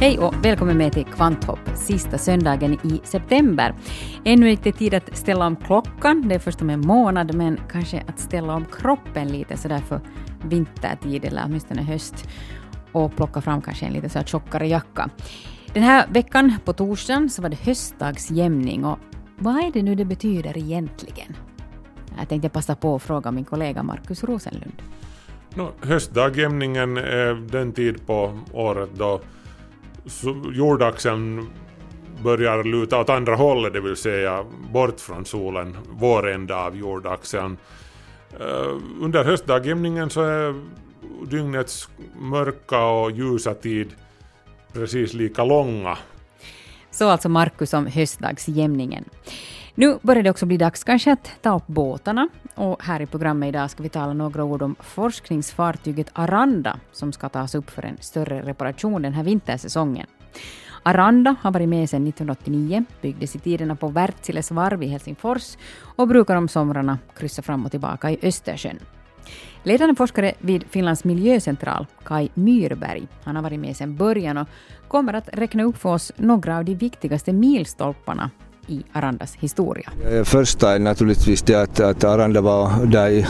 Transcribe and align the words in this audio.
Hej 0.00 0.18
och 0.18 0.34
välkommen 0.44 0.78
med 0.78 0.92
till 0.92 1.04
Kvanthopp, 1.04 1.58
sista 1.74 2.18
söndagen 2.18 2.72
i 2.72 3.00
september. 3.04 3.74
Ännu 4.24 4.50
inte 4.50 4.72
tid 4.72 4.94
att 4.94 5.16
ställa 5.16 5.46
om 5.46 5.56
klockan, 5.56 6.28
det 6.28 6.34
är 6.34 6.38
först 6.38 6.62
om 6.62 6.70
en 6.70 6.80
månad, 6.80 7.34
men 7.34 7.60
kanske 7.70 8.04
att 8.08 8.18
ställa 8.18 8.54
om 8.54 8.64
kroppen 8.64 9.28
lite 9.28 9.56
sådär 9.56 9.78
för 9.78 10.00
vintertid 10.44 11.24
eller 11.24 11.42
åtminstone 11.46 11.82
höst 11.82 12.28
och 12.92 13.16
plocka 13.16 13.40
fram 13.40 13.62
kanske 13.62 13.86
en 13.86 13.92
lite 13.92 14.08
så 14.08 14.18
här 14.18 14.26
tjockare 14.26 14.68
jacka. 14.68 15.10
Den 15.72 15.82
här 15.82 16.06
veckan, 16.10 16.54
på 16.64 16.72
torsdagen, 16.72 17.30
så 17.30 17.42
var 17.42 17.48
det 17.48 17.60
höstdagsjämning 17.60 18.84
och 18.84 18.98
vad 19.38 19.56
är 19.56 19.72
det 19.72 19.82
nu 19.82 19.94
det 19.94 20.04
betyder 20.04 20.58
egentligen? 20.58 21.36
Jag 22.18 22.28
tänkte 22.28 22.48
passa 22.48 22.74
på 22.74 22.94
att 22.94 23.02
fråga 23.02 23.30
min 23.30 23.44
kollega 23.44 23.82
Markus 23.82 24.24
Rosenlund. 24.24 24.82
No, 25.54 25.72
höstdagjämningen 25.80 26.96
är 26.96 27.34
den 27.52 27.72
tid 27.72 28.06
på 28.06 28.38
året 28.52 28.90
då 28.94 29.20
jordaxeln 30.52 31.50
börjar 32.22 32.64
luta 32.64 33.00
åt 33.00 33.08
andra 33.08 33.34
hållet, 33.34 33.72
det 33.72 33.80
vill 33.80 33.96
säga 33.96 34.44
bort 34.72 35.00
från 35.00 35.24
solen, 35.24 35.76
vår 35.90 36.30
ända 36.30 36.56
av 36.56 36.76
jordaxeln. 36.76 37.56
Eh, 38.40 38.76
under 39.00 39.24
höstdagjämningen 39.24 40.10
så 40.10 40.22
är 40.22 40.54
dygnets 41.30 41.88
mörka 42.20 42.84
och 42.84 43.10
ljusa 43.10 43.54
tid 43.54 43.88
precis 44.72 45.14
lika 45.14 45.44
långa. 45.44 45.98
Så 46.90 47.08
alltså 47.08 47.28
Markus 47.28 47.74
om 47.74 47.86
höstdagsjämningen. 47.86 49.04
Nu 49.78 49.98
börjar 50.02 50.22
det 50.22 50.30
också 50.30 50.46
bli 50.46 50.56
dags 50.56 50.84
kanske 50.84 51.12
att 51.12 51.30
ta 51.42 51.56
upp 51.56 51.66
båtarna. 51.66 52.28
Och 52.54 52.82
här 52.82 53.00
i 53.00 53.06
programmet 53.06 53.48
idag 53.48 53.70
ska 53.70 53.82
vi 53.82 53.88
tala 53.88 54.12
några 54.12 54.44
ord 54.44 54.62
om 54.62 54.76
forskningsfartyget 54.80 56.10
Aranda 56.12 56.80
som 56.92 57.12
ska 57.12 57.28
tas 57.28 57.54
upp 57.54 57.70
för 57.70 57.84
en 57.84 57.96
större 58.00 58.42
reparation 58.42 59.02
den 59.02 59.12
här 59.12 59.22
vintersäsongen. 59.22 60.06
Aranda 60.82 61.36
har 61.40 61.50
varit 61.50 61.68
med 61.68 61.90
sedan 61.90 62.06
1989, 62.06 62.84
byggdes 63.02 63.36
i 63.36 63.38
tiderna 63.38 63.76
på 63.76 63.88
Wärtsiläs 63.88 64.50
varv 64.50 64.82
i 64.82 64.86
Helsingfors 64.86 65.56
och 65.96 66.08
brukar 66.08 66.36
om 66.36 66.48
somrarna 66.48 66.98
kryssa 67.16 67.42
fram 67.42 67.64
och 67.64 67.70
tillbaka 67.70 68.10
i 68.10 68.18
Östersjön. 68.22 68.78
Ledande 69.62 69.94
forskare 69.94 70.34
vid 70.38 70.64
Finlands 70.70 71.04
miljöcentral, 71.04 71.86
Kai 72.04 72.28
Myrberg, 72.34 73.08
han 73.24 73.36
har 73.36 73.42
varit 73.42 73.60
med 73.60 73.76
sedan 73.76 73.96
början 73.96 74.38
och 74.38 74.48
kommer 74.88 75.14
att 75.14 75.28
räkna 75.32 75.62
upp 75.62 75.76
för 75.76 75.88
oss 75.88 76.12
några 76.16 76.58
av 76.58 76.64
de 76.64 76.74
viktigaste 76.74 77.32
milstolparna 77.32 78.30
i 78.68 78.82
Arandas 78.92 79.36
historia. 79.36 79.90
Första 80.24 80.74
är 80.74 80.78
naturligtvis 80.78 81.42
det 81.42 81.54
att, 81.54 81.80
att 81.80 82.04
Aranda 82.04 82.40
var 82.40 82.86
där 82.86 83.10
i 83.10 83.26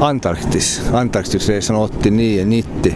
Antarktis, 0.00 0.90
Antarktisresan 0.94 1.76
89-90. 1.76 2.94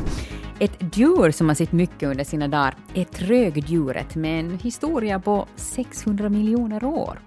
Ett 0.58 0.96
djur 0.96 1.30
som 1.30 1.48
har 1.48 1.54
sett 1.54 1.72
mycket 1.72 2.08
under 2.08 2.24
sina 2.24 2.48
dagar 2.48 2.74
är 2.94 3.04
trögdjuret 3.04 4.14
med 4.14 4.40
en 4.40 4.58
historia 4.58 5.20
på 5.20 5.46
600 5.56 6.28
miljoner 6.28 6.84
år. 6.84 7.18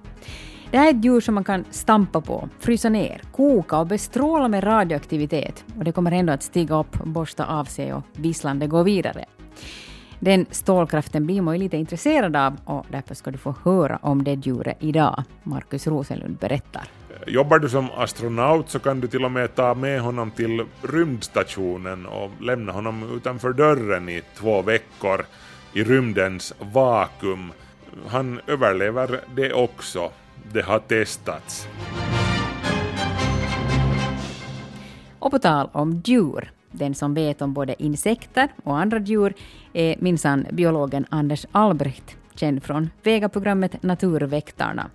Det 0.72 0.78
här 0.78 0.88
är 0.88 0.90
ett 0.98 1.06
djur 1.06 1.22
som 1.22 1.36
man 1.36 1.44
kan 1.44 1.66
stampa 1.72 2.22
på, 2.22 2.50
frysa 2.60 2.90
ner, 2.90 3.22
koka 3.32 3.78
och 3.78 3.88
bestråla 3.88 4.48
med 4.48 4.64
radioaktivitet. 4.64 5.64
Och 5.78 5.84
det 5.84 5.92
kommer 5.92 6.12
ändå 6.12 6.34
att 6.34 6.44
stiga 6.44 6.80
upp, 6.80 7.04
borsta 7.04 7.46
av 7.46 7.66
sig 7.66 7.94
och 7.94 8.04
visslande 8.16 8.68
gå 8.68 8.84
vidare. 8.84 9.26
Den 10.20 10.46
stålkraften 10.52 11.26
blir 11.26 11.42
man 11.42 11.56
ju 11.56 11.64
lite 11.64 11.78
intresserad 11.78 12.36
av 12.36 12.58
och 12.66 12.86
därför 12.90 13.16
ska 13.16 13.32
du 13.32 13.38
få 13.38 13.56
höra 13.64 14.00
om 14.02 14.24
det 14.24 14.34
djuret 14.34 14.78
idag. 14.80 15.24
Markus 15.44 15.88
Rosenlund 15.88 16.38
berättar. 16.38 16.84
Jobbar 17.28 17.60
du 17.60 17.70
som 17.70 17.90
astronaut 17.92 18.70
så 18.70 18.80
kan 18.80 19.00
du 19.00 19.08
till 19.08 19.26
och 19.26 19.32
med 19.32 19.56
ta 19.56 19.74
med 19.74 20.02
honom 20.02 20.32
till 20.32 20.66
rymdstationen 20.82 22.06
och 22.06 22.32
lämna 22.42 22.72
honom 22.72 23.16
utanför 23.16 23.54
dörren 23.54 24.10
i 24.10 24.22
två 24.38 24.62
veckor 24.62 25.26
i 25.74 25.84
rymdens 25.84 26.54
vakuum. 26.74 27.52
Han 28.08 28.40
överlever 28.48 29.20
det 29.36 29.54
också. 29.54 30.12
Det 30.54 30.62
har 30.62 30.80
testats. 30.80 31.68
Och 35.20 35.32
på 35.32 35.40
tal 35.40 35.70
om 35.72 36.02
djur, 36.06 36.52
den 36.72 36.96
som 36.96 37.14
vet 37.14 37.42
om 37.42 37.54
både 37.54 37.84
insekter 37.84 38.50
och 38.64 38.80
andra 38.80 39.00
djur 39.00 39.34
är 39.74 39.96
minsann 40.00 40.46
biologen 40.52 41.06
Anders 41.10 41.46
Albrecht, 41.52 42.18
känd 42.36 42.64
från 42.64 42.90
Vega-programmet 43.04 43.84
Naturväktarna. 43.84 44.90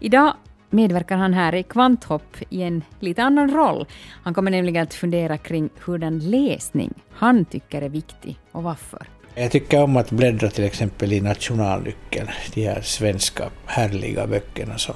Idag 0.00 0.32
medverkar 0.70 1.16
han 1.16 1.34
här 1.34 1.54
i 1.54 1.62
Kvanthopp 1.62 2.36
i 2.50 2.62
en 2.62 2.82
lite 3.00 3.22
annan 3.22 3.50
roll. 3.50 3.86
Han 4.22 4.34
kommer 4.34 4.50
nämligen 4.50 4.82
att 4.82 4.94
fundera 4.94 5.38
kring 5.38 5.68
hurdan 5.84 6.18
läsning 6.18 6.94
han 7.12 7.44
tycker 7.44 7.82
är 7.82 7.88
viktig 7.88 8.38
och 8.52 8.62
varför. 8.62 9.08
Jag 9.34 9.50
tycker 9.50 9.82
om 9.82 9.96
att 9.96 10.10
bläddra 10.10 10.50
till 10.50 10.64
exempel 10.64 11.12
i 11.12 11.20
Nationalnyckeln, 11.20 12.28
de 12.54 12.66
här 12.66 12.80
svenska 12.80 13.50
härliga 13.66 14.26
böckerna 14.26 14.78
som 14.78 14.94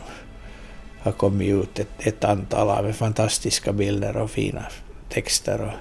har 1.03 1.13
kommit 1.13 1.49
ut 1.49 1.79
ett, 1.79 2.07
ett 2.07 2.25
antal 2.25 2.69
av 2.71 2.93
fantastiska 2.93 3.73
bilder 3.73 4.17
och 4.17 4.31
fina 4.31 4.63
texter. 5.11 5.61
Och, 5.61 5.73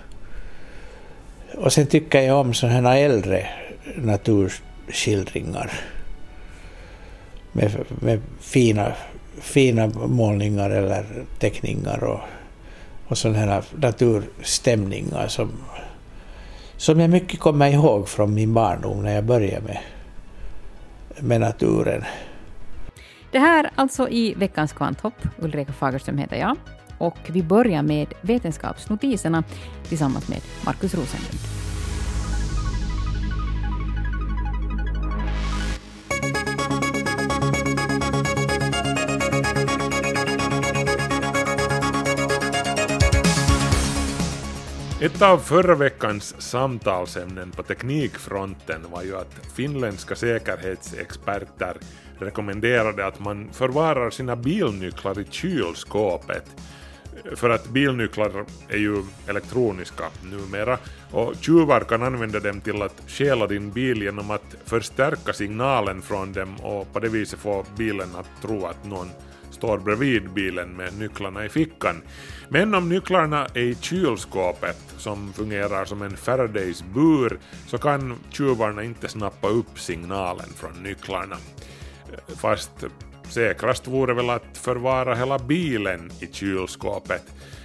och 1.64 1.74
sen 1.74 1.88
tycker 1.88 2.22
jag 2.22 2.38
om 2.38 2.54
sådana 2.54 2.90
här 2.90 2.98
äldre 2.98 3.48
naturskildringar 3.96 5.72
med, 7.52 7.72
med 8.02 8.22
fina, 8.40 8.94
fina 9.42 9.88
målningar 9.88 10.70
eller 10.70 11.06
teckningar 11.40 12.04
och, 12.04 12.20
och 13.08 13.18
sådana 13.18 13.40
här 13.40 13.64
naturstämningar 13.76 15.28
som 15.28 15.52
som 16.80 17.00
jag 17.00 17.10
mycket 17.10 17.40
kommer 17.40 17.68
ihåg 17.68 18.10
från 18.10 18.34
min 18.34 18.54
barndom 18.54 19.04
när 19.04 19.16
jag 19.16 19.24
började 19.24 19.62
med, 19.62 19.80
med 21.20 21.42
naturen. 21.42 22.04
Det 23.32 23.40
här 23.40 23.70
alltså 23.76 24.10
i 24.10 24.34
veckans 24.34 24.74
Kvanthopp. 24.74 25.14
Ulrika 25.38 25.74
Fagerström 25.74 26.18
heter 26.18 26.36
jag. 26.36 26.58
Och 27.00 27.18
vi 27.28 27.44
börjar 27.44 27.82
med 27.82 28.14
vetenskapsnotiserna 28.22 29.44
tillsammans 29.88 30.28
med 30.28 30.42
Markus 30.66 30.94
Rosenlund. 30.96 31.40
Ett 45.02 45.22
av 45.22 45.38
förra 45.38 45.76
veckans 45.76 46.42
samtalsämnen 46.42 47.52
på 47.52 47.64
teknikfronten 47.64 48.82
var 48.92 49.04
ju 49.04 49.18
att 49.18 49.34
finländska 49.56 50.16
säkerhetsexperter 50.16 51.78
rekommenderade 52.20 53.06
att 53.06 53.20
man 53.20 53.50
förvarar 53.52 54.10
sina 54.10 54.36
bilnycklar 54.36 55.20
i 55.20 55.26
kylskåpet. 55.30 56.46
För 57.36 57.50
att 57.50 57.70
bilnycklar 57.70 58.46
är 58.70 58.78
ju 58.78 59.04
elektroniska 59.28 60.04
numera 60.24 60.78
och 61.12 61.34
tjuvar 61.42 61.82
kan 61.82 62.04
använda 62.04 62.40
dem 62.40 62.62
till 62.62 62.82
att 62.82 63.02
stjäla 63.08 63.48
din 63.48 63.72
bil 63.72 64.02
genom 64.02 64.32
att 64.32 64.56
förstärka 64.66 65.34
signalen 65.34 66.02
från 66.02 66.34
dem 66.34 66.56
och 66.56 66.94
på 66.94 67.00
det 67.00 67.10
viset 67.10 67.40
få 67.40 67.66
bilen 67.78 68.16
att 68.16 68.42
tro 68.42 68.66
att 68.66 68.86
någon 68.86 69.10
står 69.52 69.78
bredvid 69.78 70.30
bilen 70.30 70.70
med 70.70 71.00
nycklarna 71.00 71.46
i 71.46 71.50
fickan. 71.50 72.02
Men 72.50 72.76
om 72.76 72.90
nycklarna 72.90 73.46
är 73.46 73.62
i 73.62 73.76
kylskåpet, 73.76 74.78
som 74.98 75.34
fungerar 75.34 75.86
som 75.86 76.02
en 76.02 76.18
Faradays 76.18 76.84
bur, 76.94 77.40
så 77.68 77.78
kan 77.78 78.16
tjuvarna 78.30 78.84
inte 78.84 79.08
snappa 79.08 79.48
upp 79.48 79.80
signalen 79.80 80.50
från 80.56 80.84
nycklarna. 80.84 81.38
Fast 82.36 82.86
säkrast 83.30 83.88
vore 83.88 84.14
väl 84.14 84.30
att 84.30 84.58
förvara 84.58 85.16
hela 85.16 85.40
bilen 85.40 86.12
i 86.20 86.28
kylskåpet. 86.32 87.24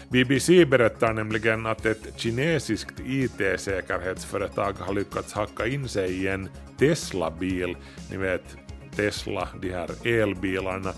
BBC 0.08 0.64
berättar 0.64 1.12
nämligen 1.12 1.66
att 1.66 1.86
ett 1.86 2.12
kinesiskt 2.16 3.00
IT-säkerhetsföretag 3.06 4.72
har 4.78 4.94
lyckats 4.94 5.32
hacka 5.32 5.66
in 5.66 5.88
sig 5.88 6.10
i 6.10 6.28
en 6.28 6.48
Tesla-bil, 6.78 7.76
ni 8.10 8.16
vet 8.16 8.56
Tesla, 8.96 9.48
de 9.60 9.70
här 9.70 10.06
elbilarna, 10.06 10.92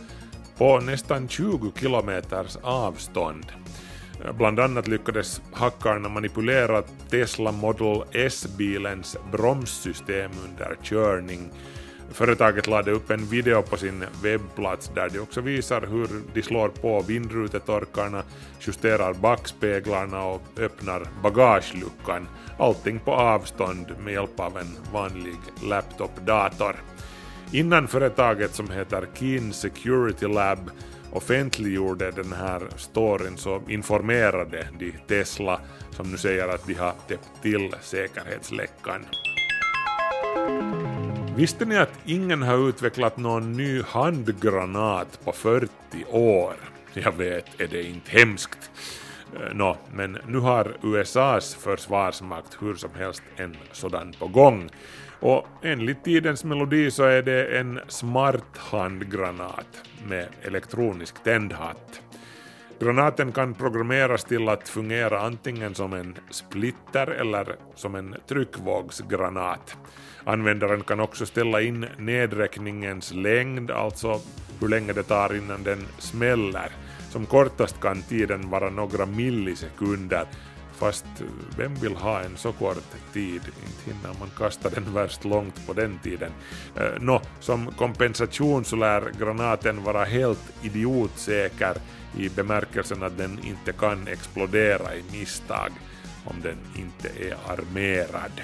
på 0.58 0.80
nästan 0.80 1.28
20 1.28 1.72
kilometers 1.80 2.56
avstånd. 2.62 3.46
Bland 4.38 4.60
annat 4.60 4.88
lyckades 4.88 5.40
hackarna 5.52 6.08
manipulera 6.08 6.82
Tesla 7.10 7.52
Model 7.52 8.02
S-bilens 8.12 9.16
bromssystem 9.32 10.30
under 10.44 10.76
körning. 10.82 11.50
Företaget 12.16 12.66
lade 12.66 12.90
upp 12.90 13.10
en 13.10 13.26
video 13.26 13.62
på 13.62 13.76
sin 13.76 14.04
webbplats 14.22 14.90
där 14.94 15.08
de 15.08 15.18
också 15.18 15.40
visar 15.40 15.80
hur 15.80 16.08
de 16.34 16.42
slår 16.42 16.68
på 16.68 17.00
vindrutetorkarna, 17.00 18.22
justerar 18.60 19.14
backspeglarna 19.14 20.24
och 20.24 20.42
öppnar 20.58 21.02
bagageluckan. 21.22 22.28
Allting 22.58 22.98
på 22.98 23.12
avstånd 23.12 23.94
med 24.04 24.12
hjälp 24.12 24.40
av 24.40 24.58
en 24.58 24.76
vanlig 24.92 25.36
laptopdator. 25.62 26.76
Innan 27.52 27.88
företaget 27.88 28.54
som 28.54 28.70
heter 28.70 29.08
Keen 29.14 29.52
Security 29.52 30.26
Lab 30.26 30.70
offentliggjorde 31.12 32.10
den 32.10 32.32
här 32.32 32.62
storyn 32.76 33.36
så 33.36 33.62
informerade 33.68 34.68
de 34.78 34.92
Tesla 35.08 35.60
som 35.90 36.10
nu 36.10 36.16
säger 36.16 36.48
att 36.48 36.66
de 36.66 36.74
har 36.74 36.94
täppt 37.08 37.42
till 37.42 37.74
säkerhetsläckan. 37.82 39.04
Visste 41.36 41.64
ni 41.64 41.76
att 41.76 41.98
ingen 42.04 42.42
har 42.42 42.68
utvecklat 42.68 43.16
någon 43.16 43.52
ny 43.52 43.82
handgranat 43.82 45.24
på 45.24 45.32
40 45.32 45.68
år? 46.10 46.54
Jag 46.92 47.12
vet, 47.12 47.60
är 47.60 47.66
det 47.66 47.82
inte 47.82 48.10
hemskt? 48.10 48.70
Eh, 49.34 49.54
nå, 49.54 49.76
men 49.92 50.18
nu 50.26 50.38
har 50.38 50.76
USAs 50.82 51.54
försvarsmakt 51.54 52.56
hur 52.60 52.74
som 52.74 52.90
helst 52.98 53.22
en 53.36 53.56
sådan 53.72 54.12
på 54.18 54.28
gång. 54.28 54.70
Och 55.20 55.46
enligt 55.62 56.04
tidens 56.04 56.44
melodi 56.44 56.90
så 56.90 57.02
är 57.02 57.22
det 57.22 57.58
en 57.58 57.80
smart 57.88 58.56
handgranat 58.56 59.82
med 60.08 60.28
elektronisk 60.42 61.24
tändhatt. 61.24 62.00
Granaten 62.80 63.32
kan 63.32 63.54
programmeras 63.54 64.24
till 64.24 64.48
att 64.48 64.68
fungera 64.68 65.20
antingen 65.20 65.74
som 65.74 65.92
en 65.92 66.16
splitter 66.30 67.06
eller 67.06 67.56
som 67.74 67.94
en 67.94 68.14
tryckvågsgranat. 68.28 69.76
Användaren 70.26 70.82
kan 70.84 71.00
också 71.00 71.26
ställa 71.26 71.60
in 71.60 71.86
nedräkningens 71.98 73.12
längd, 73.14 73.70
alltså 73.70 74.20
hur 74.60 74.68
länge 74.68 74.92
det 74.92 75.02
tar 75.02 75.36
innan 75.36 75.62
den 75.62 75.86
smäller. 75.98 76.70
Som 77.10 77.26
kortast 77.26 77.80
kan 77.80 78.02
tiden 78.02 78.50
vara 78.50 78.70
några 78.70 79.06
millisekunder, 79.06 80.24
fast 80.78 81.06
vem 81.58 81.74
vill 81.74 81.94
ha 81.96 82.20
en 82.20 82.36
så 82.36 82.52
kort 82.52 83.12
tid? 83.12 83.42
Inte 83.66 83.90
hinner 83.90 84.18
man 84.18 84.30
kasta 84.36 84.68
den 84.68 84.94
värst 84.94 85.24
långt 85.24 85.66
på 85.66 85.72
den 85.72 85.98
tiden. 85.98 86.32
Eh, 86.76 87.00
nå, 87.00 87.20
som 87.40 87.66
kompensation 87.66 88.64
så 88.64 88.76
lär 88.76 89.12
granaten 89.18 89.84
vara 89.84 90.04
helt 90.04 90.52
idiotsäker 90.62 91.74
i 92.18 92.28
bemärkelsen 92.28 93.02
att 93.02 93.18
den 93.18 93.38
inte 93.44 93.72
kan 93.72 94.08
explodera 94.08 94.94
i 94.94 95.02
misstag 95.12 95.70
om 96.24 96.36
den 96.42 96.58
inte 96.74 97.08
är 97.08 97.36
armerad. 97.52 98.42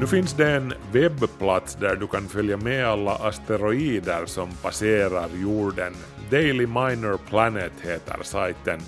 Nu 0.00 0.06
finns 0.06 0.34
det 0.34 0.50
en 0.50 0.74
webbplats 0.92 1.74
där 1.74 1.96
du 1.96 2.06
kan 2.06 2.28
följa 2.28 2.56
med 2.56 2.86
alla 2.86 3.14
asteroider 3.14 4.26
som 4.26 4.50
passerar 4.62 5.28
jorden. 5.42 5.94
Daily 6.30 6.66
Minor 6.66 7.18
Planet 7.28 7.72
heter 7.82 8.18
sajten. 8.22 8.80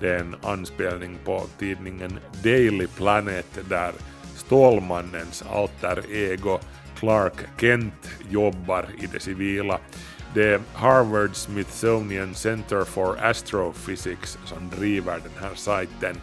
Det 0.00 0.08
är 0.08 0.18
en 0.18 0.36
anspelning 0.42 1.18
på 1.24 1.44
tidningen 1.58 2.18
Daily 2.42 2.86
Planet 2.86 3.58
där 3.68 3.92
Stålmannens 4.34 5.44
alter 5.52 6.02
ego 6.10 6.58
Clark 6.98 7.60
Kent 7.60 8.10
jobbar 8.30 8.86
i 8.98 9.06
det 9.06 9.20
civila. 9.20 9.78
Det 10.34 10.48
är 10.48 10.60
Harvard 10.74 11.36
Smithsonian 11.36 12.34
Center 12.34 12.84
for 12.84 13.18
Astrophysics 13.22 14.38
som 14.44 14.70
driver 14.78 15.14
den 15.14 15.42
här 15.42 15.54
sajten. 15.54 16.16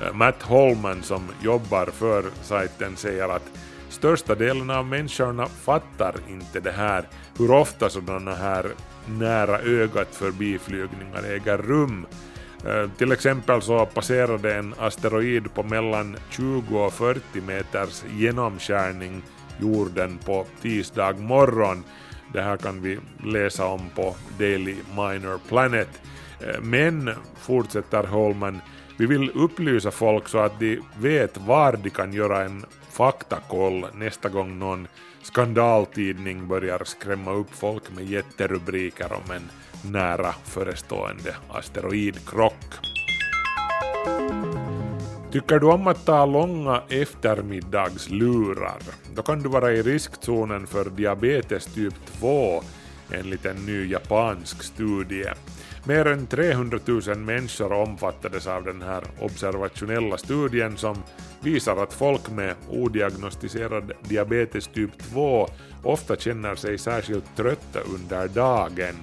Eh, 0.00 0.12
Matt 0.12 0.42
Holman 0.42 1.02
som 1.02 1.28
jobbar 1.42 1.86
för 1.86 2.24
sajten 2.42 2.96
säger 2.96 3.28
att 3.28 3.50
största 3.98 4.34
delen 4.34 4.70
av 4.70 4.86
människorna 4.86 5.46
fattar 5.46 6.14
inte 6.28 6.60
det 6.60 6.70
här, 6.70 7.04
hur 7.38 7.50
ofta 7.50 7.88
sådana 7.88 8.34
här 8.34 8.66
nära 9.06 9.58
ögat 9.58 10.14
förbiflygningar 10.14 11.22
äger 11.22 11.58
rum. 11.58 12.06
Eh, 12.66 12.90
till 12.98 13.12
exempel 13.12 13.62
så 13.62 13.86
passerade 13.86 14.54
en 14.54 14.74
asteroid 14.78 15.54
på 15.54 15.62
mellan 15.62 16.16
20 16.30 16.78
och 16.78 16.92
40 16.92 17.40
meters 17.40 18.04
genomskärning 18.16 19.22
jorden 19.60 20.18
på 20.18 20.46
tisdag 20.62 21.12
morgon. 21.12 21.84
Det 22.32 22.42
här 22.42 22.56
kan 22.56 22.82
vi 22.82 22.98
läsa 23.24 23.66
om 23.66 23.90
på 23.94 24.16
Daily 24.38 24.76
Minor 24.90 25.40
Planet. 25.48 26.00
Eh, 26.40 26.60
men, 26.62 27.10
fortsätter 27.40 28.04
Holman, 28.04 28.60
vi 28.96 29.06
vill 29.06 29.30
upplysa 29.34 29.90
folk 29.90 30.28
så 30.28 30.38
att 30.38 30.60
de 30.60 30.80
vet 30.98 31.36
var 31.36 31.72
de 31.82 31.90
kan 31.90 32.12
göra 32.12 32.44
en 32.44 32.64
faktakoll 32.98 33.86
nästa 33.94 34.28
gång 34.28 34.58
någon 34.58 34.88
skandaltidning 35.22 36.48
börjar 36.48 36.84
skrämma 36.84 37.32
upp 37.32 37.54
folk 37.54 37.82
med 37.94 38.04
jätterubriker 38.04 39.12
om 39.12 39.30
en 39.30 39.50
nära 39.92 40.34
förestående 40.44 41.36
asteroidkrock. 41.48 42.64
Tycker 45.32 45.58
du 45.58 45.66
om 45.66 45.86
att 45.86 46.06
ta 46.06 46.26
långa 46.26 46.82
eftermiddagslurar? 46.88 48.82
Då 49.14 49.22
kan 49.22 49.42
du 49.42 49.48
vara 49.48 49.72
i 49.72 49.82
riskzonen 49.82 50.66
för 50.66 50.90
diabetes 50.90 51.74
typ 51.74 51.94
2 52.20 52.62
enligt 53.10 53.46
en 53.46 53.66
ny 53.66 53.86
japansk 53.86 54.62
studie. 54.62 55.28
Mer 55.88 56.06
än 56.06 56.26
300 56.26 56.78
000 56.84 57.18
människor 57.18 57.72
omfattades 57.72 58.46
av 58.46 58.64
den 58.64 58.82
här 58.82 59.04
observationella 59.20 60.18
studien 60.18 60.76
som 60.76 60.96
visar 61.40 61.76
att 61.76 61.92
folk 61.92 62.30
med 62.30 62.54
odiagnostiserad 62.70 63.92
diabetes 64.08 64.66
typ 64.66 64.98
2 64.98 65.48
ofta 65.82 66.16
känner 66.16 66.54
sig 66.54 66.78
särskilt 66.78 67.36
trötta 67.36 67.80
under 67.80 68.28
dagen. 68.28 68.94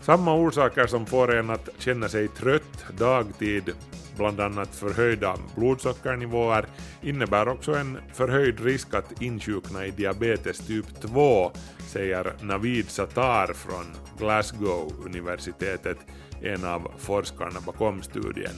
Samma 0.00 0.34
orsaker 0.34 0.86
som 0.86 1.06
får 1.06 1.34
en 1.34 1.50
att 1.50 1.68
känna 1.78 2.08
sig 2.08 2.28
trött 2.28 2.84
dagtid, 2.98 3.72
bland 4.16 4.40
annat 4.40 4.74
förhöjda 4.74 5.36
blodsockernivåer, 5.56 6.66
innebär 7.02 7.48
också 7.48 7.74
en 7.74 7.98
förhöjd 8.12 8.60
risk 8.60 8.94
att 8.94 9.22
insjukna 9.22 9.86
i 9.86 9.90
diabetes 9.90 10.58
typ 10.58 11.00
2, 11.00 11.52
säger 11.94 12.32
Navid 12.40 12.90
Sattar 12.90 13.52
från 13.52 13.86
Glasgow-universitetet, 14.18 15.98
en 16.42 16.64
av 16.64 16.90
forskarna 16.98 17.60
bakom 17.66 18.02
studien. 18.02 18.54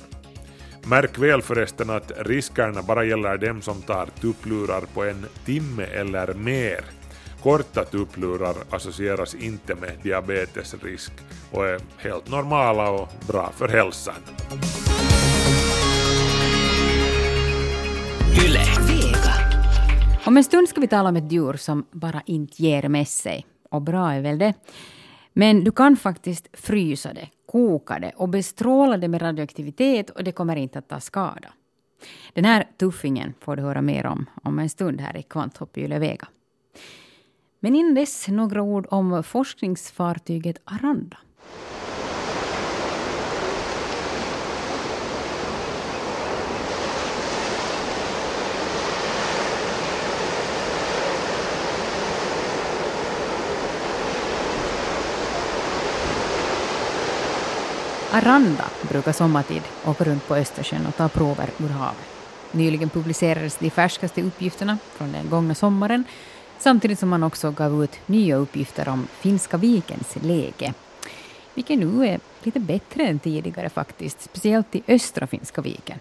Märk 0.86 1.18
väl 1.18 1.42
förresten 1.42 1.90
att 1.90 2.12
riskerna 2.16 2.82
bara 2.82 3.04
gäller 3.04 3.38
dem 3.38 3.62
som 3.62 3.82
tar 3.82 4.06
tupplurar 4.20 4.84
på 4.94 5.04
en 5.04 5.26
timme 5.44 5.84
eller 5.84 6.34
mer. 6.34 6.84
Korta 7.42 7.84
tupplurar 7.84 8.56
associeras 8.70 9.34
inte 9.34 9.74
med 9.74 9.92
diabetesrisk 10.02 11.12
och 11.52 11.66
är 11.66 11.80
helt 11.96 12.30
normala 12.30 12.90
och 12.90 13.08
bra 13.26 13.52
för 13.56 13.68
hälsan. 13.68 14.22
Om 20.26 20.36
en 20.36 20.44
stund 20.44 20.68
ska 20.68 20.80
vi 20.80 20.88
tala 20.88 21.08
om 21.08 21.16
ett 21.16 21.32
djur 21.32 21.52
som 21.52 21.86
bara 21.90 22.22
inte 22.26 22.62
ger 22.62 22.88
med 22.88 23.08
sig. 23.08 23.46
Och 23.70 23.82
bra 23.82 24.12
är 24.12 24.20
väl 24.20 24.38
det. 24.38 24.54
Men 25.32 25.64
du 25.64 25.70
kan 25.70 25.96
faktiskt 25.96 26.48
frysa 26.52 27.12
det, 27.12 27.28
koka 27.46 27.98
det 27.98 28.12
och 28.16 28.28
bestråla 28.28 28.96
det 28.96 29.08
med 29.08 29.22
radioaktivitet 29.22 30.10
och 30.10 30.24
det 30.24 30.32
kommer 30.32 30.56
inte 30.56 30.78
att 30.78 30.88
ta 30.88 31.00
skada. 31.00 31.48
Den 32.32 32.44
här 32.44 32.66
tuffingen 32.76 33.34
får 33.40 33.56
du 33.56 33.62
höra 33.62 33.82
mer 33.82 34.06
om 34.06 34.26
om 34.42 34.58
en 34.58 34.68
stund 34.68 35.00
här 35.00 35.16
i 35.16 35.22
Kvanthopp 35.22 35.78
i 35.78 35.80
Yle 35.80 35.98
Vega. 35.98 36.28
Men 37.60 37.74
innan 37.74 37.94
dess 37.94 38.28
några 38.28 38.62
ord 38.62 38.86
om 38.90 39.22
forskningsfartyget 39.22 40.60
Aranda. 40.64 41.16
Aranda 58.16 58.64
brukar 58.88 59.12
sommartid 59.12 59.62
åka 59.84 60.04
runt 60.04 60.28
på 60.28 60.36
Östersjön 60.36 60.86
och 60.86 60.96
ta 60.96 61.08
prover 61.08 61.50
ur 61.58 61.68
havet. 61.68 62.06
Nyligen 62.52 62.88
publicerades 62.88 63.56
de 63.56 63.70
färskaste 63.70 64.22
uppgifterna 64.22 64.78
från 64.94 65.12
den 65.12 65.30
gångna 65.30 65.54
sommaren 65.54 66.04
samtidigt 66.58 66.98
som 66.98 67.08
man 67.08 67.22
också 67.22 67.50
gav 67.50 67.84
ut 67.84 67.98
nya 68.06 68.36
uppgifter 68.36 68.88
om 68.88 69.08
Finska 69.20 69.56
vikens 69.56 70.16
läge. 70.22 70.74
Vilket 71.54 71.78
nu 71.78 72.06
är 72.06 72.20
lite 72.42 72.60
bättre 72.60 73.06
än 73.06 73.18
tidigare 73.18 73.68
faktiskt, 73.68 74.22
speciellt 74.22 74.74
i 74.74 74.82
östra 74.88 75.26
Finska 75.26 75.60
viken. 75.60 75.98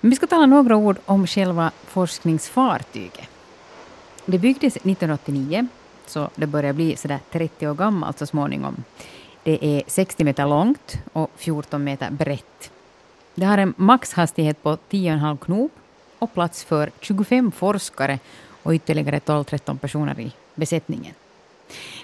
Men 0.00 0.10
vi 0.10 0.16
ska 0.16 0.26
tala 0.26 0.46
några 0.46 0.76
ord 0.76 0.96
om 1.04 1.26
själva 1.26 1.70
forskningsfartyget. 1.86 3.28
Det 4.24 4.38
byggdes 4.38 4.76
1989, 4.76 5.68
så 6.06 6.30
det 6.34 6.46
börjar 6.46 6.72
bli 6.72 6.96
sådär 6.96 7.20
30 7.30 7.68
år 7.68 7.74
gammalt 7.74 8.18
så 8.18 8.26
småningom. 8.26 8.84
Det 9.48 9.64
är 9.64 9.82
60 9.86 10.24
meter 10.24 10.46
långt 10.46 10.98
och 11.12 11.30
14 11.36 11.84
meter 11.84 12.10
brett. 12.10 12.70
Det 13.34 13.44
har 13.44 13.58
en 13.58 13.74
maxhastighet 13.76 14.62
på 14.62 14.76
10,5 14.90 15.38
knop 15.38 15.72
och 16.18 16.34
plats 16.34 16.64
för 16.64 16.90
25 17.00 17.52
forskare 17.52 18.18
och 18.62 18.72
ytterligare 18.72 19.18
12-13 19.18 19.78
personer 19.78 20.20
i 20.20 20.32
besättningen. 20.54 21.14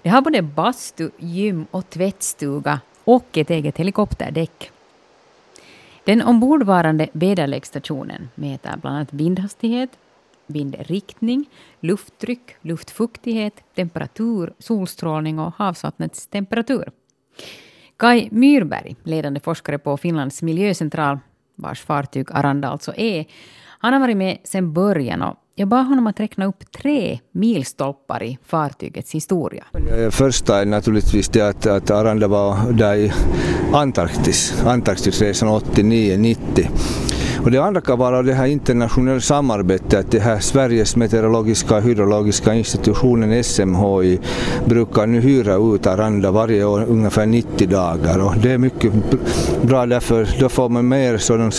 Det 0.02 0.08
har 0.08 0.20
både 0.20 0.42
bastu, 0.42 1.10
gym 1.18 1.66
och 1.70 1.90
tvättstuga 1.90 2.80
och 3.04 3.38
ett 3.38 3.50
eget 3.50 3.78
helikopterdäck. 3.78 4.70
Den 6.04 6.22
ombordvarande 6.22 7.08
väderleksstationen 7.12 8.28
mäter 8.34 8.76
bland 8.76 8.96
annat 8.96 9.12
vindhastighet, 9.12 9.90
vindriktning, 10.46 11.44
lufttryck, 11.80 12.56
luftfuktighet, 12.60 13.54
temperatur, 13.74 14.52
solstrålning 14.58 15.38
och 15.38 15.52
havsvattnets 15.56 16.26
temperatur. 16.26 16.90
Kai 17.96 18.28
Myrberg, 18.32 18.96
ledande 19.02 19.40
forskare 19.40 19.78
på 19.78 19.96
Finlands 19.96 20.42
miljöcentral, 20.42 21.18
vars 21.56 21.80
fartyg 21.80 22.26
Aranda 22.32 22.68
alltså 22.68 22.94
är, 22.96 23.26
han 23.78 23.92
har 23.92 24.00
varit 24.00 24.16
med 24.16 24.38
sedan 24.44 24.72
början 24.72 25.22
och 25.22 25.36
jag 25.56 25.68
bad 25.68 25.86
honom 25.86 26.06
att 26.06 26.20
räkna 26.20 26.44
upp 26.44 26.72
tre 26.72 27.18
milstolpar 27.32 28.22
i 28.22 28.38
fartygets 28.46 29.14
historia. 29.14 29.64
Eh, 29.98 30.10
första 30.10 30.60
är 30.60 30.66
naturligtvis 30.66 31.28
det 31.28 31.40
att, 31.40 31.66
att 31.66 31.90
Aranda 31.90 32.28
var 32.28 32.72
där 32.72 32.94
i 32.94 33.12
Antarktis, 33.72 34.62
Antarktisresan 34.66 35.48
89-90. 35.48 36.36
Och 37.44 37.50
det 37.50 37.58
andra 37.58 37.80
kan 37.80 37.98
vara 37.98 38.22
det 38.22 38.32
här 38.32 38.46
internationella 38.46 39.20
samarbetet, 39.20 40.06
det 40.10 40.20
här 40.20 40.38
Sveriges 40.40 40.96
meteorologiska 40.96 41.76
och 41.76 41.82
hydrologiska 41.82 42.54
institutionen 42.54 43.44
SMHI 43.44 44.20
brukar 44.66 45.06
nu 45.06 45.20
hyra 45.20 45.74
ut 45.74 45.86
Aranda 45.86 46.30
varje 46.30 46.64
år 46.64 46.84
ungefär 46.88 47.26
90 47.26 47.68
dagar 47.68 48.18
och 48.18 48.34
det 48.42 48.52
är 48.52 48.58
mycket 48.58 48.92
bra 49.62 49.86
därför 49.86 50.28
då 50.40 50.48
får 50.48 50.68
man 50.68 50.88
mer 50.88 51.18
sådana, 51.18 51.50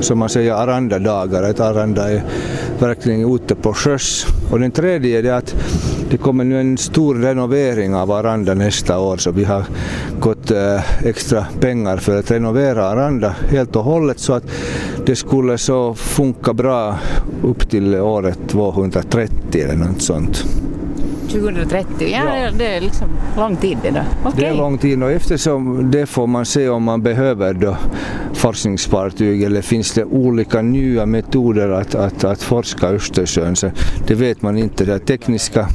som 0.00 0.18
man 0.18 0.28
säger 0.28 0.52
Aranda-dagar, 0.52 1.42
att 1.42 1.60
Aranda 1.60 2.10
är 2.10 2.22
verkligen 2.78 3.34
ute 3.34 3.54
på 3.54 3.74
sjöss. 3.74 4.26
Och 4.50 4.60
den 4.60 4.70
tredje 4.70 5.18
är 5.18 5.22
det 5.22 5.36
att 5.36 5.54
det 6.10 6.16
kommer 6.16 6.44
nu 6.44 6.60
en 6.60 6.78
stor 6.78 7.14
renovering 7.14 7.94
av 7.94 8.10
Aranda 8.12 8.54
nästa 8.54 8.98
år 8.98 9.16
så 9.16 9.30
vi 9.30 9.44
har 9.44 9.64
gått 10.20 10.50
eh, 10.50 11.06
extra 11.06 11.46
pengar 11.60 11.96
för 11.96 12.18
att 12.18 12.30
renovera 12.30 12.84
Aranda 12.86 13.34
helt 13.50 13.76
och 13.76 13.84
hållet 13.84 14.18
så 14.18 14.32
att 14.32 14.44
det 15.06 15.16
skulle 15.16 15.58
så 15.58 15.94
funka 15.94 16.52
bra 16.52 16.98
upp 17.42 17.70
till 17.70 17.94
året 17.94 18.38
230 18.48 19.62
eller 19.62 19.74
något 19.74 20.02
sånt. 20.02 20.44
2030, 21.28 21.88
ja, 21.98 22.06
Ja. 22.08 22.50
det 22.58 22.66
är 22.76 22.80
liksom 22.80 23.08
lång 23.36 23.56
tid 23.56 23.78
det 23.82 23.90
då. 23.90 24.30
Det 24.36 24.46
är 24.46 24.54
lång 24.54 24.78
tid 24.78 25.02
och 25.02 25.10
eftersom 25.10 25.90
det 25.90 26.06
får 26.06 26.26
man 26.26 26.44
se 26.46 26.68
om 26.68 26.82
man 26.82 27.02
behöver 27.02 27.54
då 27.54 27.76
forskningsfartyg 28.34 29.42
eller 29.42 29.62
finns 29.62 29.92
det 29.92 30.04
olika 30.04 30.62
nya 30.62 31.06
metoder 31.06 31.68
att, 31.68 31.94
att, 31.94 32.24
att 32.24 32.42
forska 32.42 32.86
Östersjön 32.88 33.56
så 33.56 33.70
det 34.06 34.14
vet 34.14 34.42
man 34.42 34.58
inte. 34.58 34.84
Den 34.84 35.00
tekniska 35.00 35.68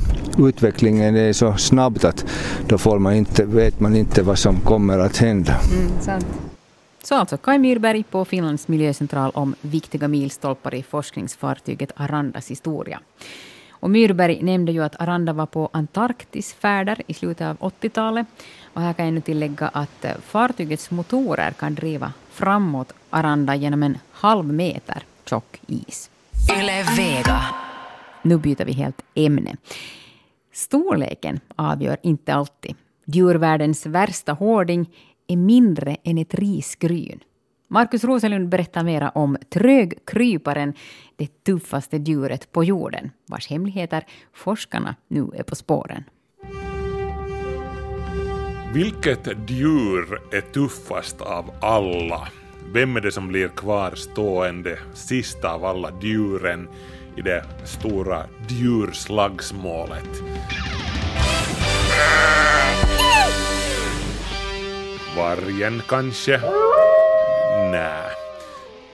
utvecklingen 0.48 1.16
är 1.16 1.34
så 1.34 1.58
snabbt 1.58 2.06
att 2.06 2.26
då 2.68 2.78
får 2.78 3.00
man 3.00 3.14
inte, 3.14 3.46
vet 3.46 3.80
man 3.80 3.96
inte 3.96 4.22
vad 4.22 4.40
som 4.40 4.60
kommer 4.60 5.00
att 5.00 5.18
hända. 5.18 5.60
Mm, 5.72 6.02
sant. 6.02 6.26
Så 7.04 7.16
alltså 7.16 7.38
Kai 7.38 7.58
Myrberg 7.58 8.04
på 8.04 8.26
Finlands 8.26 8.68
miljöcentral 8.68 9.32
om 9.34 9.56
viktiga 9.62 10.08
milstolpar 10.08 10.76
i 10.76 10.84
forskningsfartyget 10.84 11.92
Arandas 11.96 12.52
historia. 12.52 13.00
Och 13.72 13.90
Myrberg 13.90 14.44
nämnde 14.44 14.72
ju 14.72 14.84
att 14.84 15.02
Aranda 15.02 15.34
var 15.34 15.46
på 15.46 15.70
Antarktisfärder 15.72 17.02
i 17.08 17.14
slutet 17.14 17.48
av 17.48 17.58
80-talet. 17.58 18.28
Och 18.74 18.82
här 18.82 18.94
kan 18.94 19.06
jag 19.06 19.14
nu 19.14 19.22
tillägga 19.22 19.68
att 19.68 20.06
eh, 20.06 20.12
fartygets 20.26 20.92
motorer 20.92 21.52
kan 21.52 21.76
driva 21.76 22.14
framåt 22.30 22.94
Aranda 23.10 23.56
genom 23.56 23.84
en 23.84 23.98
halv 24.12 24.46
meter 24.46 25.04
tjock 25.26 25.62
is. 25.68 26.10
Yle 26.60 26.84
Vega. 26.98 27.42
Nu 28.22 28.38
byter 28.38 28.66
vi 28.66 28.72
helt 28.72 29.02
ämne. 29.16 29.56
Storleken 30.60 31.40
avgör 31.56 31.98
inte 32.04 32.34
alltid. 32.34 32.76
Djurvärldens 33.06 33.86
värsta 33.86 34.34
hårding 34.34 34.90
är 35.28 35.38
mindre 35.38 35.98
än 36.04 36.18
ett 36.18 36.34
risgryn. 36.34 37.20
Markus 37.68 38.04
Roselund 38.04 38.50
berättar 38.50 38.84
mera 38.84 39.10
om 39.10 39.38
trögkryparen, 39.50 40.74
det 41.16 41.44
tuffaste 41.44 41.98
djuret 41.98 42.52
på 42.52 42.64
jorden, 42.64 43.12
vars 43.26 43.48
hemligheter 43.48 44.06
forskarna 44.34 44.96
nu 45.08 45.30
är 45.36 45.44
på 45.44 45.56
spåren. 45.56 46.04
Vilket 48.74 49.50
djur 49.50 50.22
är 50.32 50.42
tuffast 50.42 51.22
av 51.22 51.52
alla? 51.62 52.28
Vem 52.74 52.96
är 52.96 53.02
det 53.02 53.12
som 53.12 53.28
blir 53.28 53.48
kvarstående 53.48 54.80
sista 54.94 55.54
av 55.54 55.66
alla 55.66 55.92
djuren 56.02 56.68
i 57.20 57.22
det 57.22 57.44
stora 57.64 58.26
djurslagsmålet? 58.48 60.24
Vargen 65.18 65.82
kanske? 65.88 66.42
Nä. 67.72 68.02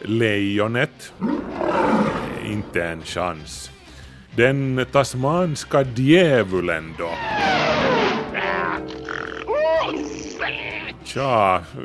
Lejonet? 0.02 1.14
Eh, 1.22 2.52
inte 2.52 2.84
en 2.84 3.04
chans. 3.04 3.72
Den 4.36 4.86
tasmanska 4.92 5.86
djävulen 5.96 6.94
då? 6.98 7.10
Tja, 11.04 11.64
eh, 11.74 11.82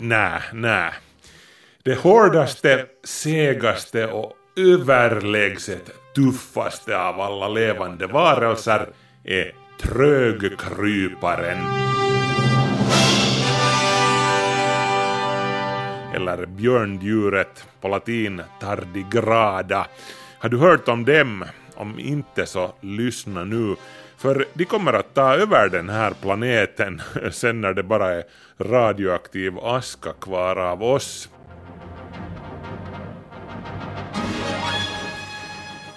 nä, 0.00 0.42
nä. 0.52 0.92
Det 1.82 1.94
hårdaste, 1.94 2.86
segaste 3.04 4.06
och 4.06 4.32
överlägset 4.56 5.90
tuffaste 6.14 6.98
av 6.98 7.20
alla 7.20 7.48
levande 7.48 8.06
varelser 8.06 8.88
är 9.24 9.52
trögkryparen. 9.82 11.58
Eller 16.14 16.46
björndjuret, 16.46 17.66
på 17.80 17.88
latin 17.88 18.42
tardigrada. 18.60 19.86
Har 20.38 20.48
du 20.48 20.58
hört 20.58 20.88
om 20.88 21.04
dem? 21.04 21.44
Om 21.74 21.98
inte 21.98 22.46
så 22.46 22.72
lyssna 22.80 23.44
nu. 23.44 23.76
För 24.16 24.44
de 24.54 24.64
kommer 24.64 24.92
att 24.92 25.14
ta 25.14 25.34
över 25.34 25.68
den 25.68 25.88
här 25.88 26.12
planeten 26.22 27.02
sen 27.30 27.60
när 27.60 27.72
det 27.72 27.82
bara 27.82 28.14
är 28.14 28.24
radioaktiv 28.58 29.58
aska 29.58 30.12
kvar 30.12 30.56
av 30.56 30.82
oss. 30.82 31.28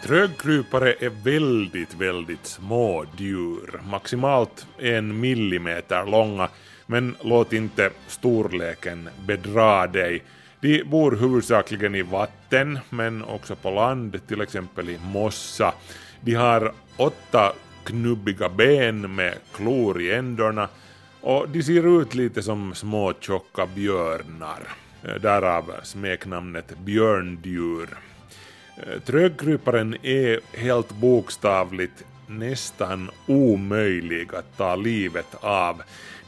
Trögkrypare 0.10 0.94
är 1.00 1.10
väldigt, 1.24 1.94
väldigt 1.96 2.46
små 2.46 3.06
djur, 3.18 3.82
maximalt 3.89 4.68
en 4.78 5.20
millimeter 5.20 6.06
långa, 6.06 6.50
men 6.86 7.16
låt 7.22 7.54
inte 7.54 7.89
storleken 8.08 9.10
bedra 9.28 9.88
dig. 9.88 10.24
De 10.60 10.84
bor 10.84 11.12
huvudsakligen 11.12 11.96
i 11.96 12.01
vatten, 12.01 12.80
men 12.89 13.24
också 13.24 13.56
på 13.56 13.72
land, 13.72 14.28
till 14.28 14.42
exempel 14.42 14.89
i 14.89 15.00
mossa. 15.13 15.74
De 16.22 16.34
har 16.34 16.74
åtta 16.98 17.54
knubbiga 17.84 18.50
ben 18.50 19.16
med 19.16 19.34
klor 19.54 20.01
i 20.01 20.12
ändarna 20.13 20.68
och 21.22 21.50
de 21.50 21.63
ser 21.63 22.01
ut 22.01 22.16
lite 22.16 22.44
som 22.44 22.75
små 22.75 23.13
tjocka 23.20 23.66
björnar. 23.66 24.62
Eh, 25.04 25.16
därav 25.16 25.72
smeknamnet 25.84 26.78
björndjur. 26.80 28.09
Eh, 28.80 29.00
Trögkryparen 29.00 29.96
är 30.04 30.34
e 30.34 30.40
helt 30.54 30.92
bokstavligt 30.92 32.04
nästan 32.28 33.10
omöjlig 33.26 34.36
att 34.36 34.58
ta 34.58 34.76
livet 34.76 35.36
av. 35.42 35.82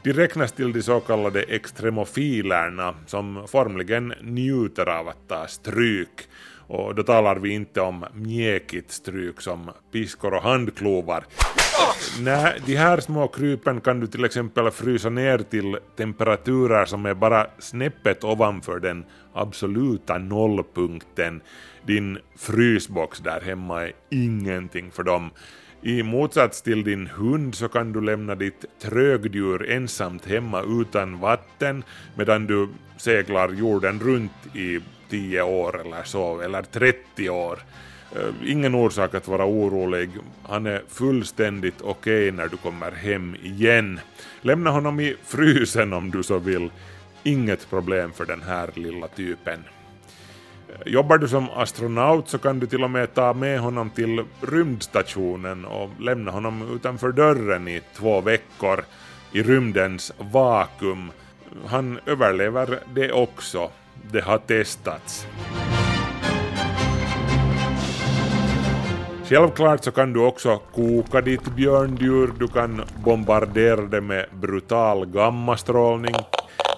De 0.03 0.13
räknas 0.13 0.51
till 0.51 0.74
de 0.74 0.81
så 0.81 1.00
kallade 1.00 1.41
extremofilerna 1.41 2.96
som 3.08 3.48
formligen 3.48 4.13
njuter 4.22 4.89
av 4.89 5.08
att 5.08 5.27
ta 5.27 5.48
stryk. 5.48 6.27
Och 6.67 6.96
då 6.96 7.03
talar 7.03 7.36
vi 7.36 7.50
inte 7.50 7.81
om 7.81 8.05
mjäkigt 8.13 8.91
stryk 8.91 9.41
som 9.41 9.72
piskor 9.91 10.34
och 10.34 10.43
handklovar. 10.43 11.24
Nej, 12.20 12.62
de 12.65 12.75
här 12.75 13.00
små 13.00 13.27
krypen 13.27 13.81
kan 13.81 14.00
du 14.00 14.08
till 14.08 14.25
exempel 14.25 14.72
frysa 14.72 15.10
ner 15.10 15.38
till 15.38 15.77
temperaturer 15.98 16.86
som 16.86 17.05
är 17.05 17.13
bara 17.13 17.48
snäppet 17.60 18.24
ovanför 18.24 18.79
den 18.79 19.05
absoluta 19.34 20.17
nollpunkten. 20.17 21.41
Din 21.85 22.17
frysbox 22.35 23.19
där 23.19 23.41
hemma 23.41 23.81
är 23.81 23.91
ingenting 24.09 24.91
för 24.91 25.03
dem. 25.03 25.29
I 25.81 26.03
motsats 26.03 26.61
till 26.61 26.83
din 26.83 27.07
hund 27.07 27.55
så 27.55 27.67
kan 27.67 27.93
du 27.93 28.01
lämna 28.01 28.35
ditt 28.35 28.65
trögdjur 28.81 29.69
ensamt 29.69 30.25
hemma 30.25 30.63
utan 30.81 31.19
vatten 31.19 31.83
medan 32.15 32.47
du 32.47 32.69
seglar 32.97 33.50
jorden 33.50 34.00
runt 34.00 34.55
i 34.55 34.79
10 35.09 35.41
år 35.41 35.81
eller 35.81 36.03
så, 36.03 36.41
eller 36.41 36.61
30 36.61 37.29
år. 37.29 37.59
Eh, 38.15 38.51
ingen 38.51 38.75
orsak 38.75 39.15
att 39.15 39.27
vara 39.27 39.45
orolig. 39.45 40.09
Han 40.43 40.65
är 40.65 40.81
fullständigt 40.88 41.81
okej 41.81 42.31
när 42.31 42.47
du 42.47 42.57
kommer 42.57 42.91
hem 42.91 43.35
igen. 43.43 44.00
Lämna 44.41 44.69
honom 44.69 45.00
i 45.00 45.15
frysen 45.23 45.93
om 45.93 46.11
du 46.11 46.23
så 46.23 46.39
vill. 46.39 46.69
Inget 47.23 47.69
problem 47.69 48.11
för 48.13 48.25
den 48.25 48.41
här 48.41 48.69
lilla 48.75 49.07
typen. 49.07 49.63
Jobbar 50.85 51.17
du 51.17 51.27
som 51.27 51.49
astronaut 51.49 52.29
så 52.29 52.37
kan 52.37 52.59
du 52.59 52.67
till 52.67 52.83
och 52.83 52.89
med 52.89 53.13
ta 53.13 53.33
med 53.33 53.59
honom 53.59 53.89
till 53.89 54.23
rymdstationen 54.41 55.65
och 55.65 55.89
lämna 55.99 56.31
honom 56.31 56.75
utanför 56.75 57.11
dörren 57.11 57.67
i 57.67 57.81
två 57.95 58.21
veckor 58.21 58.85
i 59.31 59.43
rymdens 59.43 60.13
vakuum. 60.17 61.11
Han 61.65 61.99
överlever 62.05 62.79
det 62.93 63.11
också. 63.11 63.71
Det 64.11 64.21
har 64.21 64.37
testats. 64.37 65.27
Självklart 69.31 69.83
så 69.83 69.91
kan 69.91 70.13
du 70.13 70.19
också 70.19 70.59
koka 70.75 71.21
ditt 71.21 71.55
björndjur, 71.55 72.33
du 72.39 72.47
kan 72.47 72.81
bombardera 73.03 73.81
det 73.81 74.01
med 74.01 74.25
brutal 74.41 75.05
gammastrålning, 75.05 76.15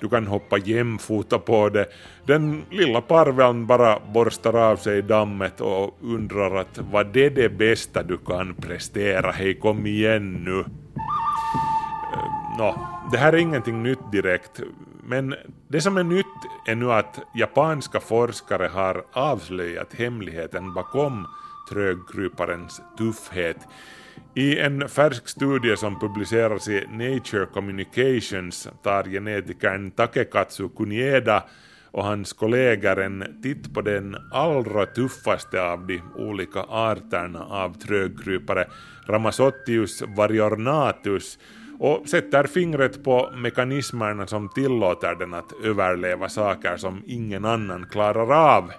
du 0.02 0.10
kan 0.10 0.28
hoppa 0.28 0.58
jämfota 0.58 1.40
på 1.40 1.70
det. 1.70 1.86
Den 2.26 2.66
lilla 2.70 3.02
parveln 3.02 3.68
bara 3.68 4.00
borstar 4.14 4.54
av 4.54 4.76
sig 4.76 5.02
dammet 5.02 5.62
och 5.62 5.98
undrar 6.02 6.56
att 6.56 6.80
vad 6.92 7.08
det 7.14 7.26
är 7.26 7.30
det 7.30 7.50
bästa 7.50 8.04
du 8.04 8.18
kan 8.18 8.56
prestera, 8.56 9.32
hej 9.32 9.54
kom 9.54 9.86
igen 9.86 10.34
nu. 10.34 10.60
Eh, 10.60 12.58
Nå, 12.58 12.76
det 13.12 13.18
här 13.18 13.34
är 13.34 13.38
ingenting 13.38 13.84
nytt 13.84 14.12
direkt, 14.12 14.60
men 15.04 15.36
det 15.68 15.82
som 15.82 15.98
är 15.98 16.04
nytt 16.04 16.26
är 16.68 16.76
nu 16.76 16.92
att 16.92 17.20
japanska 17.36 18.00
forskare 18.00 18.68
har 18.68 19.04
avslöjat 19.14 19.94
hemligheten 19.94 20.74
bakom 20.74 21.28
trögkryparens 21.70 22.82
tuffhet. 22.98 23.58
I 24.36 24.60
en 24.60 24.90
färsk 24.90 25.28
studie 25.28 25.78
som 25.78 26.00
publiceras 26.00 26.68
i 26.68 26.86
Nature 26.92 27.46
Communications 27.46 28.70
tar 28.84 29.04
genetikern 29.04 29.92
Takekatsu 29.92 30.70
Kunieda 30.70 31.44
och 31.92 32.04
hans 32.04 32.34
kollegor 32.34 33.02
en 33.02 33.40
titt 33.44 33.74
på 33.74 33.82
den 33.82 34.16
allra 34.32 34.86
tuffaste 34.86 35.62
av 35.62 35.88
de 35.88 36.02
olika 36.16 36.60
arterna 36.60 37.46
av 37.46 37.74
trögkrypare, 37.74 38.66
Ramazottius 39.08 40.04
variornatus, 40.18 41.40
och 41.80 42.10
sätter 42.10 42.44
fingret 42.44 43.04
på 43.04 43.32
mekanismerna 43.36 44.28
som 44.28 44.50
tillåter 44.50 45.16
den 45.16 45.34
att 45.34 45.54
överleva 45.64 46.30
saker 46.30 46.78
som 46.78 47.04
ingen 47.06 47.46
annan 47.46 47.86
klarar 47.92 48.56
av. 48.56 48.72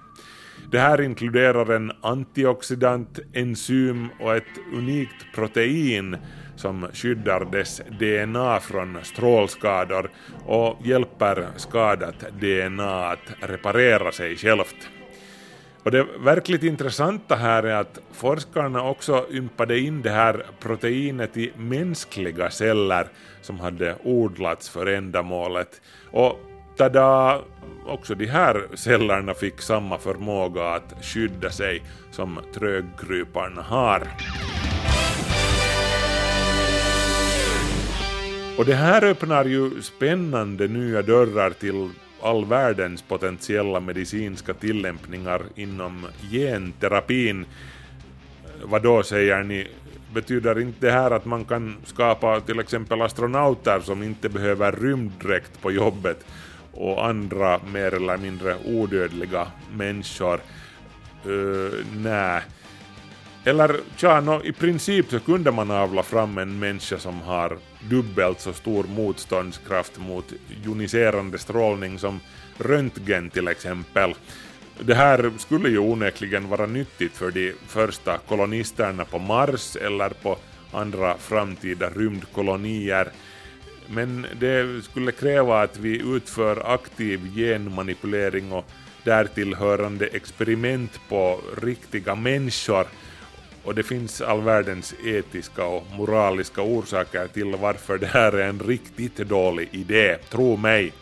Det 0.70 0.78
här 0.78 1.00
inkluderar 1.00 1.72
en 1.72 1.92
antioxidant, 2.00 3.18
enzym 3.32 4.08
och 4.20 4.36
ett 4.36 4.58
unikt 4.72 5.26
protein 5.34 6.16
som 6.56 6.88
skyddar 6.92 7.44
dess 7.52 7.82
DNA 8.00 8.60
från 8.60 8.98
strålskador 9.02 10.10
och 10.46 10.86
hjälper 10.86 11.48
skadat 11.56 12.24
DNA 12.40 13.06
att 13.06 13.32
reparera 13.40 14.12
sig 14.12 14.36
självt. 14.36 14.88
Och 15.82 15.90
det 15.90 16.06
verkligt 16.18 16.62
intressanta 16.62 17.34
här 17.34 17.62
är 17.62 17.74
att 17.74 18.00
forskarna 18.12 18.82
också 18.82 19.26
ympade 19.30 19.78
in 19.78 20.02
det 20.02 20.10
här 20.10 20.46
proteinet 20.60 21.36
i 21.36 21.52
mänskliga 21.56 22.50
celler 22.50 23.08
som 23.42 23.60
hade 23.60 23.96
odlats 24.02 24.68
för 24.68 24.86
ändamålet. 24.86 25.80
Och 26.10 26.40
tada! 26.76 27.40
Också 27.86 28.14
de 28.14 28.26
här 28.26 28.66
cellerna 28.74 29.34
fick 29.34 29.60
samma 29.60 29.98
förmåga 29.98 30.68
att 30.68 30.94
skydda 31.02 31.50
sig 31.50 31.82
som 32.10 32.40
trögkryparna 32.54 33.62
har. 33.62 34.02
Och 38.58 38.64
det 38.64 38.74
här 38.74 39.04
öppnar 39.04 39.44
ju 39.44 39.82
spännande 39.82 40.68
nya 40.68 41.02
dörrar 41.02 41.50
till 41.50 41.90
all 42.22 42.44
världens 42.44 43.02
potentiella 43.02 43.80
medicinska 43.80 44.54
tillämpningar 44.54 45.42
inom 45.54 46.06
genterapin. 46.30 47.46
Vad 48.62 48.82
då 48.82 49.02
säger 49.02 49.42
ni? 49.42 49.68
Betyder 50.12 50.60
inte 50.60 50.86
det 50.86 50.92
här 50.92 51.10
att 51.10 51.24
man 51.24 51.44
kan 51.44 51.76
skapa 51.84 52.40
till 52.40 52.60
exempel 52.60 53.02
astronauter 53.02 53.80
som 53.80 54.02
inte 54.02 54.28
behöver 54.28 54.72
rymddräkt 54.72 55.62
på 55.62 55.72
jobbet 55.72 56.24
och 56.76 57.06
andra 57.06 57.60
mer 57.72 57.94
eller 57.94 58.16
mindre 58.16 58.56
odödliga 58.64 59.46
människor? 59.72 60.40
Uh, 61.26 61.72
Nej. 61.96 62.42
Eller 63.46 63.80
tja, 63.96 64.20
no, 64.20 64.44
i 64.44 64.52
princip 64.52 65.10
så 65.10 65.20
kunde 65.20 65.50
man 65.50 65.70
avla 65.70 66.02
fram 66.02 66.38
en 66.38 66.58
människa 66.58 66.98
som 66.98 67.20
har 67.20 67.58
dubbelt 67.90 68.40
så 68.40 68.52
stor 68.52 68.84
motståndskraft 68.84 69.98
mot 69.98 70.32
joniserande 70.64 71.38
strålning 71.38 71.98
som 71.98 72.20
röntgen 72.58 73.30
till 73.30 73.48
exempel. 73.48 74.14
Det 74.80 74.94
här 74.94 75.32
skulle 75.38 75.68
ju 75.68 75.78
onekligen 75.78 76.48
vara 76.48 76.66
nyttigt 76.66 77.12
för 77.12 77.30
de 77.30 77.52
första 77.66 78.18
kolonisterna 78.18 79.04
på 79.04 79.18
Mars 79.18 79.76
eller 79.76 80.08
på 80.08 80.38
andra 80.72 81.16
framtida 81.18 81.90
rymdkolonier. 81.90 83.08
Men 83.94 84.26
det 84.40 84.84
skulle 84.84 85.12
kräva 85.12 85.62
att 85.62 85.78
vi 85.78 86.00
utför 86.16 86.74
aktiv 86.74 87.20
genmanipulering 87.36 88.52
och 88.52 88.64
därtill 89.04 89.54
hörande 89.54 90.06
experiment 90.06 91.00
på 91.08 91.40
riktiga 91.62 92.14
människor 92.14 92.86
och 93.64 93.74
det 93.74 93.82
finns 93.82 94.20
all 94.20 94.40
världens 94.40 94.94
etiska 95.04 95.64
och 95.64 95.86
moraliska 95.96 96.62
orsaker 96.62 97.26
till 97.26 97.56
varför 97.56 97.98
det 97.98 98.06
här 98.06 98.32
är 98.32 98.48
en 98.48 98.60
riktigt 98.60 99.16
dålig 99.16 99.68
idé, 99.72 100.16
tro 100.30 100.56
mig. 100.56 100.92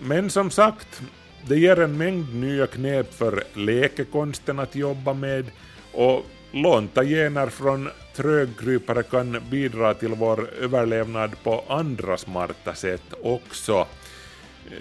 Men 0.00 0.30
som 0.30 0.50
sagt, 0.50 1.02
det 1.46 1.56
ger 1.56 1.80
en 1.80 1.96
mängd 1.96 2.34
nya 2.34 2.66
knep 2.66 3.14
för 3.14 3.44
läkekonsten 3.54 4.58
att 4.58 4.74
jobba 4.74 5.14
med 5.14 5.44
och 5.92 6.26
lånta 6.52 7.04
gener 7.04 7.46
från 7.46 7.88
trögkrypare 8.18 9.02
kan 9.02 9.42
bidra 9.50 9.94
till 9.94 10.14
vår 10.14 10.48
överlevnad 10.60 11.30
på 11.42 11.64
andra 11.68 12.16
smarta 12.16 12.74
sätt 12.74 13.14
också. 13.22 13.86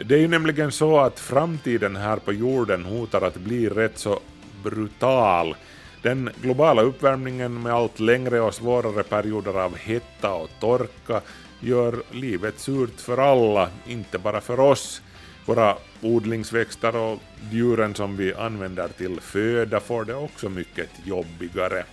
Det 0.06 0.15
är 0.15 0.19
ju 0.19 0.28
nämligen 0.28 0.71
så 0.71 1.00
att 1.00 1.19
framtiden 1.19 1.95
här 1.95 2.17
på 2.17 2.34
jorden 2.34 2.86
hotar 2.86 3.21
att 3.21 3.38
bli 3.38 3.69
rätt 3.69 3.97
så 3.97 4.19
brutal. 4.63 5.56
Den 6.02 6.30
globala 6.41 6.82
uppvärmningen 6.82 7.62
med 7.62 7.73
allt 7.73 8.00
längre 8.00 8.41
och 8.41 8.54
svårare 8.54 9.04
perioder 9.04 9.60
av 9.60 9.76
hetta 9.76 10.34
och 10.34 10.50
torka 10.60 11.21
gör 11.60 11.95
livet 12.12 12.60
surt 12.60 13.00
för 13.02 13.17
alla, 13.17 13.69
inte 13.88 14.17
bara 14.17 14.41
för 14.41 14.60
oss. 14.60 15.02
Våra 15.45 15.78
odlingsväxter 16.02 16.95
och 16.95 17.19
djuren 17.52 17.95
som 17.95 18.17
vi 18.17 18.34
använder 18.34 18.88
till 18.88 19.19
föda 19.21 19.80
får 19.80 20.06
det 20.06 20.15
också 20.15 20.50
mycket 20.50 20.89
jobbigare. 21.04 21.84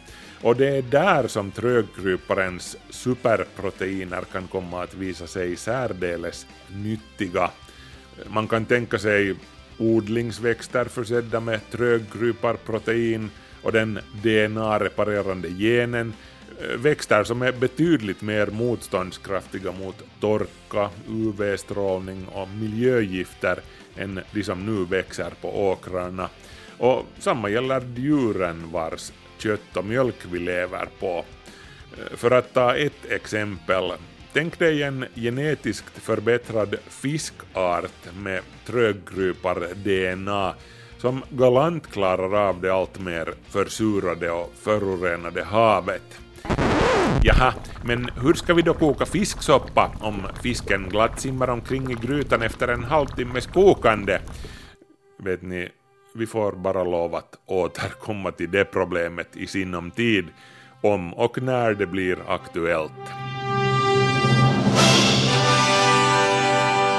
Och 0.44 0.57
det 0.57 0.68
är 0.68 0.83
där 0.83 1.28
som 1.28 1.50
trögkryparens 1.50 2.76
superproteiner 2.90 4.20
kan 4.33 4.46
komma 4.46 4.83
att 4.83 4.94
visa 4.94 5.26
sig 5.26 5.57
särdeles 5.57 6.46
nyttiga. 6.68 7.50
Man 8.26 8.48
kan 8.48 8.64
tänka 8.64 8.98
sig 8.98 9.35
odlingsväxter 9.78 10.85
försedda 10.85 11.40
med 11.40 11.61
trögkryparprotein 11.70 13.30
och 13.62 13.72
den 13.72 13.98
DNA-reparerande 14.22 15.48
genen, 15.48 16.12
eh, 16.61 16.76
växter 16.76 17.24
som 17.24 17.42
är 17.42 17.52
betydligt 17.52 18.22
mer 18.22 18.46
motståndskraftiga 18.46 19.72
mot 19.72 20.02
torka, 20.20 20.90
UV-strålning 21.09 22.26
och 22.28 22.48
miljögifter 22.48 23.59
än 23.96 24.20
de 24.33 24.42
som 24.42 24.66
nu 24.66 24.85
växer 24.85 25.33
på 25.40 25.70
åkrarna. 25.70 26.28
Och 26.78 27.07
samma 27.18 27.48
gäller 27.48 27.83
djuren 27.96 28.70
vars 28.72 29.12
kött 29.44 29.76
och 29.76 29.85
mjölk 29.85 30.26
vi 30.30 30.38
lever 30.38 30.88
på. 31.00 31.24
Eh, 31.98 32.16
för 32.16 32.30
att 32.30 32.54
ta 32.54 32.76
ett 32.76 33.11
exempel, 33.11 33.92
tänk 34.33 34.59
dig 34.59 34.83
en 34.83 35.04
genetiskt 35.14 35.98
förbättrad 35.98 36.76
fiskart 36.88 38.14
med 38.16 38.42
tröggrupar-DNA 38.66 40.54
som 40.98 41.22
galant 41.30 41.92
klarar 41.92 42.48
av 42.48 42.61
det 42.61 42.74
alltmer 42.74 43.35
försurade 43.48 44.30
och 44.30 44.52
förorenade 44.62 45.44
havet. 45.44 46.20
Jaha, 47.22 47.54
men 47.85 48.11
hur 48.22 48.35
ska 48.35 48.54
vi 48.54 48.62
då 48.62 48.74
koka 48.74 49.07
fisksoppa 49.07 49.92
om 50.00 50.22
fisken 50.42 50.88
glatt 50.88 51.20
simmar 51.20 51.50
omkring 51.50 51.92
i 51.92 51.94
grytan 51.94 52.42
efter 52.42 52.68
en 52.68 52.85
halvtimmes 52.85 53.46
kokande? 53.46 54.20
Vet 55.18 55.42
ni, 55.42 55.68
vi 56.14 56.27
får 56.27 56.53
bara 56.53 56.85
lov 56.85 57.14
att 57.14 57.38
återkomma 57.46 58.33
till 58.33 58.50
det 58.50 58.64
problemet 58.64 59.37
i 59.37 59.46
sinom 59.46 59.90
tid, 59.90 60.24
om 60.81 61.14
och 61.14 61.42
när 61.42 61.74
det 61.74 61.87
blir 61.87 62.18
aktuellt. 62.29 62.92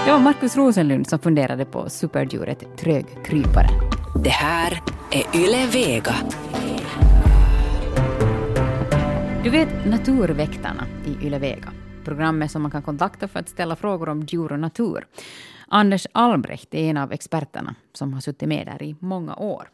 Det 0.05 0.11
var 0.11 0.19
Markus 0.19 0.55
Rosenlund 0.55 1.07
som 1.07 1.19
funderade 1.19 1.65
på 1.65 1.89
superdjuret 1.89 2.77
trögkrypare. 2.77 3.69
Det 4.23 4.29
här 4.29 4.81
är 5.11 5.35
Yle 5.35 5.67
Vega. 5.67 6.15
Du 9.43 9.49
vet 9.49 9.85
Naturväktarna 9.85 10.85
i 11.05 11.27
Yle 11.27 11.39
Vega. 11.39 11.71
Programmet 12.03 12.51
som 12.51 12.61
man 12.61 12.71
kan 12.71 12.81
kontakta 12.81 13.27
för 13.27 13.39
att 13.39 13.49
ställa 13.49 13.75
frågor 13.75 14.09
om 14.09 14.21
djur 14.21 14.51
och 14.51 14.59
natur. 14.59 15.05
Anders 15.67 16.07
Albrecht 16.11 16.73
är 16.73 16.89
en 16.89 16.97
av 16.97 17.11
experterna 17.11 17.75
som 17.93 18.13
har 18.13 18.21
suttit 18.21 18.49
med 18.49 18.67
där 18.67 18.83
i 18.83 18.95
många 18.99 19.35
år. 19.35 19.69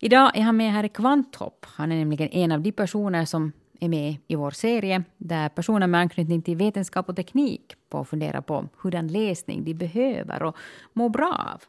Idag 0.00 0.36
är 0.36 0.42
han 0.42 0.56
med 0.56 0.72
här 0.72 0.84
i 0.84 0.88
Kvanthopp. 0.88 1.66
Han 1.68 1.92
är 1.92 1.96
nämligen 1.96 2.28
en 2.28 2.52
av 2.52 2.60
de 2.60 2.72
personer 2.72 3.24
som 3.24 3.52
är 3.80 3.88
med 3.88 4.16
i 4.26 4.34
vår 4.34 4.50
serie 4.50 5.04
där 5.16 5.48
personer 5.48 5.86
med 5.86 6.00
anknytning 6.00 6.42
till 6.42 6.56
vetenskap 6.56 7.08
och 7.08 7.16
teknik 7.16 7.74
får 7.90 8.04
fundera 8.04 8.42
på 8.42 8.68
hurdan 8.82 9.08
läsning 9.08 9.64
de 9.64 9.74
behöver 9.74 10.42
och 10.42 10.56
mår 10.92 11.08
bra 11.08 11.50
av. 11.54 11.62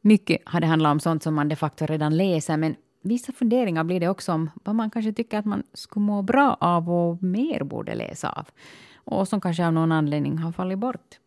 Mycket 0.00 0.42
har 0.44 0.60
det 0.60 0.66
handlat 0.66 0.92
om 0.92 1.00
sånt 1.00 1.22
som 1.22 1.34
man 1.34 1.48
de 1.48 1.56
facto 1.56 1.86
redan 1.86 2.16
läser 2.16 2.56
men 2.56 2.76
vissa 3.02 3.32
funderingar 3.32 3.84
blir 3.84 4.00
det 4.00 4.08
också 4.08 4.32
om 4.32 4.50
vad 4.64 4.74
man 4.74 4.90
kanske 4.90 5.12
tycker 5.12 5.38
att 5.38 5.44
man 5.44 5.62
skulle 5.72 6.06
må 6.06 6.22
bra 6.22 6.56
av 6.60 6.90
och 6.90 7.22
mer 7.22 7.62
borde 7.62 7.94
läsa 7.94 8.28
av. 8.28 8.48
Och 8.94 9.28
som 9.28 9.40
kanske 9.40 9.66
av 9.66 9.72
någon 9.72 9.92
anledning 9.92 10.38
har 10.38 10.52
fallit 10.52 10.78
bort. 10.78 11.18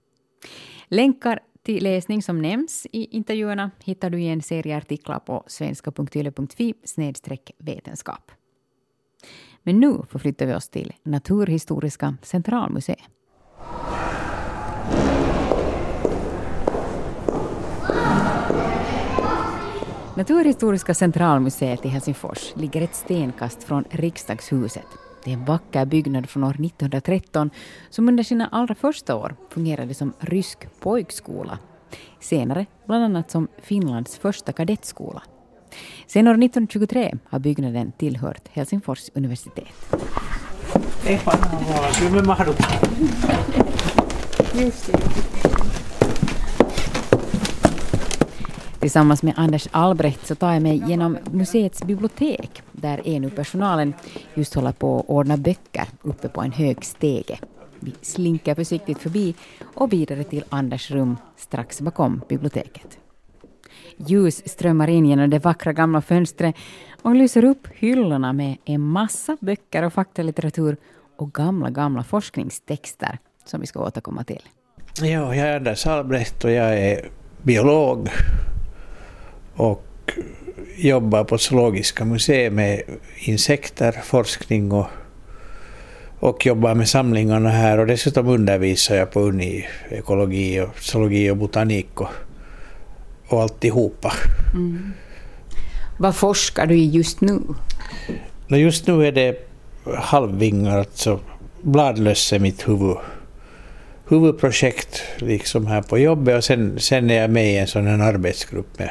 Länkar 0.91 1.39
till 1.63 1.83
läsning 1.83 2.21
som 2.21 2.41
nämns 2.41 2.87
i 2.91 3.05
intervjuerna 3.05 3.71
hittar 3.83 4.09
du 4.09 4.21
i 4.21 4.27
en 4.27 4.41
serie 4.41 4.77
artiklar 4.77 5.19
på 5.19 5.43
svenska.yle.fi 5.47 6.73
vetenskap. 7.57 8.31
Men 9.63 9.79
nu 9.79 10.01
förflyttar 10.09 10.45
vi 10.45 10.53
oss 10.53 10.69
till 10.69 10.93
Naturhistoriska 11.03 12.17
centralmuseet. 12.21 12.99
Naturhistoriska 20.17 20.93
centralmuseet 20.93 21.85
i 21.85 21.87
Helsingfors 21.87 22.55
ligger 22.55 22.81
ett 22.81 22.95
stenkast 22.95 23.63
från 23.63 23.83
riksdagshuset. 23.89 25.08
Det 25.29 25.33
är 25.33 25.37
en 25.37 25.45
vacker 25.45 25.85
byggnad 25.85 26.29
från 26.29 26.43
år 26.43 26.49
1913 26.65 27.49
som 27.89 28.09
under 28.09 28.23
sina 28.23 28.47
allra 28.47 28.75
första 28.75 29.15
år 29.15 29.35
fungerade 29.49 29.93
som 29.93 30.13
rysk 30.19 30.67
pojkskola. 30.79 31.59
Senare 32.19 32.65
bland 32.85 33.03
annat 33.03 33.31
som 33.31 33.47
Finlands 33.61 34.17
första 34.17 34.51
kadettskola. 34.51 35.21
Sen 36.07 36.27
år 36.27 36.31
1923 36.31 37.15
har 37.25 37.39
byggnaden 37.39 37.91
tillhört 37.91 38.47
Helsingfors 38.47 39.09
universitet. 39.13 39.67
Tillsammans 48.79 49.23
med 49.23 49.33
Anders 49.37 49.67
Albrecht 49.71 50.27
så 50.27 50.35
tar 50.35 50.53
jag 50.53 50.61
mig 50.61 50.83
genom 50.87 51.17
museets 51.31 51.83
bibliotek 51.83 52.61
där 52.71 53.01
ENU-personalen 53.05 53.93
just 54.33 54.53
håller 54.53 54.71
på 54.71 54.99
att 54.99 55.05
ordna 55.09 55.37
böcker 55.37 55.87
uppe 56.01 56.29
på 56.29 56.41
en 56.41 56.51
hög 56.51 56.85
stege. 56.85 57.39
Vi 57.79 57.93
slinker 58.01 58.55
försiktigt 58.55 58.97
förbi 58.97 59.35
och 59.75 59.93
vidare 59.93 60.23
till 60.23 60.43
Anders 60.49 60.91
rum 60.91 61.17
strax 61.37 61.81
bakom 61.81 62.21
biblioteket. 62.29 62.97
Ljus 63.97 64.49
strömmar 64.49 64.87
in 64.87 65.05
genom 65.05 65.29
det 65.29 65.39
vackra 65.39 65.73
gamla 65.73 66.01
fönstret 66.01 66.55
och 67.01 67.15
lyser 67.15 67.43
upp 67.43 67.67
hyllorna 67.73 68.33
med 68.33 68.57
en 68.65 68.81
massa 68.81 69.37
böcker 69.41 69.83
och 69.83 69.93
faktalitteratur 69.93 70.77
och 71.17 71.33
gamla, 71.33 71.69
gamla 71.69 72.03
forskningstexter 72.03 73.17
som 73.45 73.61
vi 73.61 73.67
ska 73.67 73.79
återkomma 73.79 74.23
till. 74.23 74.41
Ja, 75.01 75.05
jag 75.05 75.37
är 75.37 75.55
Anders 75.55 75.87
Albrecht 75.87 76.43
och 76.43 76.51
jag 76.51 76.79
är 76.79 77.09
biolog 77.41 78.09
och 79.59 80.11
jobbar 80.75 81.23
på 81.23 81.37
Zoologiska 81.37 82.05
museet 82.05 82.53
med 82.53 82.81
insekter, 83.17 83.91
forskning 84.03 84.71
och, 84.71 84.87
och 86.19 86.45
jobbar 86.45 86.75
med 86.75 86.89
samlingarna 86.89 87.49
här 87.49 87.77
och 87.77 87.87
dessutom 87.87 88.27
undervisar 88.27 88.95
jag 88.95 89.11
på 89.11 89.19
Uni 89.19 89.67
ekologi 89.89 90.59
och 90.59 90.79
zoologi 90.79 91.29
och 91.29 91.37
botanik 91.37 92.01
och, 92.01 92.09
och 93.27 93.41
alltihopa. 93.41 94.13
Mm. 94.53 94.93
Vad 95.97 96.15
forskar 96.15 96.65
du 96.65 96.75
i 96.75 96.89
just 96.89 97.21
nu? 97.21 97.41
Just 98.47 98.87
nu 98.87 99.07
är 99.07 99.11
det 99.11 99.49
halvvingar, 99.97 100.77
alltså 100.77 101.19
bladlöss 101.61 102.33
är 102.33 102.39
mitt 102.39 102.67
huvud, 102.67 102.97
huvudprojekt 104.07 105.01
liksom 105.17 105.67
här 105.67 105.81
på 105.81 105.97
jobbet 105.97 106.37
och 106.37 106.43
sen, 106.43 106.79
sen 106.79 107.09
är 107.09 107.21
jag 107.21 107.29
med 107.29 107.53
i 107.53 107.57
en 107.57 107.67
sån 107.67 107.87
här 107.87 107.99
arbetsgrupp 107.99 108.79
med 108.79 108.89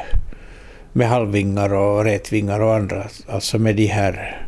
med 0.93 1.09
halvvingar 1.09 1.73
och 1.73 2.03
rätvingar 2.03 2.59
och 2.59 2.75
andra, 2.75 3.03
alltså 3.27 3.59
med 3.59 3.75
de 3.75 3.85
här 3.85 4.45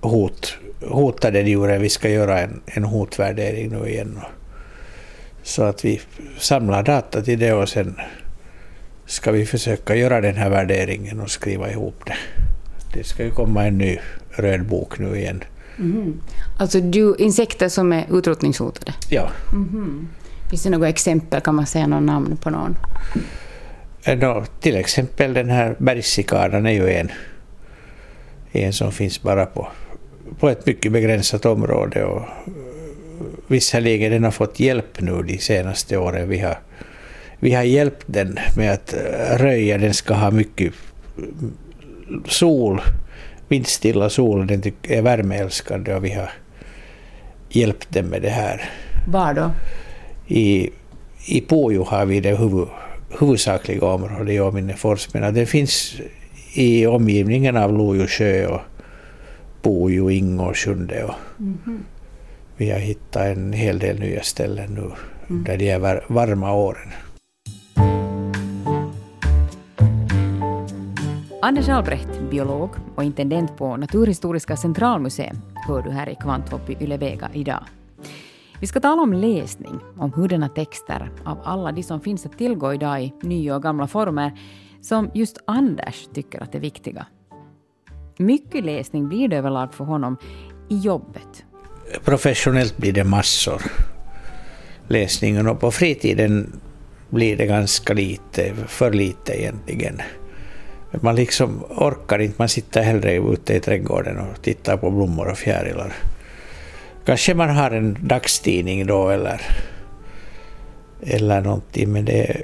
hot, 0.00 0.58
hotade 0.80 1.40
djuren. 1.40 1.82
Vi 1.82 1.88
ska 1.88 2.08
göra 2.08 2.40
en, 2.40 2.60
en 2.64 2.84
hotvärdering 2.84 3.68
nu 3.68 3.88
igen. 3.88 4.20
Så 5.42 5.62
att 5.62 5.84
vi 5.84 6.00
samlar 6.38 6.82
data 6.82 7.22
till 7.22 7.38
det 7.38 7.52
och 7.52 7.68
sen 7.68 7.96
ska 9.06 9.32
vi 9.32 9.46
försöka 9.46 9.94
göra 9.94 10.20
den 10.20 10.34
här 10.34 10.50
värderingen 10.50 11.20
och 11.20 11.30
skriva 11.30 11.70
ihop 11.70 12.02
det. 12.06 12.16
Det 12.94 13.04
ska 13.04 13.24
ju 13.24 13.30
komma 13.30 13.66
en 13.66 13.78
ny 13.78 13.98
röd 14.30 14.66
bok 14.66 14.98
nu 14.98 15.16
igen. 15.16 15.44
Mm. 15.78 16.20
Alltså 16.58 16.80
du, 16.80 17.16
insekter 17.18 17.68
som 17.68 17.92
är 17.92 18.06
utrotningshotade? 18.18 18.94
Ja. 19.08 19.30
Mm. 19.52 20.08
Finns 20.50 20.62
det 20.62 20.70
några 20.70 20.88
exempel? 20.88 21.40
Kan 21.40 21.54
man 21.54 21.66
säga 21.66 21.86
någon 21.86 22.06
namn 22.06 22.36
på 22.36 22.50
någon? 22.50 22.76
No, 24.06 24.44
till 24.60 24.76
exempel 24.76 25.34
den 25.34 25.50
här 25.50 25.74
bergscikadan 25.78 26.66
är 26.66 26.70
ju 26.70 26.90
en, 26.90 27.10
en 28.52 28.72
som 28.72 28.92
finns 28.92 29.22
bara 29.22 29.46
på, 29.46 29.68
på 30.38 30.48
ett 30.48 30.66
mycket 30.66 30.92
begränsat 30.92 31.46
område. 31.46 32.04
Och 32.04 32.22
visserligen 33.46 34.12
den 34.12 34.24
har 34.24 34.30
fått 34.30 34.60
hjälp 34.60 35.00
nu 35.00 35.22
de 35.22 35.38
senaste 35.38 35.96
åren. 35.96 36.28
Vi 36.28 36.38
har, 36.38 36.58
vi 37.38 37.54
har 37.54 37.62
hjälpt 37.62 38.04
den 38.06 38.38
med 38.56 38.72
att 38.72 38.94
röja. 39.40 39.78
Den 39.78 39.94
ska 39.94 40.14
ha 40.14 40.30
mycket 40.30 40.72
sol, 42.28 42.80
vindstilla 43.48 44.10
sol. 44.10 44.46
Den 44.46 44.62
är 44.82 45.02
värmeälskande 45.02 45.94
och 45.94 46.04
vi 46.04 46.12
har 46.12 46.30
hjälpt 47.48 47.86
den 47.90 48.06
med 48.06 48.22
det 48.22 48.30
här. 48.30 48.70
Var 49.08 49.34
då? 49.34 49.50
I, 50.26 50.70
i 51.26 51.40
Pujo 51.40 51.84
har 51.84 52.06
vi 52.06 52.20
det 52.20 52.36
huvud, 52.36 52.68
huvudsakliga 53.18 53.86
område 53.86 54.32
i 54.32 54.40
Åminnefors, 54.40 55.14
men 55.14 55.34
det 55.34 55.46
finns 55.46 56.00
i 56.54 56.86
omgivningen 56.86 57.56
av 57.56 57.72
Lojo 57.72 58.06
sjö 58.06 58.46
och 58.46 58.60
Bojo, 59.62 60.10
Ingårdsjunde 60.10 61.04
och 61.04 61.14
mm. 61.38 61.84
vi 62.56 62.70
har 62.70 62.78
hittat 62.78 63.22
en 63.22 63.52
hel 63.52 63.78
del 63.78 64.00
nya 64.00 64.22
ställen 64.22 64.74
nu 64.74 64.90
mm. 65.30 65.44
där 65.44 65.56
de 65.56 65.70
är 65.70 66.04
varma 66.08 66.52
åren. 66.52 66.88
Anders 71.42 71.68
Albrecht, 71.68 72.20
biolog 72.30 72.70
och 72.94 73.04
intendent 73.04 73.56
på 73.56 73.76
Naturhistoriska 73.76 74.56
centralmuseet, 74.56 75.36
hör 75.68 75.82
du 75.82 75.90
här 75.90 76.08
i 76.08 76.14
Kvanthopp 76.14 76.70
i 76.70 76.76
Ylevega 76.80 77.30
idag. 77.34 77.64
Vi 78.60 78.66
ska 78.66 78.80
tala 78.80 79.02
om 79.02 79.12
läsning, 79.12 79.80
om 79.98 80.12
hurdana 80.12 80.48
texter 80.48 81.10
av 81.24 81.38
alla 81.44 81.72
de 81.72 81.82
som 81.82 82.00
finns 82.00 82.26
att 82.26 82.38
tillgå 82.38 82.74
idag 82.74 83.02
i 83.02 83.12
nya 83.22 83.56
och 83.56 83.62
gamla 83.62 83.86
former 83.86 84.32
som 84.80 85.10
just 85.14 85.38
Anders 85.44 86.08
tycker 86.14 86.42
att 86.42 86.54
är 86.54 86.60
viktiga. 86.60 87.06
Mycket 88.18 88.64
läsning 88.64 89.08
blir 89.08 89.28
det 89.28 89.36
överlag 89.36 89.74
för 89.74 89.84
honom 89.84 90.16
i 90.68 90.76
jobbet. 90.76 91.44
Professionellt 92.04 92.76
blir 92.76 92.92
det 92.92 93.04
massor 93.04 93.62
Läsningen 94.88 95.48
och 95.48 95.60
på 95.60 95.70
fritiden 95.70 96.60
blir 97.08 97.36
det 97.36 97.46
ganska 97.46 97.94
lite, 97.94 98.54
för 98.68 98.92
lite 98.92 99.42
egentligen. 99.42 100.00
Man 101.00 101.16
liksom 101.16 101.64
orkar 101.68 102.18
inte, 102.18 102.34
man 102.38 102.48
sitter 102.48 102.82
hellre 102.82 103.16
ute 103.16 103.54
i 103.54 103.60
trädgården 103.60 104.18
och 104.18 104.42
tittar 104.42 104.76
på 104.76 104.90
blommor 104.90 105.28
och 105.28 105.38
fjärilar. 105.38 105.92
Kanske 107.10 107.34
man 107.34 107.50
har 107.50 107.70
en 107.70 107.96
dagstidning 108.00 108.86
då 108.86 109.08
eller, 109.08 109.40
eller 111.02 111.40
någonting, 111.40 111.92
men 111.92 112.04
det, 112.04 112.42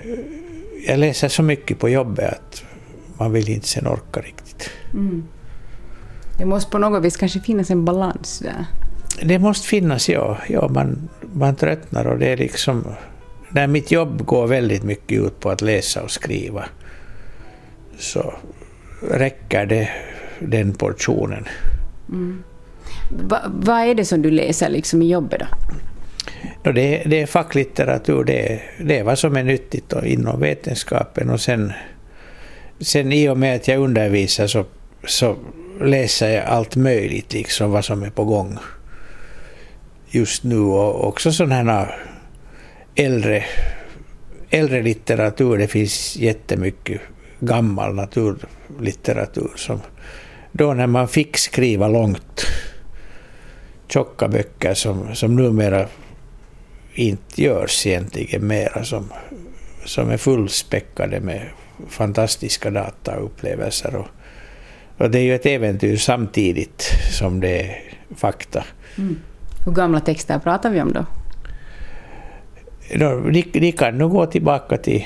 jag 0.86 0.98
läser 0.98 1.28
så 1.28 1.42
mycket 1.42 1.78
på 1.78 1.88
jobbet 1.88 2.32
att 2.32 2.64
man 3.18 3.32
vill 3.32 3.48
inte 3.48 3.68
sen 3.68 3.86
orka 3.86 4.20
riktigt. 4.20 4.70
Mm. 4.94 5.24
Det 6.38 6.44
måste 6.44 6.70
på 6.70 6.78
något 6.78 7.04
vis 7.04 7.16
kanske 7.16 7.40
finnas 7.40 7.70
en 7.70 7.84
balans 7.84 8.38
där? 8.38 8.66
Det 9.22 9.38
måste 9.38 9.68
finnas, 9.68 10.08
ja. 10.08 10.38
ja 10.48 10.68
man, 10.68 11.08
man 11.32 11.56
tröttnar 11.56 12.06
och 12.06 12.18
det 12.18 12.26
är 12.26 12.36
liksom... 12.36 12.84
När 13.50 13.66
mitt 13.66 13.90
jobb 13.90 14.24
går 14.24 14.46
väldigt 14.46 14.82
mycket 14.82 15.18
ut 15.22 15.40
på 15.40 15.50
att 15.50 15.60
läsa 15.60 16.02
och 16.02 16.10
skriva 16.10 16.64
så 17.98 18.34
räcker 19.10 19.66
det 19.66 19.88
den 20.38 20.74
portionen. 20.74 21.44
Mm. 22.08 22.42
Va, 23.10 23.42
vad 23.46 23.80
är 23.80 23.94
det 23.94 24.04
som 24.04 24.22
du 24.22 24.30
läser 24.30 24.68
liksom 24.68 25.02
i 25.02 25.10
jobbet 25.10 25.40
då? 25.40 25.46
No, 26.64 26.72
det, 26.72 27.02
det 27.06 27.22
är 27.22 27.26
facklitteratur, 27.26 28.24
det 28.24 28.52
är, 28.52 28.62
det 28.80 28.98
är 28.98 29.04
vad 29.04 29.18
som 29.18 29.36
är 29.36 29.42
nyttigt 29.42 29.92
inom 30.04 30.40
vetenskapen 30.40 31.30
och 31.30 31.40
sen 31.40 31.72
sen 32.80 33.12
i 33.12 33.28
och 33.28 33.38
med 33.38 33.56
att 33.56 33.68
jag 33.68 33.80
undervisar 33.80 34.46
så, 34.46 34.64
så 35.04 35.36
läser 35.80 36.28
jag 36.28 36.44
allt 36.44 36.76
möjligt, 36.76 37.32
liksom 37.32 37.70
vad 37.70 37.84
som 37.84 38.02
är 38.02 38.10
på 38.10 38.24
gång 38.24 38.58
just 40.08 40.44
nu 40.44 40.58
och 40.58 41.08
också 41.08 41.32
sådana 41.32 41.54
här 41.72 41.96
äldre, 42.94 43.44
äldre 44.50 44.82
litteratur. 44.82 45.58
Det 45.58 45.68
finns 45.68 46.16
jättemycket 46.16 47.00
gammal 47.40 47.94
naturlitteratur 47.94 49.50
som 49.56 49.80
då 50.52 50.74
när 50.74 50.86
man 50.86 51.08
fick 51.08 51.36
skriva 51.36 51.88
långt 51.88 52.46
tjocka 53.88 54.28
böcker 54.28 54.74
som, 54.74 55.14
som 55.14 55.36
numera 55.36 55.86
inte 56.94 57.42
görs 57.42 57.86
egentligen 57.86 58.46
mera, 58.46 58.84
som, 58.84 59.12
som 59.84 60.10
är 60.10 60.16
fullspäckade 60.16 61.20
med 61.20 61.42
fantastiska 61.88 62.70
dataupplevelser. 62.70 63.96
Och, 63.96 64.06
och 64.98 65.10
det 65.10 65.18
är 65.18 65.22
ju 65.22 65.34
ett 65.34 65.46
äventyr 65.46 65.96
samtidigt 65.96 66.82
som 67.10 67.40
det 67.40 67.60
är 67.60 67.80
fakta. 68.16 68.64
Mm. 68.98 69.18
Hur 69.64 69.72
gamla 69.72 70.00
texter 70.00 70.38
pratar 70.38 70.70
vi 70.70 70.80
om 70.80 70.92
då? 70.92 71.06
De, 72.90 73.32
de, 73.32 73.42
de 73.60 73.72
kan 73.72 73.98
nog 73.98 74.10
gå 74.10 74.26
tillbaka 74.26 74.76
till, 74.76 75.04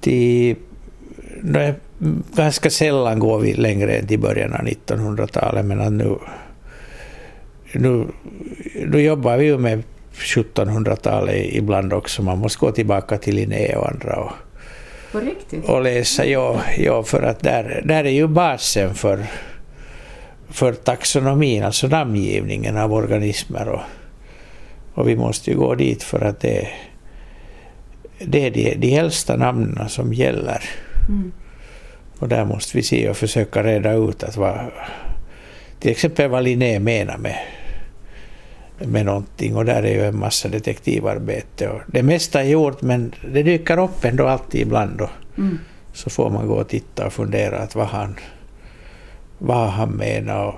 till 0.00 0.56
no, 1.42 1.74
ganska 2.36 2.70
sällan 2.70 3.18
går 3.18 3.38
vi 3.38 3.54
längre 3.54 3.96
än 3.96 4.06
till 4.06 4.18
början 4.18 4.52
av 4.52 4.60
1900-talet, 4.60 5.64
men 5.64 5.98
nu, 5.98 6.18
nu, 7.72 8.06
nu 8.86 9.00
jobbar 9.00 9.36
vi 9.36 9.44
ju 9.44 9.58
med 9.58 9.82
1700-talet 10.14 11.54
ibland 11.54 11.92
också. 11.92 12.22
Man 12.22 12.38
måste 12.38 12.58
gå 12.58 12.72
tillbaka 12.72 13.18
till 13.18 13.34
Linné 13.34 13.76
och 13.76 13.88
andra 13.88 14.16
och, 14.16 14.32
och 15.64 15.82
läsa. 15.82 16.24
Ja, 16.24 16.60
ja, 16.78 17.02
för 17.02 17.22
att 17.22 17.40
där, 17.40 17.82
där 17.84 18.04
är 18.04 18.10
ju 18.10 18.26
basen 18.26 18.94
för, 18.94 19.26
för 20.50 20.72
taxonomin, 20.72 21.64
alltså 21.64 21.86
namngivningen 21.86 22.76
av 22.76 22.92
organismer. 22.92 23.68
Och, 23.68 23.82
och 24.94 25.08
vi 25.08 25.16
måste 25.16 25.50
ju 25.50 25.56
gå 25.56 25.74
dit 25.74 26.02
för 26.02 26.20
att 26.20 26.40
det, 26.40 26.68
det 28.18 28.46
är 28.46 28.50
de, 28.50 28.74
de 28.74 28.96
äldsta 28.96 29.36
namnen 29.36 29.88
som 29.88 30.12
gäller. 30.12 30.64
Mm. 31.08 31.32
Och 32.18 32.28
där 32.28 32.44
måste 32.44 32.76
vi 32.76 32.82
se 32.82 33.10
och 33.10 33.16
försöka 33.16 33.62
reda 33.62 33.92
ut 33.92 34.22
att 34.22 34.36
vad, 34.36 34.58
till 35.80 35.90
exempel 35.90 36.30
vad 36.30 36.44
Linné 36.44 36.78
menar 36.78 37.18
med, 37.18 37.38
med 38.86 39.06
någonting. 39.06 39.56
Och 39.56 39.64
där 39.64 39.82
är 39.82 39.92
ju 39.94 40.04
en 40.04 40.18
massa 40.18 40.48
detektivarbete. 40.48 41.68
Och 41.68 41.80
det 41.86 42.02
mesta 42.02 42.40
är 42.40 42.48
gjort 42.48 42.82
men 42.82 43.14
det 43.32 43.42
dyker 43.42 43.78
upp 43.78 44.04
ändå 44.04 44.26
alltid 44.26 44.60
ibland. 44.60 45.00
Och 45.00 45.10
Mm. 45.38 45.58
så 45.92 46.10
får 46.10 46.30
man 46.30 46.46
gå 46.46 46.54
och 46.54 46.68
titta 46.68 47.06
och 47.06 47.12
fundera 47.12 47.58
att 47.58 47.74
vad 47.74 47.86
han, 47.86 48.16
vad 49.38 49.68
han 49.68 49.90
menar. 49.90 50.46
Och 50.46 50.54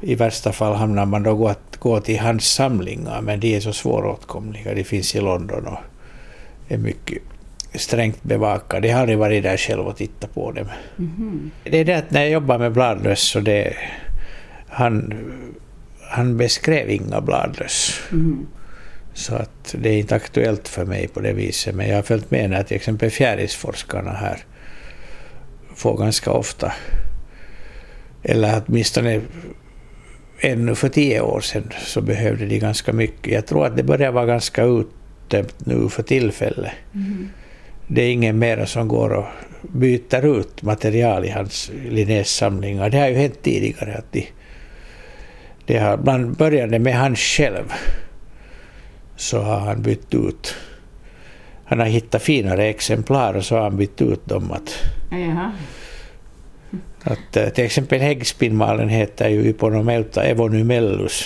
I 0.00 0.14
värsta 0.14 0.52
fall 0.52 0.74
hamnar 0.74 1.06
man 1.06 1.22
då 1.22 1.34
gå, 1.34 1.48
att 1.48 1.76
gå 1.78 2.00
till 2.00 2.18
hans 2.20 2.44
samlingar 2.54 3.20
men 3.22 3.40
de 3.40 3.56
är 3.56 3.60
så 3.60 3.72
svåråtkomliga. 3.72 4.74
De 4.74 4.84
finns 4.84 5.14
i 5.16 5.20
London 5.20 5.66
och 5.66 5.78
är 6.68 6.78
mycket 6.78 7.22
strängt 7.74 8.22
bevakade. 8.22 8.88
Jag 8.88 8.94
har 8.94 9.00
aldrig 9.00 9.18
varit 9.18 9.42
där 9.42 9.56
själv 9.56 9.80
och 9.86 9.96
tittat 9.96 10.34
på 10.34 10.52
dem. 10.52 10.66
Mhm. 10.96 11.50
Det 11.64 11.78
är 11.78 11.84
det 11.84 11.94
att 11.94 12.10
när 12.10 12.20
jag 12.20 12.30
jobbar 12.30 12.58
med 12.58 12.72
bladlöss 12.72 13.20
så 13.20 13.40
det, 13.40 13.72
han, 14.68 15.14
han 16.08 16.36
beskrev 16.36 16.90
inga 16.90 17.20
bladlöss. 17.20 18.00
Mhm. 18.10 18.46
Så 19.14 19.34
att 19.34 19.74
det 19.78 19.88
är 19.88 19.98
inte 19.98 20.14
aktuellt 20.14 20.68
för 20.68 20.84
mig 20.84 21.08
på 21.08 21.20
det 21.20 21.32
viset. 21.32 21.74
Men 21.74 21.88
jag 21.88 21.96
har 21.96 22.02
följt 22.02 22.30
med 22.30 22.50
när 22.50 22.62
till 22.62 22.76
exempel 22.76 23.10
fjärilsforskarna 23.10 24.12
här 24.12 24.38
får 25.74 25.96
ganska 25.98 26.30
ofta, 26.30 26.72
eller 28.22 28.62
åtminstone 28.66 29.20
ännu 30.40 30.74
för 30.74 30.88
tio 30.88 31.20
år 31.20 31.40
sedan 31.40 31.72
så 31.78 32.00
behövde 32.00 32.46
de 32.46 32.58
ganska 32.58 32.92
mycket. 32.92 33.32
Jag 33.32 33.46
tror 33.46 33.66
att 33.66 33.76
det 33.76 33.82
börjar 33.82 34.12
vara 34.12 34.26
ganska 34.26 34.64
uttömt 34.64 35.66
nu 35.66 35.88
för 35.88 36.02
tillfället. 36.02 36.72
Mhm. 36.92 37.28
Det 37.86 38.02
är 38.02 38.12
ingen 38.12 38.38
mera 38.38 38.66
som 38.66 38.88
går 38.88 39.10
och 39.10 39.26
byter 39.62 40.40
ut 40.40 40.62
material 40.62 41.24
i 41.24 41.30
hans 41.30 41.70
Linnés 41.88 42.36
samlingar. 42.36 42.90
Det 42.90 42.98
har 42.98 43.08
ju 43.08 43.14
hänt 43.14 43.42
tidigare 43.42 43.94
att 43.94 44.12
de, 44.12 44.26
det 45.66 45.78
har, 45.78 45.96
bland 45.96 46.36
började 46.36 46.78
med 46.78 46.94
han 46.94 47.16
själv 47.16 47.72
så 49.16 49.40
har 49.42 49.58
han 49.58 49.82
bytt 49.82 50.14
ut. 50.14 50.56
Han 51.64 51.80
har 51.80 51.86
hittat 51.86 52.22
finare 52.22 52.66
exemplar 52.66 53.34
och 53.34 53.44
så 53.44 53.54
har 53.54 53.62
han 53.62 53.76
bytt 53.76 54.02
ut 54.02 54.26
dem. 54.26 54.52
Att, 54.52 54.74
Jaha. 55.10 55.52
att, 57.02 57.36
eh, 57.36 57.48
till 57.48 57.64
exempel 57.64 58.00
häggspinnmalen 58.00 58.88
heter 58.88 59.28
ju 59.28 59.42
Hyponomelta 59.42 60.24
evonymellus. 60.24 61.24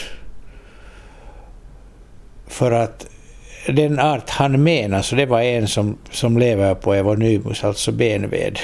För 2.46 2.72
att 2.72 3.06
den 3.66 3.98
art 3.98 4.30
han 4.30 4.62
menar, 4.62 5.02
så 5.02 5.16
det 5.16 5.26
var 5.26 5.40
en 5.40 5.68
som, 5.68 5.98
som 6.10 6.38
lever 6.38 6.74
på 6.74 6.94
evonymus, 6.94 7.64
alltså 7.64 7.92
benved. 7.92 8.58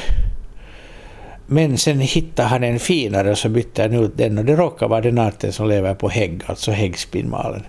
Men 1.46 1.78
sen 1.78 2.00
hittade 2.00 2.48
han 2.48 2.64
en 2.64 2.78
finare 2.78 3.30
och 3.30 3.38
så 3.38 3.48
bytte 3.48 3.82
han 3.82 3.92
ut 3.94 4.16
den 4.16 4.38
och 4.38 4.44
det 4.44 4.56
råkar 4.56 4.88
vara 4.88 5.00
den 5.00 5.18
arten 5.18 5.52
som 5.52 5.68
lever 5.68 5.94
på 5.94 6.08
hägg, 6.08 6.40
alltså 6.46 6.70
häggspinnmalen. 6.70 7.62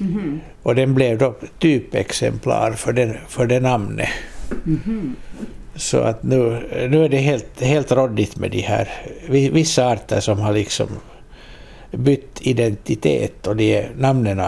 Mhm. 0.00 0.40
Och 0.62 0.74
den 0.74 0.94
blev 0.94 1.18
då 1.18 1.34
typexemplar 1.58 2.72
för, 2.72 2.92
den, 2.92 3.16
för 3.28 3.46
det 3.46 3.60
namnet. 3.60 4.08
Mhm. 4.64 5.16
Så 5.74 5.98
att 5.98 6.22
nu, 6.22 6.62
nu 6.90 7.04
är 7.04 7.08
det 7.08 7.16
helt, 7.18 7.60
helt 7.62 7.92
råddigt 7.92 8.36
med 8.36 8.50
de 8.50 8.60
här 8.60 8.88
vi- 9.28 9.50
vissa 9.50 9.86
arter 9.86 10.20
som 10.20 10.38
har 10.38 10.52
liksom 10.52 10.88
bytt 11.92 12.38
identitet 12.40 13.46
och 13.46 13.56
de 13.56 13.86
namnen 13.98 14.42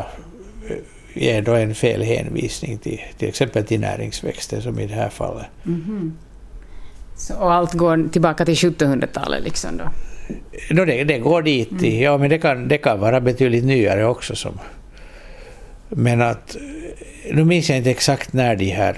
ger 1.15 1.43
då 1.43 1.53
en 1.55 1.75
fel 1.75 2.03
hänvisning 2.03 2.79
till 2.79 3.01
till 3.19 3.29
exempel 3.29 3.65
till 3.65 3.81
näringsväxter 3.81 4.61
som 4.61 4.79
i 4.79 4.87
det 4.87 4.95
här 4.95 5.09
fallet. 5.09 5.47
Mhm. 5.63 6.17
Så, 7.19 7.35
och 7.35 7.53
allt 7.53 7.75
går 7.75 8.09
tillbaka 8.13 8.45
till 8.45 8.55
1700-talet 8.55 9.43
liksom 9.45 9.77
då? 9.77 9.85
No, 10.71 10.85
det, 10.85 11.05
det 11.05 11.19
går 11.19 11.43
dit, 11.43 11.83
i- 11.83 12.03
ja 12.03 12.19
men 12.19 12.31
det 12.31 12.39
kan, 12.39 12.69
det 12.69 12.79
kan 12.79 13.01
vara 13.01 13.21
betydligt 13.21 13.65
nyare 13.65 14.07
också. 14.07 14.37
Som, 14.37 14.59
men 15.89 16.23
att, 16.23 16.57
nu 17.33 17.45
minns 17.45 17.69
jag 17.69 17.79
inte 17.79 17.91
exakt 17.91 18.33
när 18.33 18.57
de 18.57 18.65
här 18.71 18.97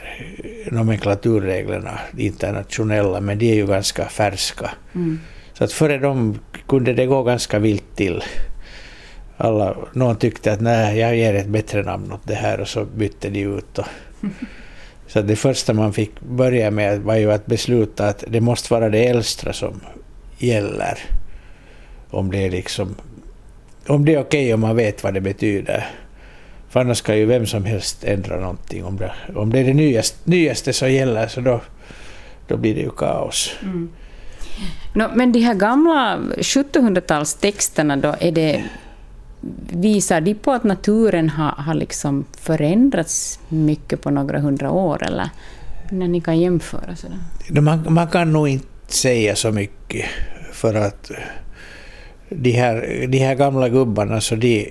nomenklaturreglerna, 0.70 1.98
de 2.12 2.22
internationella, 2.26 3.20
men 3.20 3.38
de 3.38 3.50
är 3.50 3.54
ju 3.54 3.66
ganska 3.66 4.04
färska. 4.08 4.70
Mm. 4.94 5.20
Så 5.52 5.64
att 5.64 5.72
före 5.72 5.98
dem 5.98 6.38
kunde 6.68 6.92
det 6.92 7.06
gå 7.06 7.22
ganska 7.22 7.58
vilt 7.58 7.96
till. 7.96 8.22
Alla, 9.36 9.76
någon 9.92 10.16
tyckte 10.16 10.52
att 10.52 10.60
nej, 10.60 10.98
jag 10.98 11.16
ger 11.16 11.34
ett 11.34 11.46
bättre 11.46 11.82
namn 11.82 12.12
åt 12.12 12.20
det 12.24 12.34
här 12.34 12.60
och 12.60 12.68
så 12.68 12.84
bytte 12.84 13.28
de 13.30 13.40
ut. 13.42 13.78
Och, 13.78 13.86
så 15.12 15.22
det 15.22 15.36
första 15.36 15.72
man 15.72 15.92
fick 15.92 16.20
börja 16.20 16.70
med 16.70 17.00
var 17.00 17.16
ju 17.16 17.32
att 17.32 17.46
besluta 17.46 18.08
att 18.08 18.24
det 18.28 18.40
måste 18.40 18.74
vara 18.74 18.88
det 18.88 19.06
äldsta 19.06 19.52
som 19.52 19.80
gäller. 20.38 20.98
Om 22.10 22.30
det 22.30 22.46
är 22.46 22.50
liksom 22.50 22.94
om 23.86 24.04
det 24.04 24.14
är 24.14 24.20
okej 24.20 24.54
om 24.54 24.60
man 24.60 24.76
vet 24.76 25.04
vad 25.04 25.14
det 25.14 25.20
betyder. 25.20 25.86
För 26.68 26.80
annars 26.80 27.02
kan 27.02 27.18
ju 27.18 27.24
vem 27.26 27.46
som 27.46 27.64
helst 27.64 28.04
ändra 28.04 28.40
någonting. 28.40 28.84
Om 28.84 28.96
det, 28.96 29.12
om 29.34 29.52
det 29.52 29.58
är 29.58 29.64
det 29.64 29.74
nyaste, 29.74 30.30
nyaste 30.30 30.72
som 30.72 30.92
gäller 30.92 31.28
så 31.28 31.40
då, 31.40 31.60
då 32.46 32.56
blir 32.56 32.74
det 32.74 32.80
ju 32.80 32.90
kaos. 32.90 33.54
Mm. 33.62 33.90
No, 34.94 35.10
men 35.14 35.32
de 35.32 35.40
här 35.40 35.54
gamla 35.54 36.18
1700-talstexterna 36.36 37.96
då, 37.96 38.14
är 38.20 38.32
det, 38.32 38.64
visar 39.70 40.20
de 40.20 40.34
på 40.34 40.52
att 40.52 40.64
naturen 40.64 41.28
har, 41.28 41.50
har 41.50 41.74
liksom 41.74 42.24
förändrats 42.40 43.40
mycket 43.48 44.00
på 44.00 44.10
några 44.10 44.38
hundra 44.38 44.70
år, 44.70 45.02
eller 45.06 45.30
när 45.90 46.08
ni 46.08 46.20
kan 46.20 46.40
jämföra 46.40 46.96
sådär? 46.96 47.60
Man, 47.60 47.92
man 47.92 48.08
kan 48.08 48.32
nog 48.32 48.48
inte 48.48 48.66
säga 48.86 49.36
så 49.36 49.52
mycket 49.52 50.04
för 50.52 50.74
att 50.74 51.10
de 52.28 52.50
här, 52.50 53.06
de 53.08 53.18
här 53.18 53.34
gamla 53.34 53.68
gubbarna 53.68 54.20
så 54.20 54.34
de, 54.34 54.68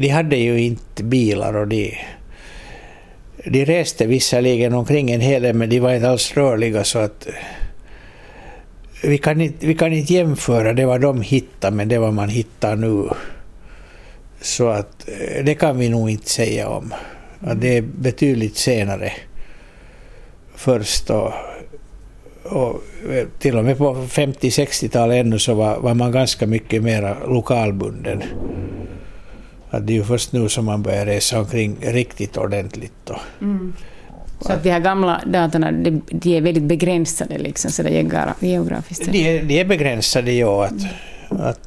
de 0.00 0.08
hade 0.08 0.36
ju 0.36 0.60
inte 0.60 1.04
bilar 1.04 1.56
och 1.56 1.68
de, 1.68 1.98
de 3.44 3.64
reste 3.64 4.06
visserligen 4.06 4.74
omkring 4.74 5.10
en 5.10 5.20
hel 5.20 5.42
del 5.42 5.54
men 5.54 5.68
de 5.70 5.80
var 5.80 5.94
inte 5.94 6.10
alls 6.10 6.34
rörliga 6.34 6.84
så 6.84 6.98
att 6.98 7.28
vi 9.02 9.18
kan 9.18 9.40
inte, 9.40 9.66
vi 9.66 9.74
kan 9.74 9.92
inte 9.92 10.12
jämföra 10.12 10.72
det 10.72 10.86
var 10.86 10.98
de 10.98 11.22
hittade 11.22 11.76
men 11.76 11.88
det 11.88 11.98
vad 11.98 12.14
man 12.14 12.28
hittar 12.28 12.76
nu. 12.76 13.08
Så 14.46 14.68
att 14.68 15.08
eh, 15.08 15.44
det 15.44 15.54
kan 15.54 15.78
vi 15.78 15.88
nog 15.88 16.10
inte 16.10 16.30
säga 16.30 16.68
om. 16.68 16.94
Att 17.40 17.60
det 17.60 17.76
är 17.76 17.82
betydligt 17.82 18.56
senare 18.56 19.12
först 20.54 21.06
då 21.06 21.34
och 22.42 22.82
eh, 23.12 23.26
till 23.38 23.58
och 23.58 23.64
med 23.64 23.78
på 23.78 23.94
50-60-talet 23.94 25.16
ännu 25.16 25.38
så 25.38 25.54
var, 25.54 25.80
var 25.80 25.94
man 25.94 26.12
ganska 26.12 26.46
mycket 26.46 26.82
mer 26.82 27.16
lokalbunden. 27.28 28.22
Att 29.70 29.86
det 29.86 29.92
är 29.92 29.94
ju 29.94 30.04
först 30.04 30.32
nu 30.32 30.48
som 30.48 30.64
man 30.64 30.82
börjar 30.82 31.06
resa 31.06 31.38
omkring 31.38 31.76
riktigt 31.80 32.36
ordentligt. 32.36 33.10
Mm. 33.40 33.72
Så 34.40 34.52
att 34.52 34.62
de 34.62 34.70
här 34.70 34.80
gamla 34.80 35.22
datorna, 35.26 35.72
de, 35.72 36.02
de 36.10 36.36
är 36.36 36.40
väldigt 36.40 36.62
begränsade 36.62 37.38
liksom, 37.38 37.70
så 37.70 37.82
det 37.82 37.90
geografiskt? 38.40 39.12
De 39.12 39.38
är, 39.38 39.42
de 39.42 39.60
är 39.60 39.64
begränsade, 39.64 40.32
ja. 40.32 40.64
Att, 40.64 41.40
att 41.40 41.60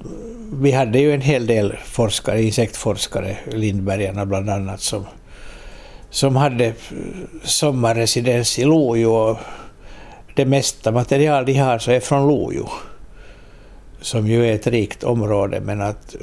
vi 0.52 0.72
hade 0.72 1.00
ju 1.00 1.14
en 1.14 1.22
hel 1.22 1.48
del 1.48 1.78
forskare, 1.84 2.44
insektforskare, 2.44 3.38
Lindbergarna 3.52 4.26
bland 4.26 4.50
annat, 4.50 4.82
som, 4.82 5.06
som 6.10 6.36
hade 6.36 6.74
sommarresidens 7.44 8.60
i 8.60 8.64
Lojo. 8.64 9.12
Och 9.12 9.38
det 10.36 10.46
mesta 10.46 10.92
material 10.92 11.46
de 11.46 11.54
har 11.54 11.80
så 11.80 11.92
är 11.92 12.00
från 12.00 12.28
Lojo, 12.28 12.70
som 14.02 14.28
ju 14.28 14.46
är 14.46 14.56
ett 14.56 14.68
rikt 14.68 15.04
område, 15.04 15.62
men 15.62 15.82
att 15.82 16.16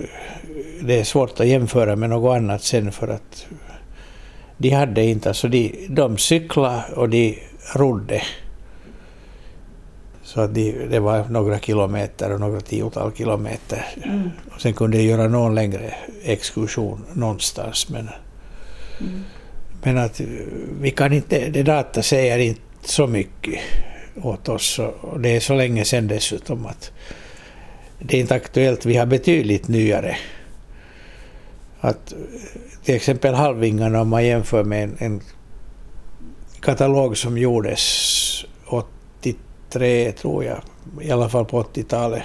det 0.80 1.00
är 1.00 1.04
svårt 1.04 1.40
att 1.40 1.46
jämföra 1.46 1.96
med 1.96 2.10
något 2.10 2.36
annat 2.36 2.62
sen 2.62 2.92
för 2.92 3.08
att 3.08 3.46
de 4.56 4.70
hade 4.70 5.04
inte, 5.04 5.28
alltså 5.28 5.48
de, 5.48 5.86
de 5.88 6.18
cyklade 6.18 6.82
och 6.94 7.08
de 7.08 7.38
rodde. 7.74 8.22
Så 10.36 10.42
att 10.42 10.54
de, 10.54 10.72
det 10.72 11.00
var 11.00 11.24
några 11.28 11.58
kilometer 11.58 12.32
och 12.32 12.40
några 12.40 12.60
tiotal 12.60 13.12
kilometer. 13.12 13.86
Mm. 14.04 14.30
Och 14.54 14.60
sen 14.60 14.74
kunde 14.74 14.98
de 14.98 15.04
göra 15.04 15.28
någon 15.28 15.54
längre 15.54 15.94
exkursion 16.22 17.04
någonstans. 17.12 17.88
Men, 17.88 18.08
mm. 19.00 19.24
men 19.82 19.98
att 19.98 20.20
vi 20.80 20.90
kan 20.90 21.12
inte, 21.12 21.48
det 21.48 21.62
data 21.62 22.02
säger 22.02 22.38
inte 22.38 22.60
så 22.84 23.06
mycket 23.06 23.60
åt 24.22 24.48
oss. 24.48 24.78
Och 25.00 25.20
det 25.20 25.36
är 25.36 25.40
så 25.40 25.54
länge 25.54 25.84
sedan 25.84 26.08
dessutom 26.08 26.66
att 26.66 26.92
det 27.98 28.16
är 28.16 28.20
inte 28.20 28.34
aktuellt. 28.34 28.86
Vi 28.86 28.96
har 28.96 29.06
betydligt 29.06 29.68
nyare. 29.68 30.16
Att 31.80 32.14
till 32.84 32.94
exempel 32.94 33.34
halvvingarna 33.34 34.00
om 34.00 34.08
man 34.08 34.24
jämför 34.24 34.64
med 34.64 34.82
en, 34.82 34.96
en 34.98 35.20
katalog 36.60 37.16
som 37.16 37.38
gjordes 37.38 38.45
83 39.76 40.12
tror 40.12 40.44
jag, 40.44 40.60
i 41.00 41.10
alla 41.10 41.28
fall 41.28 41.44
på 41.44 41.62
80-talet. 41.62 42.22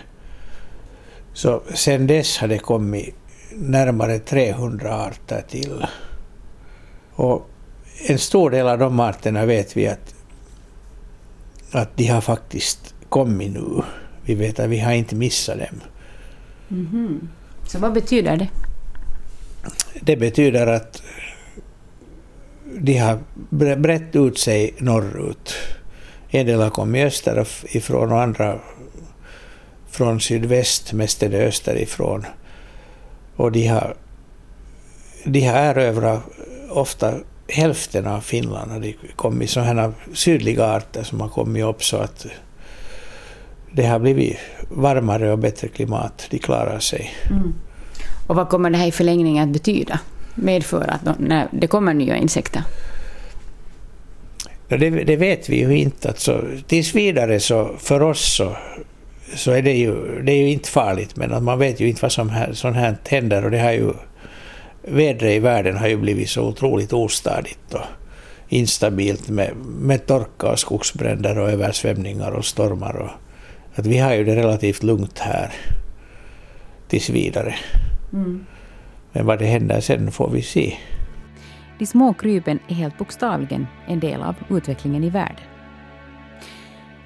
Så 1.34 1.62
sen 1.74 2.08
dess 2.08 2.38
har 2.38 2.48
det 2.48 2.58
kommit 2.58 3.16
närmare 3.56 4.20
300 4.20 4.96
arter 4.96 5.44
till. 5.50 5.86
Och 7.12 7.50
en 8.08 8.20
stor 8.20 8.50
del 8.50 8.68
av 8.68 8.80
de 8.80 9.00
arterna 9.00 9.46
vet 9.46 9.78
vi 9.78 9.88
att, 9.88 10.16
att 11.72 11.98
de 11.98 12.08
har 12.08 12.22
faktiskt 12.22 12.94
kommit 13.10 13.52
nu. 13.52 13.84
Vi 14.26 14.36
vet 14.36 14.60
att 14.60 14.70
vi 14.70 14.80
har 14.80 14.94
inte 14.94 15.16
missat 15.16 15.58
dem. 15.58 15.82
Mm 16.70 16.88
-hmm. 16.88 17.28
Så 17.68 17.80
vad 17.80 17.94
betyder 17.94 18.38
det? 18.38 18.50
Det 20.02 20.16
betyder 20.16 20.68
att 20.68 21.02
de 22.80 22.98
har 22.98 23.20
brett 23.76 24.16
ut 24.16 24.38
sig 24.38 24.76
norrut. 24.80 25.54
En 26.34 26.46
del 26.46 26.62
har 26.62 26.70
kommit 26.70 27.06
österifrån 27.06 28.12
och 28.12 28.22
andra 28.22 28.60
från 29.89 30.22
sydväst, 30.22 30.94
mest 30.94 31.24
är 31.24 31.30
det 31.30 31.48
österifrån. 31.48 32.26
Och 33.36 33.52
de 33.52 33.67
har, 33.67 33.96
de 35.24 35.41
har 35.48 35.56
erövrat 35.56 36.24
ofta 36.70 37.13
hälften 37.48 38.08
av 38.08 38.22
Finland. 38.22 38.72
Och 38.72 38.82
de 38.82 38.96
kommit 39.15 39.50
sådana 39.50 39.94
sydliga 40.13 40.65
arter 40.65 41.04
som 41.04 41.22
har 41.22 41.30
kommit 41.30 41.63
upp 41.63 41.84
så 41.84 41.98
att 41.98 42.26
det 43.72 43.86
har 43.86 44.00
blivit 44.00 44.38
varmare 44.70 45.32
och 45.32 45.39
bättre 45.39 45.67
klimat. 45.67 46.28
De 46.30 46.39
klarar 46.39 46.80
sig. 46.80 47.13
Mm. 47.30 47.54
Och 48.28 48.36
vad 48.36 48.50
kommer 48.50 48.70
det 48.70 48.78
här 48.78 48.88
i 48.88 48.91
förlängningen 48.91 49.44
att 49.44 49.54
betyda? 49.54 50.00
Medföra 50.36 50.91
att 50.91 51.20
när 51.20 51.48
det 51.52 51.67
kommer 51.67 51.94
nya 51.94 52.17
insekter? 52.17 52.63
Det, 54.77 54.89
det, 54.89 55.15
vet 55.15 55.49
vi 55.49 55.60
ju 55.60 55.77
inte. 55.77 56.07
Alltså, 56.07 56.43
tills 56.67 56.95
vidare 56.95 57.39
så 57.39 57.71
för 57.77 58.01
oss 58.01 58.36
så, 58.36 58.55
så 59.36 59.51
är 59.51 59.62
det 59.62 59.73
ju, 59.73 60.21
det 60.21 60.31
är 60.31 60.38
ju 60.38 60.49
inte 60.49 60.69
farligt, 60.69 61.15
men 61.15 61.34
att 61.34 61.43
man 61.43 61.60
vet 61.60 61.79
ju 61.79 61.88
inte 61.88 62.01
vad 62.01 62.12
som 62.12 62.29
här, 62.29 62.53
sånt 62.53 62.75
här 62.75 62.95
händer. 63.10 63.45
Och 63.45 63.51
det 63.51 63.60
har 63.60 63.71
ju, 63.71 63.93
vädret 64.81 65.31
i 65.31 65.39
världen 65.39 65.77
har 65.77 65.88
ju 65.88 65.97
blivit 65.97 66.29
så 66.29 66.41
otroligt 66.41 66.93
ostadigt 66.93 67.73
och 67.73 67.86
instabilt 68.49 69.29
med, 69.29 69.55
med 69.65 70.05
torka 70.05 70.47
och 70.47 70.60
skogsbränder 70.60 71.39
och 71.39 71.49
översvämningar 71.49 72.31
och 72.31 72.45
stormar. 72.45 72.95
Och, 72.95 73.10
att 73.75 73.86
vi 73.86 73.97
har 73.97 74.13
ju 74.13 74.23
det 74.23 74.36
relativt 74.36 74.84
lugnt 74.84 75.19
här 75.19 75.51
tills 76.88 77.10
vidare. 77.10 77.55
Mm. 78.13 78.45
Men 79.12 79.25
vad 79.25 79.39
det 79.39 79.45
händer 79.45 79.79
sen 79.79 80.12
får 80.12 80.29
vi 80.29 80.41
se. 80.41 80.73
De 81.82 81.88
små 81.88 82.13
krypen 82.13 82.60
är 82.67 82.76
helt 82.76 82.98
bokstavligen 82.98 83.67
en 83.88 84.00
del 84.00 84.22
av 84.22 84.36
utvecklingen 84.50 85.04
i 85.04 85.10
världen. 85.10 85.46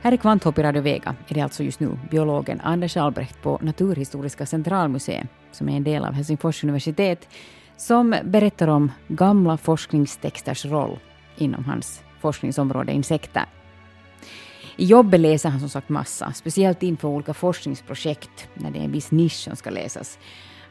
Här 0.02 0.12
i 0.12 0.18
Kvanthopp 0.18 0.60
i 0.60 0.64
Radio 0.64 0.82
Vega 0.82 1.16
är 1.28 1.34
det 1.34 1.42
alltså 1.42 1.64
just 1.64 1.80
nu 1.80 2.00
biologen 2.12 2.62
Anders 2.62 2.98
Albrecht 2.98 3.42
på 3.42 3.60
Naturhistoriska 3.62 4.46
centralmuseet, 4.46 5.28
som 5.52 5.70
är 5.70 5.78
en 5.78 5.84
del 5.84 6.06
av 6.06 6.14
Helsingfors 6.14 6.64
universitet, 6.64 7.28
som 7.78 8.16
berättar 8.24 8.68
om 8.68 8.92
gamla 9.08 9.58
forskningstexters 9.58 10.66
roll 10.66 11.00
inom 11.38 11.66
hans 11.66 12.04
forskningsområde 12.20 12.92
insekter. 12.92 13.46
I 14.76 14.86
jobbet 14.86 15.20
läser 15.20 15.50
han 15.50 15.60
som 15.60 15.70
sagt 15.70 15.90
massa, 15.90 16.34
speciellt 16.34 16.84
inför 16.84 17.08
olika 17.08 17.34
forskningsprojekt, 17.34 18.48
när 18.54 18.72
det 18.72 18.80
är 18.80 18.84
en 18.84 18.92
viss 18.92 19.12
nisch 19.12 19.44
som 19.44 19.56
ska 19.56 19.70
läsas. 19.70 20.20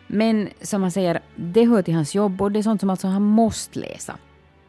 Men 0.07 0.49
som 0.61 0.83
han 0.83 0.91
säger, 0.91 1.21
det 1.37 1.67
hör 1.67 1.83
till 1.83 1.95
hans 1.95 2.15
jobb 2.15 2.43
och 2.43 2.53
det 2.53 2.59
är 2.59 2.63
sånt 2.63 2.81
som 2.81 2.91
alltså 2.91 3.07
han 3.07 3.23
måste 3.23 3.79
läsa. 3.79 4.17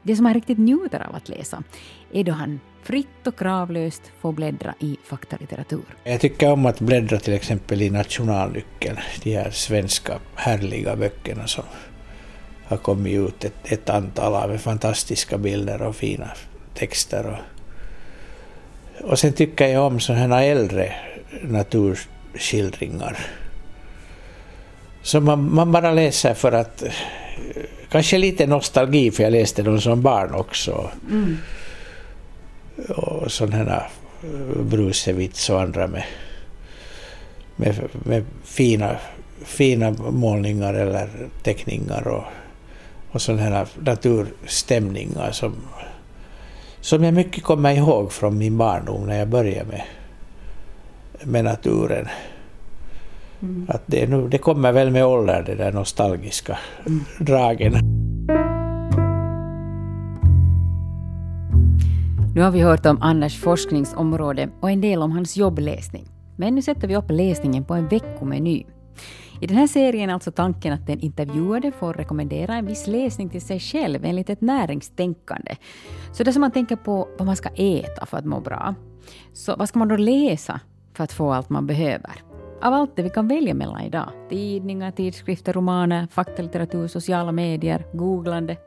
Det 0.04 0.16
som 0.16 0.26
han 0.26 0.34
riktigt 0.34 0.58
njuter 0.58 1.08
av 1.10 1.16
att 1.16 1.30
läsa 1.30 1.64
är 2.12 2.24
då 2.24 2.32
han 2.32 2.60
fritt 2.84 3.28
och 3.28 3.40
kravlöst 3.40 4.02
får 4.22 4.32
bläddra 4.32 4.74
i 4.80 4.98
faktalitteratur. 5.04 5.84
Jag 6.04 6.22
tycker 6.22 6.52
om 6.52 6.66
att 6.66 6.80
bläddra 6.80 7.20
till 7.20 7.34
exempel 7.34 7.82
i 7.82 7.90
Nationalnyckeln, 7.90 8.98
de 9.24 9.36
här 9.36 9.52
svenska 9.52 10.20
härliga 10.36 10.96
böckerna 10.96 11.48
som 11.48 11.64
har 12.66 12.78
kommit 12.78 13.14
ut 13.14 13.44
ett, 13.44 13.72
ett 13.72 13.90
antal 13.90 14.34
av 14.34 14.58
fantastiska 14.58 15.38
bilder 15.38 15.82
och 15.82 15.96
fina 15.96 16.30
texter. 16.74 17.40
Och, 19.02 19.10
och 19.10 19.20
sen 19.20 19.34
tycker 19.34 19.68
jag 19.68 19.84
om 19.84 20.00
sådana 20.00 20.36
här 20.36 20.44
äldre 20.44 20.96
naturskildringar 21.44 23.18
så 25.06 25.22
man, 25.22 25.54
man 25.54 25.72
bara 25.72 25.92
läser 25.92 26.34
för 26.34 26.52
att 26.52 26.84
kanske 27.90 28.18
lite 28.18 28.48
nostalgi, 28.48 29.12
för 29.12 29.24
jag 29.24 29.32
läste 29.32 29.64
dem 29.64 29.82
som 29.82 30.02
barn 30.02 30.34
också. 30.34 30.90
Mm. 31.10 31.38
Och 32.90 33.32
sådana 33.32 33.58
här 33.58 33.90
Brusewitz 34.64 35.50
och 35.50 35.62
andra 35.62 35.88
med, 35.88 36.04
med, 37.56 37.76
med, 37.92 38.26
fina, 38.44 38.96
fina 39.44 39.92
målningar 39.92 40.74
eller 40.74 41.10
teckningar 41.44 42.08
och, 42.08 42.24
och 43.12 43.22
sådana 43.22 43.42
här 43.42 43.68
naturstämningar 43.80 45.32
som, 45.32 45.56
som 46.82 47.04
jag 47.04 47.14
mycket 47.14 47.44
kommer 47.44 47.72
ihåg 47.72 48.12
från 48.12 48.38
min 48.38 48.58
barndom 48.58 49.08
när 49.08 49.20
jag 49.20 49.28
började 49.28 49.66
med, 49.66 49.84
med 51.24 51.44
naturen. 51.44 52.08
Mm. 53.42 53.66
Att 53.70 53.84
det, 53.86 54.10
nu, 54.10 54.28
det 54.28 54.38
kommer 54.38 54.72
väl 54.72 54.92
med 54.92 55.06
åldern, 55.06 55.46
de 55.46 55.56
där 55.56 55.72
nostalgiska 55.72 56.58
mm. 56.86 57.00
dragen. 57.20 57.74
Nu 62.36 62.42
har 62.42 62.52
vi 62.52 62.62
hört 62.62 62.86
om 62.86 63.02
Anders 63.02 63.40
forskningsområde 63.40 64.50
och 64.60 64.72
en 64.72 64.82
del 64.82 65.02
om 65.02 65.12
hans 65.12 65.38
jobbläsning. 65.38 66.08
Men 66.36 66.56
nu 66.56 66.62
sätter 66.62 66.88
vi 66.88 66.96
upp 66.96 67.12
läsningen 67.12 67.64
på 67.64 67.74
en 67.74 67.88
veckomeny. 67.88 68.64
I 69.42 69.48
den 69.48 69.58
här 69.58 69.68
serien 69.68 70.10
är 70.10 70.14
alltså 70.14 70.32
tanken 70.32 70.74
att 70.74 70.88
den 70.88 71.00
intervjuade 71.00 71.72
får 71.72 71.94
rekommendera 71.94 72.56
en 72.56 72.66
viss 72.66 72.88
läsning 72.88 73.30
till 73.30 73.42
sig 73.42 73.60
själv 73.60 74.06
enligt 74.06 74.30
ett 74.30 74.42
näringstänkande. 74.42 75.56
Så 76.12 76.24
det 76.24 76.34
som 76.34 76.42
man 76.42 76.52
tänker 76.52 76.76
på 76.76 77.08
vad 77.18 77.26
man 77.26 77.36
ska 77.36 77.50
äta 77.50 78.06
för 78.06 78.18
att 78.18 78.26
må 78.26 78.40
bra. 78.40 78.76
Så 79.34 79.56
vad 79.56 79.70
ska 79.70 79.80
man 79.80 79.88
då 79.88 79.96
läsa 79.96 80.60
för 80.94 81.04
att 81.04 81.12
få 81.12 81.34
allt 81.34 81.50
man 81.50 81.68
behöver? 81.68 82.12
Av 82.62 82.74
allt 82.74 82.96
det 82.96 83.04
vi 83.04 83.10
kan 83.10 83.28
välja 83.28 83.54
mellan 83.54 83.82
idag. 83.82 84.10
Tidningar, 84.30 84.92
tidskrifter, 84.92 85.54
romaner, 85.54 86.08
faktalitteratur, 86.12 86.88
sociala 86.88 87.32
medier, 87.32 87.86
googlande. 87.94 88.58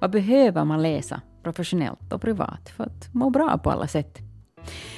Vad 0.00 0.10
behöver 0.10 0.64
man 0.64 0.82
läsa 0.82 1.20
professionellt 1.42 2.12
och 2.12 2.20
privat 2.20 2.68
för 2.76 2.84
att 2.84 3.14
må 3.14 3.30
bra 3.30 3.58
på 3.58 3.70
alla 3.70 3.86
sätt? 3.86 4.18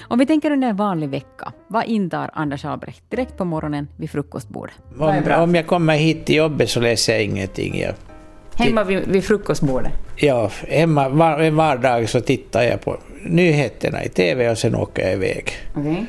Om 0.08 0.18
vi 0.18 0.26
tänker 0.26 0.50
under 0.50 0.68
en 0.68 0.76
vanlig 0.76 1.08
vecka, 1.08 1.52
vad 1.68 1.84
intar 1.84 2.30
Anders 2.32 2.64
Albrecht 2.64 3.10
direkt 3.10 3.36
på 3.36 3.44
morgonen 3.44 3.88
vid 3.96 4.10
frukostbordet? 4.10 4.74
Om, 4.98 5.22
om 5.42 5.54
jag 5.54 5.66
kommer 5.66 5.96
hit 5.96 6.26
till 6.26 6.36
jobbet 6.36 6.70
så 6.70 6.80
läser 6.80 7.12
jag 7.12 7.22
ingenting. 7.22 7.78
Jag 7.78 7.94
Hemma 8.56 8.84
vid, 8.84 9.08
vid 9.08 9.24
frukostbordet? 9.24 9.92
Ja, 10.16 10.50
hemma 10.68 11.08
var, 11.08 11.38
en 11.40 11.56
vardag 11.56 12.08
så 12.08 12.20
tittar 12.20 12.62
jag 12.62 12.80
på 12.80 12.96
nyheterna 13.22 14.04
i 14.04 14.08
TV 14.08 14.50
och 14.50 14.58
sen 14.58 14.74
åker 14.74 15.02
jag 15.02 15.12
iväg. 15.12 15.50
Okay. 15.76 16.04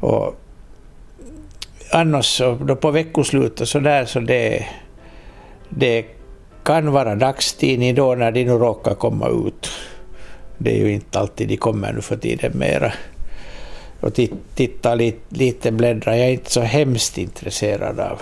Och 0.00 0.40
annars 1.94 2.26
så, 2.26 2.54
då 2.54 2.76
på 2.76 2.90
veckoslutet 2.90 3.68
så 3.68 3.78
där 3.78 4.04
så 4.04 4.20
det, 4.20 4.66
det 5.68 6.04
kan 6.62 6.92
vara 6.92 7.14
dagstidning 7.14 7.94
då 7.94 8.14
när 8.14 8.32
de 8.32 8.44
nu 8.44 8.52
råkar 8.52 8.94
komma 8.94 9.28
ut. 9.28 9.70
Det 10.58 10.70
är 10.70 10.78
ju 10.78 10.92
inte 10.92 11.18
alltid 11.18 11.48
de 11.48 11.56
kommer 11.56 11.92
nu 11.92 12.00
för 12.00 12.16
tiden 12.16 12.52
mera. 12.54 12.92
Och 14.00 14.14
tit- 14.14 14.54
titta 14.54 14.94
lite, 14.94 15.18
lite 15.28 15.72
bläddra. 15.72 16.16
Jag 16.16 16.26
är 16.26 16.32
inte 16.32 16.50
så 16.50 16.60
hemskt 16.60 17.18
intresserad 17.18 18.00
av 18.00 18.20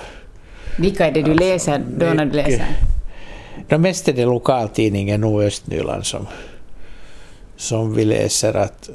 Vilka 0.78 1.06
är 1.06 1.12
det 1.12 1.22
du 1.22 1.34
läser 1.34 1.82
då 1.98 2.06
när 2.06 2.24
du 2.24 2.32
läser? 2.32 2.66
De 3.68 3.78
mest 3.78 4.08
är 4.08 4.12
det 4.12 4.24
lokaltidningen 4.24 5.20
Nordöstnyland 5.20 6.06
som, 6.06 6.26
som 7.56 7.94
vi 7.94 8.04
läser 8.04 8.54
att 8.56 8.90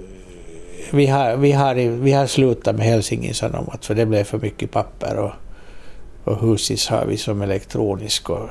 vi 0.91 1.07
har, 1.07 1.35
vi 1.35 1.51
har, 1.51 1.75
vi 1.75 2.11
har 2.11 2.27
slutat 2.27 2.75
med 2.75 2.85
Helsingin 2.85 3.33
Sanomat 3.33 3.85
för 3.85 3.95
det 3.95 4.05
blev 4.05 4.23
för 4.23 4.37
mycket 4.39 4.71
papper 4.71 5.17
och, 5.17 5.31
och 6.23 6.41
Husis 6.41 6.87
har 6.87 7.05
vi 7.05 7.17
som 7.17 7.41
elektronisk. 7.41 8.29
Och 8.29 8.49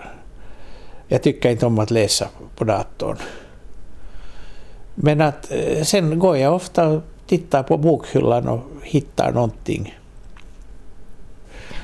jag 1.09 1.23
tycker 1.23 1.51
inte 1.51 1.67
om 1.67 1.79
att 1.79 1.91
läsa 1.91 2.29
på 2.57 2.65
datorn. 2.65 3.17
Men 4.95 5.21
att 5.21 5.53
eh, 5.53 5.83
sen 5.83 6.19
går 6.19 6.37
jag 6.37 6.55
ofta 6.55 6.89
och 6.89 7.03
tittar 7.27 7.63
på 7.63 7.77
bokhyllan 7.77 8.49
och 8.49 8.63
hittar 8.83 9.33
någonting. 9.33 9.99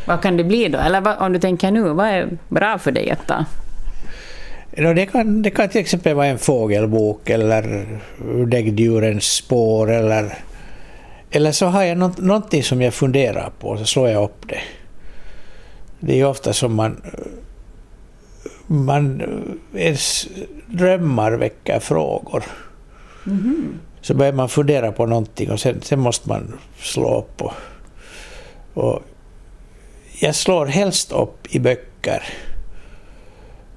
Vad 0.07 0.23
kan 0.23 0.37
det 0.37 0.45
bli 0.45 0.69
då? 0.69 0.79
Eller 0.79 1.01
vad, 1.01 1.19
om 1.19 1.33
du 1.33 1.39
tänker 1.39 1.71
nu, 1.71 1.83
vad 1.83 2.07
är 2.07 2.39
bra 2.49 2.79
för 2.79 2.93
dig 2.93 3.11
att 3.11 3.27
ta? 3.27 3.45
Det, 4.77 5.07
kan, 5.07 5.43
det 5.43 5.51
kan 5.51 5.69
till 5.69 5.81
exempel 5.81 6.15
vara 6.15 6.27
en 6.27 6.39
fågelbok 6.39 7.31
eller 7.31 7.87
däggdjurens 8.47 9.25
spår 9.25 9.91
eller, 9.91 10.39
eller 11.31 11.53
så 11.53 11.67
har 11.67 11.83
jag 11.83 11.99
något, 11.99 12.19
någonting 12.19 12.63
som 12.63 12.83
jag 12.83 12.95
funderar 12.95 13.53
på 13.59 13.69
och 13.69 13.79
så 13.79 13.85
slår 13.85 14.09
jag 14.09 14.25
upp 14.25 14.49
det. 14.49 14.61
Det 16.01 16.13
är 16.13 16.17
ju 16.17 16.25
ofta 16.25 16.53
som 16.53 16.75
man, 16.75 17.03
man 18.67 19.23
ens 19.75 20.29
drömmar 20.67 21.33
väcker 21.33 21.79
frågor. 21.79 22.45
Så 24.01 24.15
börjar 24.15 24.33
man 24.33 24.49
fundera 24.49 24.93
på 24.93 25.07
någonting 25.07 25.51
och 25.51 25.61
sen, 25.61 25.83
sen 25.83 26.01
måste 26.01 26.29
man 26.29 26.59
slå 26.79 27.19
upp. 27.19 27.43
Och, 27.43 27.53
och 28.75 29.03
jag 30.21 30.35
slår 30.35 30.67
helst 30.67 31.13
upp 31.13 31.55
i 31.55 31.59
böcker. 31.59 32.23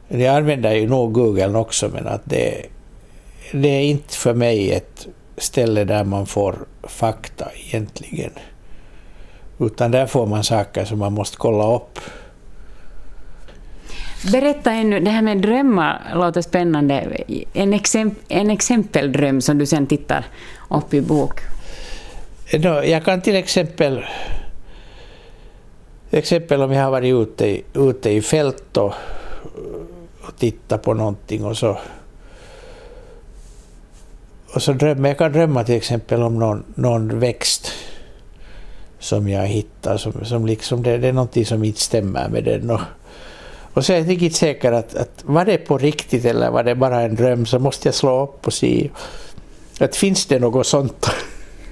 Jag 0.08 0.36
använder 0.36 0.74
ju 0.74 0.88
nog 0.88 1.14
Google 1.14 1.58
också, 1.58 1.90
men 1.94 2.08
att 2.08 2.22
det, 2.26 2.66
det 3.52 3.68
är 3.68 3.82
inte 3.82 4.14
för 4.14 4.34
mig 4.34 4.72
ett 4.72 5.08
ställe 5.38 5.84
där 5.84 6.04
man 6.04 6.26
får 6.26 6.56
fakta 6.84 7.48
egentligen. 7.56 8.32
Utan 9.60 9.92
där 9.92 10.06
får 10.06 10.26
man 10.26 10.44
saker 10.44 10.86
som 10.86 11.00
man 11.00 11.14
måste 11.14 11.38
kolla 11.38 11.76
upp. 11.76 12.00
Berätta 14.32 14.72
ännu, 14.72 15.00
det 15.00 15.10
här 15.10 15.22
med 15.22 15.38
drömmar 15.38 16.02
låter 16.16 16.42
spännande. 16.42 17.24
En, 17.54 17.74
exemp, 17.74 18.14
en 18.28 18.52
exempeldröm 18.52 19.42
som 19.42 19.58
du 19.58 19.66
sen 19.66 19.88
tittar 19.88 20.26
upp 20.70 20.94
i 20.94 21.02
bok. 21.02 21.40
Jag 22.84 23.06
kan 23.06 23.22
till 23.22 23.36
exempel, 23.36 24.06
exempel 26.12 26.62
om 26.62 26.72
jag 26.72 26.84
har 26.84 26.92
varit 26.92 27.14
ute 27.14 27.62
ute 27.74 28.10
i 28.10 28.22
fält 28.22 28.78
och, 28.78 28.94
och 30.28 30.38
tittat 30.38 30.84
på 30.84 30.94
någonting 30.94 31.46
och 31.46 31.58
så 31.58 31.78
och 34.56 34.62
så 34.62 34.74
drömmer 34.74 35.10
jag 35.10 35.18
kan 35.18 35.32
drömma 35.32 35.64
till 35.64 35.76
exempel 35.76 36.22
om 36.22 36.40
någon, 36.40 36.64
någon 36.76 37.20
växt 37.20 37.72
som 39.00 39.30
jag 39.30 39.48
hittar 39.48 39.98
som, 39.98 40.26
som 40.26 40.46
liksom 40.46 40.84
det, 40.84 40.98
det 40.98 41.08
är 41.08 41.14
någonting 41.14 41.46
som 41.46 41.64
inte 41.64 41.82
stämmer 41.82 42.30
med 42.30 42.44
den. 42.44 42.70
Och, 42.70 42.80
och 43.74 43.86
så 43.86 43.92
är 43.92 43.96
jag 43.96 44.02
inte 44.02 44.12
riktigt 44.12 44.36
säker 44.36 44.72
att, 44.72 44.96
att 44.96 45.24
var 45.24 45.46
det 45.46 45.58
på 45.58 45.78
riktigt 45.78 46.26
eller 46.26 46.52
var 46.52 46.64
det 46.64 46.76
bara 46.76 47.02
en 47.02 47.16
dröm 47.16 47.46
så 47.46 47.60
måste 47.60 47.88
jag 47.88 47.96
slå 47.96 48.24
upp 48.24 48.48
och 48.48 48.54
se 48.54 48.90
att 49.80 49.96
finns 49.96 50.26
det 50.26 50.40
något 50.40 50.68
sånt. 50.68 51.10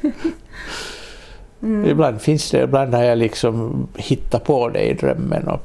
Ibland 1.86 2.22
finns 2.22 2.52
det, 2.52 2.64
ibland 2.64 2.94
har 2.94 3.04
jag 3.04 3.18
liksom 3.18 3.88
hittat 3.96 4.44
på 4.44 4.70
det 4.70 4.82
i 4.82 4.94
drömmen. 4.94 5.48
Och, 5.48 5.62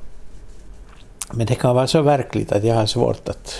men 1.33 1.47
det 1.47 1.55
kan 1.55 1.75
vara 1.75 1.87
så 1.87 2.03
verkligt 2.03 2.53
att 2.53 2.65
jag 2.65 2.75
har 2.75 2.87
svårt 2.87 3.29
att, 3.29 3.55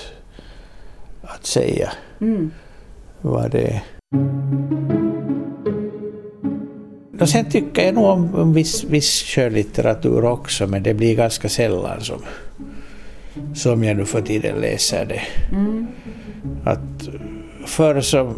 att 1.23 1.47
säga 1.47 1.93
vad 3.21 3.51
det 3.51 3.63
är. 3.63 3.83
Och 7.21 7.29
sen 7.29 7.51
tycker 7.51 7.85
jag 7.85 7.95
nog 7.95 8.05
om, 8.05 8.35
om 8.35 8.53
viss, 8.53 8.85
viss 8.85 9.23
skönlitteratur 9.23 10.25
också, 10.25 10.67
men 10.67 10.83
det 10.83 10.95
blir 10.95 11.17
ganska 11.17 11.49
sällan 11.49 12.01
som, 12.01 12.23
som 13.55 13.85
jag 13.85 13.97
nu 13.97 14.05
för 14.05 14.23
tiden 14.23 14.61
läser 14.61 15.05
det. 15.05 15.23
Att 16.65 17.09
förr 17.67 18.01
så, 18.01 18.35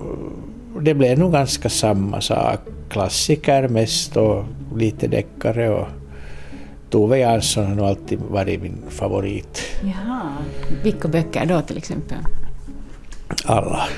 det 0.81 0.95
blev 0.95 1.19
nog 1.19 1.33
ganska 1.33 1.69
samma 1.69 2.21
sak. 2.21 2.61
Klassiker 2.89 3.69
mest 3.69 4.17
och 4.17 4.45
lite 4.77 5.07
deckare 5.07 5.71
och 5.71 5.87
Tove 6.91 7.19
Jansson 7.19 7.67
har 7.67 7.75
nog 7.75 7.87
alltid 7.87 8.19
varit 8.19 8.63
min 8.63 8.83
favorit. 8.89 9.63
Jaha. 9.83 10.33
Vilka 10.83 11.09
böcker 11.09 11.47
då 11.47 11.61
till 11.61 11.77
exempel? 11.77 12.19
alla. 13.45 13.89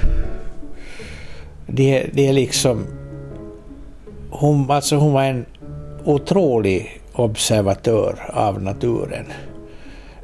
Det, 1.67 2.11
det 2.13 2.29
är 2.29 2.33
liksom... 2.33 2.87
Hon, 4.31 4.71
alltså 4.71 4.97
hon 4.97 5.13
var 5.13 5.25
en 5.25 5.47
otrolig 6.05 7.01
observatör 7.13 8.31
av 8.33 8.63
naturen. 8.63 9.25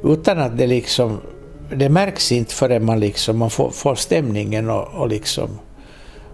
Utan 0.03 0.39
att 0.39 0.57
det 0.57 0.67
liksom... 0.67 1.17
Det 1.75 1.89
märks 1.89 2.31
inte 2.31 2.53
förrän 2.53 2.85
man 2.85 2.99
liksom 2.99 3.37
man 3.37 3.49
får, 3.49 3.69
får 3.69 3.95
stämningen 3.95 4.69
och, 4.69 4.87
och 4.87 5.07
liksom... 5.07 5.49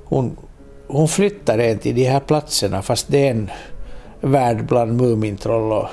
Hon, 0.06 0.38
hon 0.88 1.08
flyttar 1.08 1.60
en 1.60 1.78
till 1.78 1.96
de 1.96 2.04
här 2.04 2.20
platserna 2.20 2.82
fast 2.82 3.08
det 3.08 3.28
är 3.28 3.32
en 3.32 3.50
värld 4.22 4.66
bland 4.66 5.02
Mumintroll 5.02 5.72
och, 5.72 5.90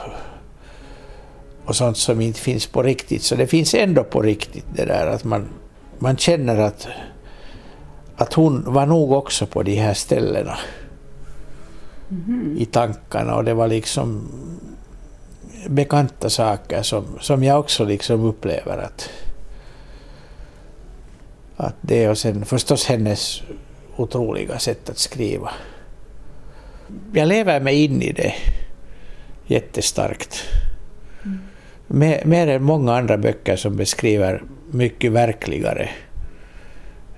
och 1.64 1.76
sånt 1.76 1.96
som 1.96 2.20
inte 2.20 2.40
finns 2.40 2.66
på 2.66 2.82
riktigt. 2.82 3.22
Så 3.22 3.34
det 3.34 3.46
finns 3.46 3.74
ändå 3.74 4.04
på 4.04 4.22
riktigt 4.22 4.64
det 4.74 4.84
där 4.84 5.06
att 5.06 5.24
man, 5.24 5.48
man 5.98 6.16
känner 6.16 6.58
att, 6.58 6.86
att 8.16 8.32
hon 8.32 8.72
var 8.72 8.86
nog 8.86 9.12
också 9.12 9.46
på 9.46 9.62
de 9.62 9.74
här 9.74 9.94
ställena 9.94 10.58
i 12.56 12.64
tankarna 12.64 13.34
och 13.34 13.44
det 13.44 13.54
var 13.54 13.68
liksom 13.68 14.28
bekanta 15.68 16.30
saker 16.30 16.82
som, 16.82 17.04
som 17.20 17.44
jag 17.44 17.60
också 17.60 17.84
liksom 17.84 18.24
upplever 18.24 18.78
att, 18.78 19.10
att 21.56 21.76
det 21.80 22.08
och 22.08 22.18
sen 22.18 22.44
förstås 22.44 22.86
hennes 22.86 23.42
otroliga 23.96 24.58
sätt 24.58 24.90
att 24.90 24.98
skriva. 24.98 25.50
Jag 27.12 27.28
lever 27.28 27.60
mig 27.60 27.84
in 27.84 28.02
i 28.02 28.12
det 28.12 28.34
jättestarkt. 29.46 30.44
Mer, 31.95 32.24
mer 32.24 32.47
än 32.47 32.62
många 32.62 32.95
andra 32.97 33.18
böcker 33.18 33.57
som 33.57 33.76
beskriver 33.76 34.43
mycket 34.70 35.12
verkligare. 35.12 35.88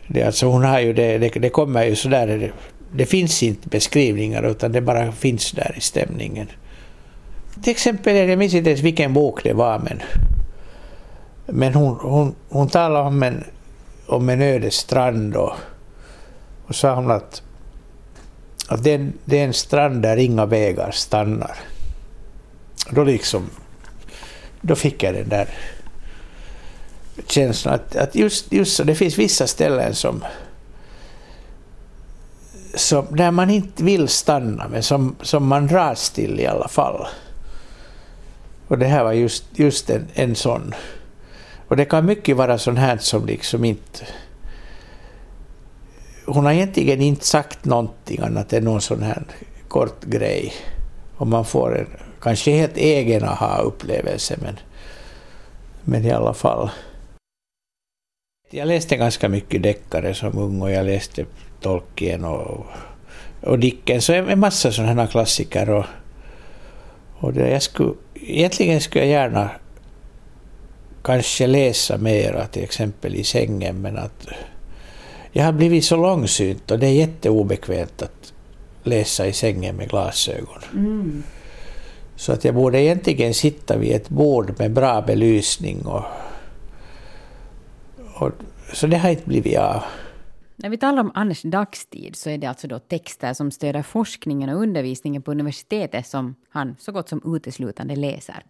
Det, 0.09 0.23
alltså 0.23 0.47
hon 0.47 0.65
har 0.65 0.81
ju 0.81 0.93
det, 0.93 1.19
det, 1.19 1.29
det 1.29 1.49
kommer 1.49 1.85
ju 1.85 1.97
sådär, 1.97 2.27
det, 2.27 2.51
det 2.93 3.07
finns 3.07 3.43
inte 3.43 3.69
beskrivningar 3.69 4.43
utan 4.43 4.73
det 4.73 4.81
bara 4.81 5.13
finns 5.13 5.53
där 5.53 5.75
i 5.77 5.81
stämningen. 5.81 6.47
Till 7.63 7.71
exempel, 7.71 8.17
jag 8.17 8.39
minns 8.39 8.55
inte 8.55 8.71
ens 8.71 8.83
vilken 8.83 9.13
bok 9.15 9.45
det 9.45 9.53
var 9.53 9.79
men, 9.79 10.01
men 11.47 11.75
hon, 11.75 11.97
hon, 12.01 12.35
hon 12.49 12.69
talade 12.69 13.09
om 13.09 13.23
en, 13.23 13.45
om 14.07 14.29
en 14.29 14.43
öde 14.43 14.71
strand 14.71 15.37
och, 15.37 15.53
och 16.67 16.75
sa 16.75 16.95
hon 16.95 17.11
att, 17.11 17.43
att 18.69 18.85
det, 18.85 18.91
är 18.91 18.95
en- 18.99 19.13
det 19.25 19.39
är 19.39 19.45
en 19.45 19.53
strand 19.53 20.03
där 20.03 20.17
inga 20.17 20.47
vägar 20.47 20.91
stannar. 20.91 21.57
Då 22.91 23.05
liksom, 23.05 23.51
då 24.67 24.75
fick 24.75 25.03
jag 25.03 25.15
den 25.15 25.29
där 25.29 25.49
känslan 27.27 27.75
att, 27.75 27.97
att 27.97 28.15
just, 28.15 28.53
just 28.53 28.77
så, 28.77 28.85
det 28.85 28.95
finns 28.95 29.19
vissa 29.19 29.47
ställen 29.47 29.95
som, 29.95 30.25
som 32.75 33.07
där 33.11 33.31
man 33.31 33.51
inte 33.51 33.85
vill 33.85 34.09
stanna 34.09 34.69
men 34.69 34.83
som, 34.83 35.17
som 35.23 35.47
man 35.47 35.67
dras 35.67 36.11
till 36.11 36.41
i 36.41 36.47
alla 36.47 36.69
fall. 36.69 37.07
Och 38.69 38.79
det 38.79 38.87
här 38.87 39.05
var 39.05 39.13
just, 39.13 39.45
just 39.53 39.91
en, 39.91 40.07
en 40.15 40.35
sån. 40.35 40.75
Och 41.69 41.77
det 41.77 41.85
kan 41.85 42.07
mycket 42.07 42.37
vara 42.37 42.59
sånt 42.59 42.79
här 42.79 42.97
som 42.97 43.27
liksom 43.27 43.65
inte... 43.65 44.07
Hon 46.27 46.45
har 46.45 46.53
egentligen 46.53 47.01
inte 47.01 47.27
sagt 47.27 47.65
någonting 47.65 48.21
annat 48.21 48.53
än 48.53 48.65
någon 48.65 48.81
sån 48.81 49.03
här 49.03 49.23
kort 49.69 50.05
grej. 50.05 50.53
Och 51.17 51.27
man 51.27 51.45
får 51.45 51.79
en 51.79 51.87
kanske 52.25 52.51
helt 52.51 52.77
egen 52.77 53.25
aha-upplevelse 53.25 54.37
men, 54.43 54.59
men 55.85 56.05
i 56.05 56.11
alla 56.11 56.35
fall. 56.35 56.71
Jag 58.51 58.69
läste 58.69 58.97
ganska 58.97 59.29
mycket 59.29 59.63
deckare 59.63 60.15
som 60.15 60.39
ung 60.39 60.63
och 60.63 60.71
jag 60.71 60.87
läste 60.87 61.25
Tolkien 61.61 62.25
och, 62.25 62.67
och 63.41 63.59
Dickens 63.59 64.09
och 64.09 64.15
en 64.15 64.41
massa 64.41 64.73
sådana 64.73 65.03
här 65.03 65.11
klassiker. 65.11 65.71
Och, 65.71 65.85
och 67.19 67.33
det, 67.33 67.51
jag 67.51 67.63
skulle, 67.63 67.95
egentligen 68.15 68.81
skulle 68.81 69.05
jag 69.05 69.11
gärna 69.11 69.51
kanske 71.03 71.47
läsa 71.47 71.99
mera, 71.99 72.47
till 72.47 72.65
exempel 72.65 73.15
i 73.15 73.25
sängen, 73.25 73.81
men 73.83 73.99
att 73.99 74.29
jag 75.33 75.45
har 75.45 75.53
blivit 75.53 75.85
så 75.85 75.97
långsynt 75.97 76.71
och 76.71 76.79
det 76.79 76.87
är 76.87 76.93
jätteobekvämt 76.93 78.03
att 78.03 78.33
läsa 78.83 79.27
i 79.27 79.33
sängen 79.33 79.77
med 79.77 79.91
glasögon. 79.91 80.63
Mm. 80.73 81.23
Så 82.17 82.33
att 82.33 82.45
jag 82.45 82.55
borde 82.55 82.81
egentligen 82.81 83.35
sitta 83.35 83.77
vid 83.77 83.93
ett 83.93 84.09
bord 84.09 84.59
med 84.59 84.73
bra 84.73 85.03
belysning 85.03 85.87
och, 85.87 86.05
och 88.15 88.33
så 88.73 88.87
det 88.87 88.97
har 88.97 89.11
inte 89.11 89.27
blivit 89.29 89.59
av. 89.59 89.83
När 90.57 90.69
vi 90.69 90.79
talar 90.79 91.01
om 91.01 91.11
Anders 91.15 91.43
dagstid 91.43 92.17
så 92.17 92.31
är 92.31 92.39
det 92.39 92.47
alltså 92.47 92.69
då 92.69 92.79
texter 92.79 93.33
som 93.33 93.51
stöder 93.51 93.83
forskningen 93.83 94.49
och 94.49 94.61
undervisningen 94.61 95.23
på 95.23 95.31
universitetet 95.31 96.07
som 96.07 96.35
han 96.49 96.77
så 96.79 96.93
gott 96.93 97.09
som 97.09 97.37
uteslutande 97.37 97.97
läser. 97.97 98.45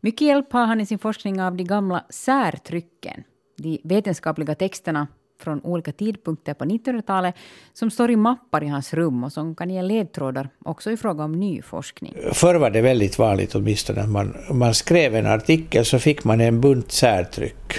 Mycket 0.00 0.26
hjälp 0.26 0.52
har 0.52 0.66
han 0.66 0.80
i 0.80 0.86
sin 0.86 0.98
forskning 0.98 1.42
av 1.42 1.56
de 1.56 1.64
gamla 1.64 2.04
särtrycken, 2.10 3.24
de 3.56 3.80
vetenskapliga 3.84 4.54
texterna 4.54 5.06
från 5.38 5.60
olika 5.64 5.92
tidpunkter 5.92 6.54
på 6.54 6.64
1900-talet 6.64 7.34
som 7.72 7.90
står 7.90 8.10
i 8.10 8.16
mappar 8.16 8.64
i 8.64 8.66
hans 8.66 8.94
rum 8.94 9.24
och 9.24 9.32
som 9.32 9.54
kan 9.54 9.70
ge 9.70 9.82
ledtrådar 9.82 10.48
också 10.64 10.90
i 10.90 10.96
fråga 10.96 11.24
om 11.24 11.32
ny 11.32 11.62
forskning. 11.62 12.14
Förr 12.32 12.54
var 12.54 12.70
det 12.70 12.80
väldigt 12.80 13.18
vanligt 13.18 13.54
åtminstone 13.54 14.00
att 14.00 14.08
man, 14.08 14.36
man 14.50 14.74
skrev 14.74 15.14
en 15.14 15.26
artikel 15.26 15.84
så 15.84 15.98
fick 15.98 16.24
man 16.24 16.40
en 16.40 16.60
bunt 16.60 16.92
särtryck 16.92 17.72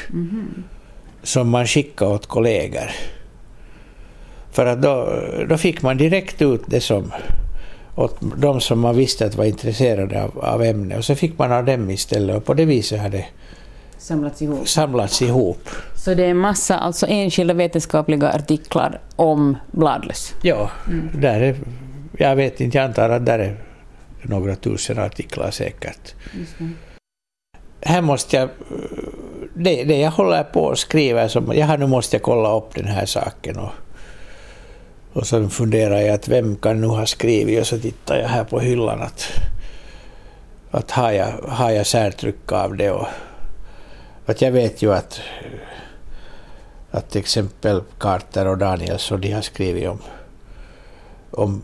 som 1.23 1.49
man 1.49 1.67
skickade 1.67 2.11
åt 2.11 2.25
kollegor. 2.25 2.89
För 4.51 4.65
att 4.65 4.81
då, 4.81 5.09
då 5.49 5.57
fick 5.57 5.81
man 5.81 5.97
direkt 5.97 6.41
ut 6.41 6.61
det 6.67 6.81
som 6.81 7.11
åt 7.95 8.17
de 8.37 8.61
som 8.61 8.79
man 8.79 8.95
visste 8.95 9.25
att 9.25 9.35
var 9.35 9.45
intresserade 9.45 10.23
av, 10.23 10.39
av 10.39 10.63
ämnet 10.63 10.97
och 10.97 11.05
så 11.05 11.15
fick 11.15 11.37
man 11.37 11.51
av 11.51 11.65
dem 11.65 11.89
istället 11.89 12.35
och 12.37 12.45
på 12.45 12.53
det 12.53 12.65
viset 12.65 13.01
har 13.01 13.09
det 13.09 13.25
Samlats 13.97 14.41
ihop. 14.41 14.67
samlats 14.67 15.21
ihop. 15.21 15.69
Så 15.99 16.13
det 16.13 16.25
är 16.25 16.29
en 16.29 16.37
massa 16.37 16.77
alltså 16.77 17.05
enskilda 17.09 17.53
vetenskapliga 17.53 18.29
artiklar 18.29 19.01
om 19.15 19.57
bladlöss. 19.71 20.33
Ja, 20.41 20.69
där 21.13 21.41
är, 21.41 21.55
jag 22.17 22.35
vet 22.35 22.61
inte, 22.61 22.77
jag 22.77 22.85
antar 22.85 23.09
att 23.09 23.25
där 23.25 23.39
är 23.39 23.57
några 24.21 24.55
tusen 24.55 24.99
artiklar 24.99 25.51
säkert. 25.51 26.15
Här 27.81 28.01
måste 28.01 28.37
jag, 28.37 28.49
det, 29.53 29.83
det 29.83 29.97
jag 29.97 30.11
håller 30.11 30.43
på 30.43 30.71
att 30.71 30.77
skriva, 30.79 31.29
som, 31.29 31.51
jag 31.55 31.67
har 31.67 31.77
nu 31.77 31.87
måste 31.87 32.15
jag 32.15 32.23
kolla 32.23 32.57
upp 32.57 32.75
den 32.75 32.87
här 32.87 33.05
saken 33.05 33.57
och, 33.57 33.71
och 35.13 35.27
så 35.27 35.49
funderar 35.49 35.99
jag 35.99 36.15
att 36.15 36.27
vem 36.27 36.55
kan 36.55 36.81
nu 36.81 36.87
ha 36.87 37.05
skrivit 37.05 37.59
och 37.59 37.67
så 37.67 37.79
tittar 37.79 38.17
jag 38.17 38.27
här 38.27 38.43
på 38.43 38.59
hyllan 38.59 39.01
att, 39.01 39.27
att 40.71 40.91
har, 40.91 41.11
jag, 41.11 41.31
har 41.47 41.71
jag 41.71 41.85
särtryck 41.85 42.51
av 42.51 42.77
det 42.77 42.91
och 42.91 43.07
att 44.25 44.41
jag 44.41 44.51
vet 44.51 44.81
ju 44.81 44.93
att 44.93 45.21
att 46.91 47.09
till 47.09 47.21
exempel 47.21 47.81
Carter 47.97 48.47
och 48.47 48.57
Danielsson 48.57 49.21
de 49.21 49.31
har 49.31 49.41
skrivit 49.41 49.87
om, 49.87 49.99
om 51.31 51.61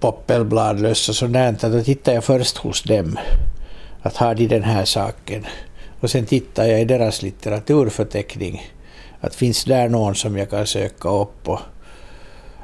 poppelbladlöss 0.00 1.08
och 1.08 1.16
sånt 1.16 1.32
där. 1.32 1.70
Då 1.70 1.82
tittar 1.82 2.12
jag 2.12 2.24
först 2.24 2.56
hos 2.56 2.82
dem. 2.82 3.18
Att 4.02 4.16
har 4.16 4.34
de 4.34 4.46
den 4.46 4.62
här 4.62 4.84
saken? 4.84 5.46
Och 6.00 6.10
sen 6.10 6.26
tittar 6.26 6.64
jag 6.64 6.80
i 6.80 6.84
deras 6.84 7.22
litteraturförteckning. 7.22 8.72
Att 9.20 9.34
finns 9.34 9.64
där 9.64 9.88
någon 9.88 10.14
som 10.14 10.36
jag 10.36 10.50
kan 10.50 10.66
söka 10.66 11.08
upp? 11.08 11.48
Och, 11.48 11.60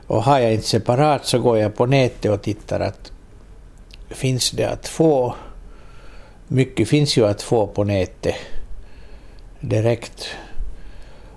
och 0.07 0.23
har 0.23 0.39
jag 0.39 0.55
inte 0.55 0.67
separat 0.67 1.27
så 1.27 1.39
går 1.39 1.59
jag 1.59 1.75
på 1.75 1.87
nätet 1.87 2.31
och 2.31 2.43
tittar 2.43 2.81
att 2.81 3.13
finns 4.09 4.51
det 4.51 4.65
att 4.65 4.89
få? 4.89 5.35
Mycket 6.49 6.89
finns 6.89 7.17
ju 7.17 7.27
att 7.27 7.43
få 7.43 7.67
på 7.67 7.85
nätet 7.85 8.35
direkt. 9.61 10.29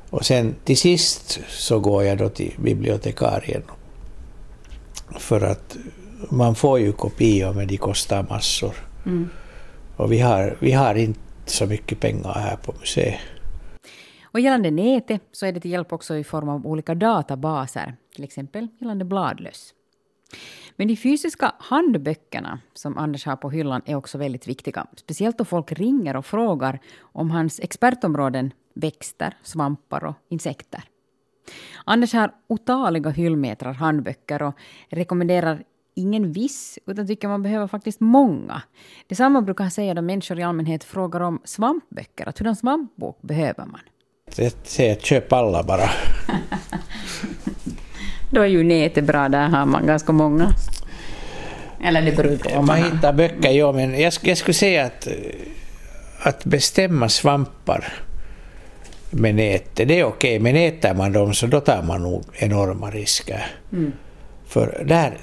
Och 0.10 0.26
sen 0.26 0.56
till 0.64 0.78
sist 0.78 1.40
så 1.48 1.80
går 1.80 2.04
jag 2.04 2.18
då 2.18 2.30
till 2.30 2.54
bibliotekarien. 2.58 3.64
För 5.20 5.42
att 5.42 5.78
man 6.30 6.56
får 6.56 6.80
ju 6.80 6.92
kopior 6.92 7.54
men 7.54 7.68
de 7.68 7.78
kostar 7.78 8.26
massor. 8.30 8.76
Och 9.98 10.12
vi 10.12 10.20
har, 10.20 10.58
vi 10.60 10.72
har 10.72 10.96
inte 10.96 11.20
så 11.46 11.66
mycket 11.66 12.00
pengar 12.00 12.34
här 12.34 12.56
på 12.56 12.74
museet. 12.80 13.20
Och 14.24 14.40
gällande 14.40 14.72
nätet 14.72 15.22
så 15.32 15.46
är 15.46 15.52
det 15.52 15.60
till 15.60 15.72
hjälp 15.72 15.94
också 15.94 16.16
i 16.16 16.24
form 16.24 16.50
av 16.50 16.68
olika 16.68 16.96
databaser, 16.96 17.96
till 18.16 18.24
exempel 18.24 18.68
gällande 18.80 19.06
bladlöss. 19.06 19.74
Men 20.76 20.88
de 20.88 20.96
fysiska 20.96 21.52
handböckerna 21.60 22.60
som 22.74 22.98
Anders 22.98 23.26
har 23.26 23.36
på 23.36 23.50
hyllan 23.50 23.82
är 23.86 23.96
också 23.96 24.18
väldigt 24.18 24.48
viktiga. 24.48 24.88
Speciellt 24.96 25.38
då 25.38 25.46
folk 25.46 25.72
ringer 25.72 26.16
och 26.16 26.26
frågar 26.26 26.80
om 27.00 27.32
hans 27.32 27.60
expertområden 27.60 28.52
växter, 28.80 29.38
svampar 29.44 30.04
och 30.04 30.16
insekter. 30.30 30.84
Anders 31.86 32.14
har 32.14 32.32
otaliga 32.48 33.10
hyllmetrar 33.10 33.74
handböcker 33.74 34.42
och 34.42 34.54
rekommenderar 34.90 35.64
ingen 35.96 36.32
viss, 36.32 36.80
utan 36.86 37.08
tycker 37.08 37.28
man 37.28 37.44
behöver 37.44 37.68
faktiskt 37.68 38.00
många. 38.00 38.62
Detsamma 39.08 39.42
brukar 39.42 39.64
han 39.64 39.72
säga 39.72 39.94
då 39.94 40.02
människor 40.02 40.40
i 40.40 40.44
allmänhet 40.44 40.84
frågar 40.84 41.20
om 41.20 41.42
svampböcker, 41.44 42.30
att 42.30 42.40
hurdan 42.40 42.56
svampbok 42.56 43.22
behöver 43.22 43.66
man? 43.66 43.80
Jag 44.36 44.52
säger 44.64 44.96
köp 44.96 45.34
alla 45.34 45.64
bara. 45.64 45.90
Då 48.32 48.42
är 48.42 48.48
ju 48.48 48.64
nätet 48.64 49.04
bra, 49.04 49.30
där 49.30 49.48
har 49.48 49.66
man 49.66 49.88
ganska 49.88 50.12
många. 50.12 50.50
Eller 51.84 52.02
det 52.02 52.12
beror 52.12 52.38
på. 52.38 52.50
Om 52.50 52.66
man 52.66 52.78
hittar 52.78 53.14
böcker, 53.14 53.52
ja 53.52 53.72
men 53.72 54.00
jag, 54.00 54.14
jag 54.22 54.38
skulle 54.38 54.54
säga 54.54 54.86
att, 54.86 55.08
eh, 55.08 55.14
att 56.24 56.46
bestämma 56.46 57.10
svampar 57.10 57.94
med 59.12 59.36
nätet, 59.36 59.88
det 59.88 60.00
är 60.00 60.04
okej, 60.04 60.40
men 60.40 60.56
äter 60.56 60.94
man 60.94 61.12
dem 61.12 61.34
så 61.34 61.48
då 61.48 61.60
tar 61.60 61.84
man 61.84 62.04
nog 62.04 62.24
enorma 62.34 62.90
risker. 62.90 63.46
För 64.48 64.84
där 64.88 65.18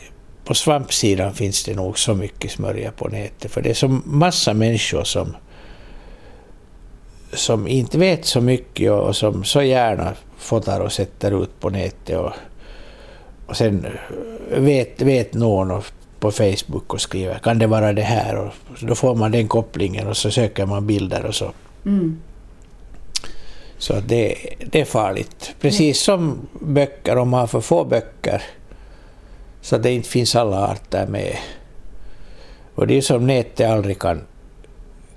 på 0.45 0.55
svampsidan 0.55 1.35
finns 1.35 1.65
det 1.65 1.75
nog 1.75 1.99
så 1.99 2.15
mycket 2.15 2.51
smörja 2.51 2.91
på 2.91 3.09
nätet, 3.09 3.51
för 3.51 3.63
det 3.63 3.71
är 3.71 3.75
så 3.75 3.89
massa 4.05 4.55
människor 4.55 5.05
som 5.05 5.37
som 7.33 7.69
inte 7.69 7.99
vet 7.99 8.25
så 8.25 8.41
mycket 8.41 8.91
och, 8.91 9.01
och 9.01 9.17
som 9.17 9.45
så 9.45 9.63
gärna 9.63 10.13
fotar 10.39 10.81
och 10.81 10.93
sätter 10.93 11.43
ut 11.43 11.61
på 11.61 11.71
nätet 11.71 12.19
och, 12.19 12.33
och 13.47 13.57
sen 13.57 13.87
eh, 14.51 14.61
vet, 14.61 15.03
vet 15.03 15.35
någon 15.35 15.83
på 16.21 16.31
Facebook 16.31 16.95
och 16.95 17.01
skriver 17.01 17.39
kan 17.39 17.59
det 17.59 17.67
vara 17.67 17.93
det 17.93 18.03
här? 18.03 18.37
Och 18.37 18.53
då 18.81 18.95
får 18.95 19.15
man 19.15 19.31
den 19.33 19.49
kopplingen 19.49 20.07
och 20.07 20.17
så 20.17 20.31
söker 20.31 20.67
man 20.67 20.87
bilder 20.87 21.25
och 21.25 21.35
så. 21.35 21.53
Så 23.85 24.01
det, 24.01 24.37
det 24.67 24.81
är 24.81 24.85
farligt. 24.85 25.55
Precis 25.61 26.01
som 26.01 26.49
böcker, 26.61 27.17
om 27.17 27.29
man 27.29 27.41
har 27.41 27.47
för 27.47 27.61
få 27.61 27.85
böcker 27.85 28.43
så 29.61 29.77
att 29.77 29.83
det 29.83 29.93
inte 29.93 30.09
finns 30.09 30.37
alla 30.37 30.67
arter 30.67 31.07
med. 31.07 31.37
Och 32.75 32.87
det 32.87 32.97
är 32.97 33.01
som 33.01 33.27
nätet 33.27 33.71
aldrig 33.71 33.99
kan, 33.99 34.21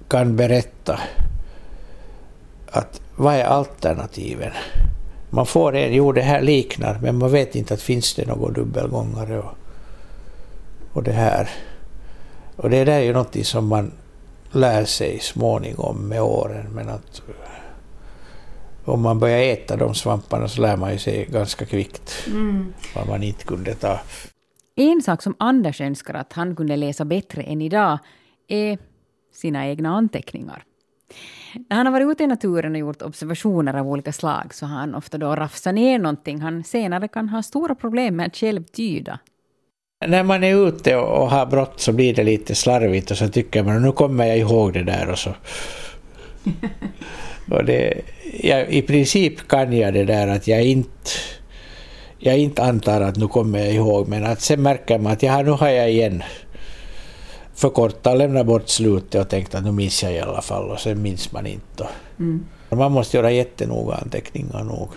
kan 0.07 0.35
berätta 0.35 0.99
att 2.71 3.01
vad 3.15 3.35
är 3.35 3.43
alternativen? 3.43 4.51
Man 5.29 5.45
får 5.45 5.75
en, 5.75 5.93
jo 5.93 6.11
det 6.11 6.21
här 6.21 6.41
liknar, 6.41 6.99
men 7.01 7.17
man 7.17 7.31
vet 7.31 7.55
inte 7.55 7.73
att 7.73 7.81
finns 7.81 8.15
det 8.15 8.25
någon 8.25 8.53
dubbelgångare 8.53 9.39
och, 9.39 9.55
och 10.93 11.03
det 11.03 11.11
här. 11.11 11.49
Och 12.55 12.69
det 12.69 12.85
där 12.85 12.93
är 12.93 13.03
ju 13.03 13.13
någonting 13.13 13.45
som 13.45 13.67
man 13.67 13.91
lär 14.51 14.85
sig 14.85 15.19
småningom 15.19 16.07
med 16.07 16.21
åren, 16.21 16.65
men 16.71 16.89
att 16.89 17.21
om 18.87 19.01
man 19.01 19.19
börjar 19.19 19.39
äta 19.39 19.75
de 19.75 19.95
svamparna 19.95 20.47
så 20.47 20.61
lär 20.61 20.77
man 20.77 20.91
ju 20.91 20.99
sig 20.99 21.25
ganska 21.25 21.65
kvickt 21.65 22.27
vad 22.95 23.07
man 23.07 23.23
inte 23.23 23.43
kunde 23.43 23.75
ta. 23.75 23.99
En 24.75 25.01
sak 25.01 25.21
som 25.21 25.35
Anders 25.39 25.81
önskar 25.81 26.13
att 26.13 26.33
han 26.33 26.55
kunde 26.55 26.75
läsa 26.75 27.05
bättre 27.05 27.41
än 27.41 27.61
idag 27.61 27.99
är 28.47 28.77
sina 29.33 29.67
egna 29.67 29.89
anteckningar. 29.89 30.63
När 31.69 31.77
han 31.77 31.85
har 31.85 31.93
varit 31.93 32.11
ute 32.11 32.23
i 32.23 32.27
naturen 32.27 32.71
och 32.71 32.79
gjort 32.79 33.01
observationer 33.01 33.73
av 33.73 33.87
olika 33.87 34.13
slag 34.13 34.53
så 34.53 34.65
har 34.65 34.79
han 34.79 34.95
ofta 34.95 35.17
då 35.17 35.35
rafsat 35.35 35.75
ner 35.75 35.99
någonting 35.99 36.41
han 36.41 36.63
senare 36.63 37.07
kan 37.07 37.29
ha 37.29 37.43
stora 37.43 37.75
problem 37.75 38.15
med 38.15 38.27
att 38.27 38.37
själv 38.37 38.63
tyda. 38.63 39.19
När 40.05 40.23
man 40.23 40.43
är 40.43 40.67
ute 40.67 40.95
och 40.95 41.21
och 41.21 41.29
har 41.31 41.45
brott 41.45 41.79
så 41.79 41.93
blir 41.93 42.15
det 42.15 42.23
lite 42.23 42.55
slarvigt 42.55 43.11
och 43.11 43.17
så 43.17 43.27
tycker 43.27 43.63
man 43.63 43.81
nu 43.81 43.91
kommer 43.91 44.25
jag 44.25 44.37
ihåg 44.37 44.73
det 44.73 44.83
där 44.83 45.09
och 45.09 45.19
så. 45.19 45.35
och 47.51 47.65
det, 47.65 47.93
jag, 48.43 48.69
I 48.69 48.81
princip 48.81 49.47
kan 49.47 49.73
jag 49.73 49.93
det 49.93 50.03
där 50.05 50.27
att 50.27 50.47
jag 50.47 50.63
inte 50.63 51.09
jag 52.19 52.37
inte 52.37 52.63
antar 52.63 53.01
att 53.01 53.15
nu 53.15 53.27
kommer 53.27 53.59
jag 53.59 53.73
ihåg 53.73 54.07
men 54.07 54.25
att 54.25 54.41
sen 54.41 54.61
märker 54.61 54.99
man 54.99 55.11
att 55.13 55.23
ja, 55.23 55.41
nu 55.41 55.51
har 55.51 55.69
jag 55.69 55.91
igen 55.91 56.23
förkortat 57.55 58.17
lämnat 58.17 58.45
bort 58.45 58.69
slutet 58.69 59.21
och 59.21 59.29
tänkt 59.29 59.55
att 59.55 59.63
nu 59.63 59.71
minns 59.71 60.03
jag 60.03 60.13
i 60.13 60.19
alla 60.19 60.41
fall 60.41 60.69
och 60.71 60.79
sen 60.79 61.01
minns 61.01 61.31
man 61.31 61.45
inte. 61.45 61.87
Och 62.69 62.77
Man 62.77 62.91
måste 62.91 63.17
göra 63.17 63.31
jättenoga 63.31 63.93
anteckningar 63.95 64.63
nog. 64.63 64.89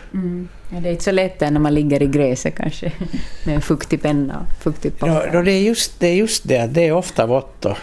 Ja, 0.73 0.81
det 0.81 0.89
är 0.89 0.93
inte 0.93 1.05
så 1.05 1.13
lätt 1.13 1.41
när 1.41 1.51
man 1.51 1.75
ligger 1.75 2.03
i 2.03 2.07
gräset 2.07 2.55
kanske 2.57 2.93
med 3.47 3.55
en 3.55 3.61
fuktig 3.61 4.03
penna 4.03 4.47
och 4.47 4.63
fuktigt 4.63 4.97
Ja, 5.01 5.07
papper. 5.07 5.31
då 5.33 5.43
det, 5.43 5.53
är 5.53 5.61
just, 5.63 6.01
det 6.01 6.07
är 6.07 6.15
just 6.15 6.49
det 6.49 6.67
det 6.67 6.87
är 6.87 6.93
ofta 6.93 7.27
vått 7.27 7.65
och, 7.65 7.77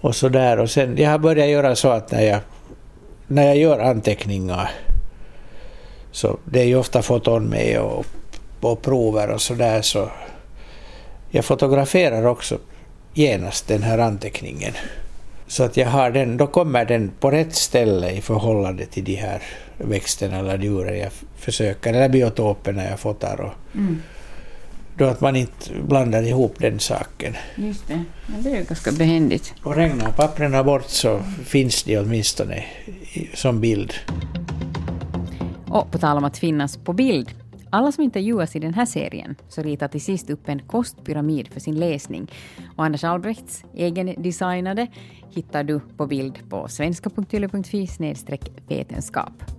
och 0.00 0.16
sådär. 0.16 0.58
Och 0.58 0.70
sen, 0.70 0.96
jag 0.96 1.10
har 1.10 1.18
börjat 1.18 1.48
göra 1.48 1.76
så 1.76 1.88
att 1.88 2.12
när 2.12 2.22
jag, 2.22 2.40
när 3.28 3.46
jag 3.46 3.56
gör 3.56 3.78
anteckningar 3.78 4.70
Så 6.12 6.38
det 6.44 6.60
är 6.60 6.64
ju 6.64 6.76
ofta 6.76 7.02
foton 7.02 7.44
med 7.44 7.80
och, 7.80 8.06
och 8.60 8.82
prover 8.82 9.30
och 9.30 9.42
sådär. 9.42 9.82
Så 9.82 10.10
jag 11.30 11.44
fotograferar 11.44 12.26
också 12.26 12.58
genast 13.14 13.68
den 13.68 13.82
här 13.82 13.98
anteckningen. 13.98 14.72
Så 15.46 15.62
att 15.62 15.76
jag 15.76 15.88
har 15.88 16.10
den, 16.10 16.36
då 16.36 16.46
kommer 16.46 16.84
den 16.84 17.10
på 17.20 17.30
rätt 17.30 17.54
ställe 17.54 18.10
i 18.10 18.20
förhållande 18.20 18.86
till 18.86 19.04
de 19.04 19.14
här 19.14 19.42
växterna 19.76 20.38
eller 20.38 20.58
djuren 20.58 20.98
jag 20.98 21.12
försöker, 21.36 21.94
eller 21.94 22.08
biotoperna 22.08 22.84
jag 22.84 23.00
fotar. 23.00 23.40
Och 23.40 23.52
Mm 23.74 24.02
då 24.98 25.04
att 25.04 25.20
man 25.20 25.36
inte 25.36 25.74
blandar 25.88 26.22
ihop 26.22 26.54
den 26.58 26.80
saken. 26.80 27.34
Just 27.56 27.88
det. 27.88 28.04
Ja, 28.26 28.34
det 28.38 28.50
är 28.50 28.56
ju 28.56 28.64
ganska 28.64 28.92
behändigt. 28.92 29.54
Och 29.62 29.76
regnar 29.76 30.12
papperna 30.12 30.64
bort 30.64 30.88
så 30.88 31.20
finns 31.44 31.82
de 31.82 31.98
åtminstone 31.98 32.64
som 33.34 33.60
bild. 33.60 33.94
Och 35.68 35.90
på 35.90 35.98
tal 35.98 36.16
om 36.16 36.24
att 36.24 36.38
finnas 36.38 36.76
på 36.76 36.92
bild. 36.92 37.30
Alla 37.70 37.92
som 37.92 38.04
intervjuas 38.04 38.56
i 38.56 38.58
den 38.58 38.74
här 38.74 38.86
serien 38.86 39.34
så 39.48 39.62
ritar 39.62 39.88
till 39.88 40.00
sist 40.00 40.30
upp 40.30 40.48
en 40.48 40.58
kostpyramid 40.58 41.48
för 41.48 41.60
sin 41.60 41.74
läsning. 41.74 42.32
Och 42.76 42.84
Anders 42.84 43.04
Albrechts 43.04 43.64
egendesignade 43.74 44.86
hittar 45.30 45.64
du 45.64 45.80
på 45.96 46.06
bild 46.06 46.50
på 46.50 46.68
svenska.yle.fi 46.68 47.88
vetenskap. 48.68 49.57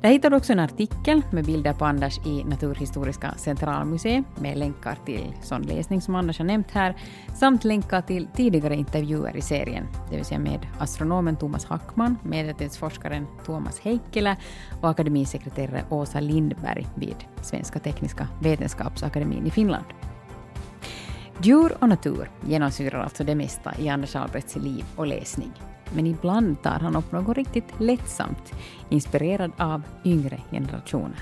Där 0.00 0.10
hittar 0.10 0.30
du 0.30 0.36
också 0.36 0.52
en 0.52 0.60
artikel 0.60 1.22
med 1.30 1.44
bilder 1.44 1.72
på 1.72 1.84
Anders 1.84 2.26
i 2.26 2.44
Naturhistoriska 2.44 3.34
centralmuseet 3.36 4.24
med 4.40 4.58
länkar 4.58 4.98
till 5.04 5.32
sån 5.42 5.62
läsning 5.62 6.00
som 6.00 6.14
Anders 6.14 6.38
har 6.38 6.46
nämnt 6.46 6.70
här, 6.70 6.96
samt 7.34 7.64
länkar 7.64 8.02
till 8.02 8.28
tidigare 8.34 8.76
intervjuer 8.76 9.36
i 9.36 9.40
serien, 9.40 9.86
det 10.10 10.16
vill 10.16 10.24
säga 10.24 10.38
med 10.38 10.66
astronomen 10.78 11.36
Thomas 11.36 11.64
Hackman, 11.64 12.18
medeltidsforskaren 12.22 13.26
Thomas 13.46 13.80
Heikkilä 13.80 14.36
och 14.80 14.90
akademisekreterare 14.90 15.84
Åsa 15.90 16.20
Lindberg 16.20 16.86
vid 16.94 17.16
Svenska 17.42 17.78
Tekniska 17.78 18.28
Vetenskapsakademin 18.42 19.46
i 19.46 19.50
Finland. 19.50 19.84
Djur 21.42 21.72
och 21.80 21.88
natur 21.88 22.30
genomsyrar 22.46 23.02
alltså 23.02 23.24
det 23.24 23.34
mesta 23.34 23.74
i 23.78 23.88
Anders 23.88 24.16
Albrechts 24.16 24.56
liv 24.56 24.84
och 24.96 25.06
läsning. 25.06 25.52
Men 25.94 26.06
ibland 26.06 26.62
tar 26.62 26.78
han 26.78 26.96
upp 26.96 27.12
något 27.12 27.36
riktigt 27.36 27.64
lättsamt, 27.78 28.52
inspirerad 28.88 29.52
av 29.56 29.82
yngre 30.04 30.40
generationer. 30.50 31.18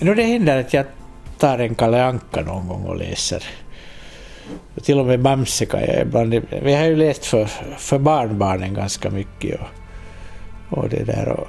Nu 0.00 0.14
det 0.14 0.22
händer 0.22 0.60
att 0.60 0.74
jag 0.74 0.86
tar 1.38 1.58
en 1.58 1.74
Kalle 1.74 2.04
Anka 2.04 2.40
någon 2.40 2.68
gång 2.68 2.84
och 2.84 2.96
läser. 2.96 3.44
Och 4.74 4.84
till 4.84 4.98
och 4.98 5.06
med 5.06 5.20
Bamse 5.20 5.66
kan 5.66 5.80
jag 5.80 6.02
ibland... 6.02 6.34
Vi 6.62 6.74
har 6.74 6.84
ju 6.84 6.96
läst 6.96 7.26
för, 7.26 7.44
för 7.78 7.98
barnbarnen 7.98 8.74
ganska 8.74 9.10
mycket. 9.10 9.60
Och, 9.60 10.78
och 10.78 10.88
det 10.88 11.04
där. 11.04 11.28
Och, 11.28 11.48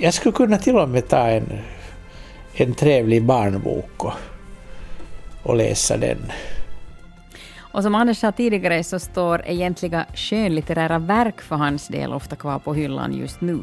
jag 0.00 0.14
skulle 0.14 0.32
kunna 0.32 0.58
till 0.58 0.76
och 0.76 0.88
med 0.88 1.08
ta 1.08 1.26
en, 1.26 1.58
en 2.54 2.74
trevlig 2.74 3.24
barnbok 3.24 4.04
och, 4.04 4.12
och 5.42 5.56
läsa 5.56 5.96
den. 5.96 6.18
Och 7.74 7.82
som 7.82 7.94
Anders 7.94 8.18
sa 8.18 8.32
tidigare 8.32 8.84
så 8.84 8.98
står 8.98 9.42
egentliga 9.46 10.06
skönlitterära 10.14 10.98
verk 10.98 11.40
för 11.40 11.56
hans 11.56 11.88
del 11.88 12.12
ofta 12.12 12.36
kvar 12.36 12.58
på 12.58 12.74
hyllan 12.74 13.14
just 13.14 13.40
nu, 13.40 13.58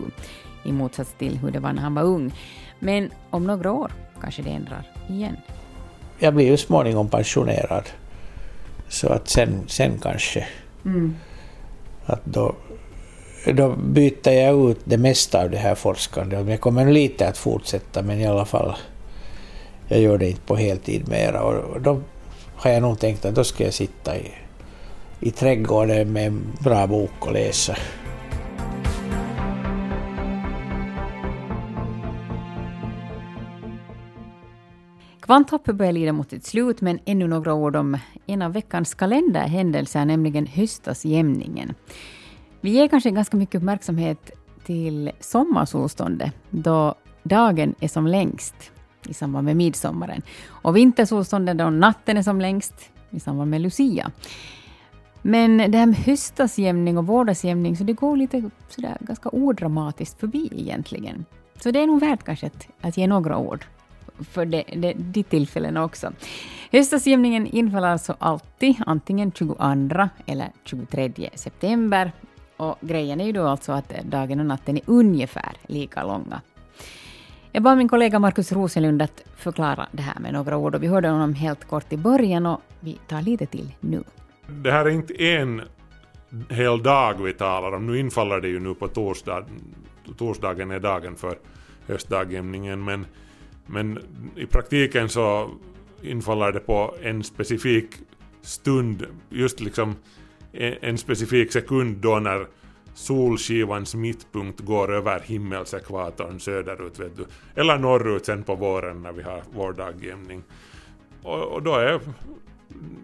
i 0.63 0.71
motsats 0.71 1.13
till 1.17 1.37
hur 1.37 1.51
det 1.51 1.59
var 1.59 1.73
när 1.73 1.81
han 1.81 1.95
var 1.95 2.03
ung. 2.03 2.33
Men 2.79 3.11
om 3.29 3.47
några 3.47 3.71
år 3.71 3.91
kanske 4.21 4.41
det 4.41 4.49
ändrar 4.49 4.83
igen. 5.09 5.37
Jag 6.19 6.33
blir 6.33 6.45
ju 6.45 6.57
småningom 6.57 7.09
pensionerad. 7.09 7.89
Så 8.87 9.09
att 9.09 9.29
sen, 9.29 9.63
sen 9.67 9.99
kanske... 10.01 10.47
Att 12.05 12.25
då, 12.25 12.55
då 13.53 13.75
byter 13.75 14.31
jag 14.31 14.71
ut 14.71 14.79
det 14.83 14.97
mesta 14.97 15.41
av 15.41 15.49
det 15.49 15.57
här 15.57 15.75
forskandet. 15.75 16.49
Jag 16.49 16.61
kommer 16.61 16.91
lite 16.91 17.27
att 17.27 17.37
fortsätta 17.37 18.01
men 18.01 18.19
i 18.19 18.27
alla 18.27 18.45
fall, 18.45 18.75
jag 19.87 19.99
gör 19.99 20.17
det 20.17 20.29
inte 20.29 20.41
på 20.41 20.55
heltid 20.55 21.07
mera. 21.07 21.43
Och 21.43 21.81
då 21.81 22.01
har 22.63 22.71
jag 22.71 22.81
nog 22.81 22.99
tänkt 22.99 23.25
att 23.25 23.35
då 23.35 23.43
ska 23.43 23.63
jag 23.63 23.73
sitta 23.73 24.17
i, 24.17 24.31
i 25.19 25.31
trädgården 25.31 26.13
med 26.13 26.27
en 26.27 26.41
bra 26.59 26.87
bok 26.87 27.11
och 27.27 27.33
läsa. 27.33 27.75
Kvanthoppet 35.19 35.75
börjar 35.75 35.91
lida 35.91 36.13
mot 36.13 36.29
sitt 36.29 36.45
slut, 36.45 36.81
men 36.81 36.99
ännu 37.05 37.27
några 37.27 37.53
ord 37.53 37.75
om 37.75 37.97
en 38.25 38.41
av 38.41 38.53
veckans 38.53 38.93
kalenderhändelser, 38.93 40.05
nämligen 40.05 40.45
höstasjämningen. 40.45 41.73
Vi 42.61 42.69
ger 42.69 42.87
kanske 42.87 43.11
ganska 43.11 43.37
mycket 43.37 43.55
uppmärksamhet 43.55 44.31
till 44.65 45.11
sommarsolståndet, 45.19 46.31
då 46.49 46.95
dagen 47.23 47.75
är 47.79 47.87
som 47.87 48.07
längst 48.07 48.71
i 49.07 49.13
samband 49.13 49.45
med 49.45 49.55
midsommaren. 49.55 50.21
Och 50.47 50.77
vintersolstånden, 50.77 51.57
då 51.57 51.69
natten 51.69 52.17
är 52.17 52.23
som 52.23 52.41
längst 52.41 52.89
i 53.09 53.19
samband 53.19 53.51
med 53.51 53.61
Lucia. 53.61 54.11
Men 55.21 55.57
det 55.57 55.77
här 55.77 55.85
med 55.85 55.97
höstasjämning 55.97 56.97
och 56.97 57.07
vårdagsjämning, 57.07 57.77
så 57.77 57.83
det 57.83 57.93
går 57.93 58.17
lite 58.17 58.49
sådär 58.69 58.97
ganska 58.99 59.29
odramatiskt 59.29 60.19
förbi 60.19 60.49
egentligen. 60.55 61.25
Så 61.59 61.71
det 61.71 61.79
är 61.79 61.87
nog 61.87 61.99
värt 61.99 62.23
kanske 62.23 62.47
att, 62.47 62.67
att 62.81 62.97
ge 62.97 63.07
några 63.07 63.37
ord 63.37 63.65
för 64.19 64.45
det, 64.45 64.63
det, 64.75 64.93
de 64.93 65.23
tillfällena 65.23 65.83
också. 65.83 66.11
Höstasjämningen 66.71 67.47
infaller 67.47 67.87
alltså 67.87 68.15
alltid 68.19 68.75
antingen 68.85 69.31
22 69.31 69.55
eller 70.25 70.51
23 70.63 71.29
september. 71.35 72.11
Och 72.57 72.77
grejen 72.81 73.21
är 73.21 73.25
ju 73.25 73.31
då 73.31 73.47
alltså 73.47 73.71
att 73.71 73.93
dagen 74.03 74.39
och 74.39 74.45
natten 74.45 74.77
är 74.77 74.83
ungefär 74.85 75.57
lika 75.67 76.03
långa. 76.03 76.41
Jag 77.53 77.63
bad 77.63 77.77
min 77.77 77.87
kollega 77.87 78.19
Markus 78.19 78.51
Rosenlund 78.51 79.01
att 79.01 79.23
förklara 79.35 79.87
det 79.91 80.01
här 80.01 80.19
med 80.19 80.33
några 80.33 80.57
ord 80.57 80.75
och 80.75 80.83
vi 80.83 80.87
hörde 80.87 81.09
honom 81.09 81.33
helt 81.33 81.67
kort 81.67 81.93
i 81.93 81.97
början 81.97 82.45
och 82.45 82.61
vi 82.79 82.99
tar 83.07 83.21
lite 83.21 83.45
till 83.45 83.71
nu. 83.79 84.03
Det 84.47 84.71
här 84.71 84.85
är 84.85 84.89
inte 84.89 85.23
en 85.23 85.61
hel 86.49 86.83
dag 86.83 87.23
vi 87.23 87.33
talar 87.33 87.71
om. 87.71 87.87
Nu 87.87 87.99
infaller 87.99 88.41
det 88.41 88.47
ju 88.47 88.59
nu 88.59 88.73
på 88.73 88.87
torsdag. 88.87 89.45
Torsdagen 90.17 90.71
är 90.71 90.79
dagen 90.79 91.15
för 91.15 91.37
höstdagjämningen 91.87 92.83
men, 92.83 93.05
men 93.65 93.99
i 94.35 94.45
praktiken 94.45 95.09
så 95.09 95.49
infaller 96.01 96.51
det 96.51 96.59
på 96.59 96.95
en 97.01 97.23
specifik 97.23 97.89
stund, 98.41 99.05
just 99.29 99.59
liksom 99.59 99.95
en, 100.51 100.75
en 100.81 100.97
specifik 100.97 101.51
sekund 101.51 101.97
då 101.97 102.19
när 102.19 102.47
solskivans 102.93 103.95
mittpunkt 103.95 104.59
går 104.59 104.93
över 104.93 105.19
himmelsekvatorn 105.19 106.39
söderut, 106.39 106.99
vet 106.99 107.17
du. 107.17 107.25
Eller 107.55 107.77
norrut 107.77 108.25
sen 108.25 108.43
på 108.43 108.55
våren 108.55 109.01
när 109.01 109.11
vi 109.11 109.23
har 109.23 109.41
vår 109.53 109.73
dagjämning. 109.73 110.43
Och, 111.23 111.43
och 111.43 111.63
då 111.63 111.75
är 111.75 111.99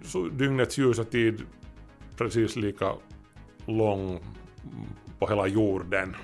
så 0.04 0.28
dygnets 0.28 0.78
ljusa 0.78 1.04
tid 1.04 1.42
precis 2.18 2.56
lika 2.56 2.94
lång 3.66 4.20
på 5.20 5.28
hela 5.28 5.48
jorden. 5.48 6.16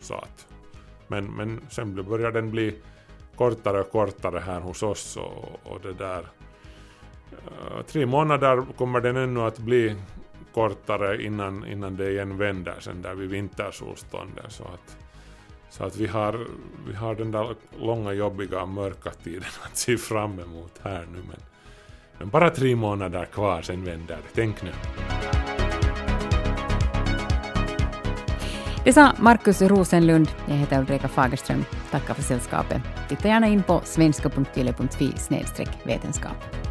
Så 0.00 0.14
att, 0.14 0.46
men, 1.06 1.24
men 1.24 1.60
sen 1.70 2.04
börjar 2.04 2.32
den 2.32 2.50
bli 2.50 2.74
kortare 3.36 3.80
och 3.80 3.90
kortare 3.90 4.38
här 4.38 4.60
hos 4.60 4.82
oss 4.82 5.16
och, 5.16 5.72
och 5.72 5.80
det 5.82 5.92
där. 5.92 6.24
Tre 7.86 8.06
månader 8.06 8.64
kommer 8.76 9.00
den 9.00 9.16
ännu 9.16 9.40
att 9.40 9.58
bli 9.58 9.96
kortare 10.58 11.22
innan, 11.22 11.66
innan 11.66 11.96
det 11.96 12.10
igen 12.10 12.38
vänder 12.38 12.74
sen 12.80 13.02
där 13.02 13.14
vid 13.14 13.30
vintersolståndet. 13.30 14.52
Så 14.52 14.62
att, 14.62 14.96
så 15.70 15.84
att 15.84 15.96
vi, 15.96 16.06
har, 16.06 16.46
vi 16.88 16.94
har 16.94 17.14
den 17.14 17.30
där 17.30 17.54
långa 17.80 18.12
jobbiga 18.12 18.66
mörka 18.66 19.10
tiden 19.10 19.48
att 19.64 19.76
se 19.76 19.96
fram 19.96 20.38
emot 20.40 20.80
här 20.82 21.06
nu. 21.12 21.18
Men, 21.18 21.40
men 22.18 22.28
bara 22.28 22.50
tre 22.50 22.76
månader 22.76 23.24
kvar, 23.24 23.62
sen 23.62 23.84
vänder 23.84 24.16
det. 24.16 24.30
Tänk 24.34 24.62
nu. 24.62 24.70
Det 28.84 28.92
sa 28.92 29.12
Markus 29.18 29.62
Rosenlund. 29.62 30.28
Jag 30.46 30.54
heter 30.54 30.80
Ulrika 30.80 31.08
Fagerström. 31.08 31.64
Tackar 31.90 32.14
för 32.14 32.22
sällskapet. 32.22 32.82
Titta 33.08 33.28
gärna 33.28 33.48
in 33.48 33.62
på 33.62 33.80
svenska.yle.fi 33.84 35.12
vetenskap. 35.84 36.67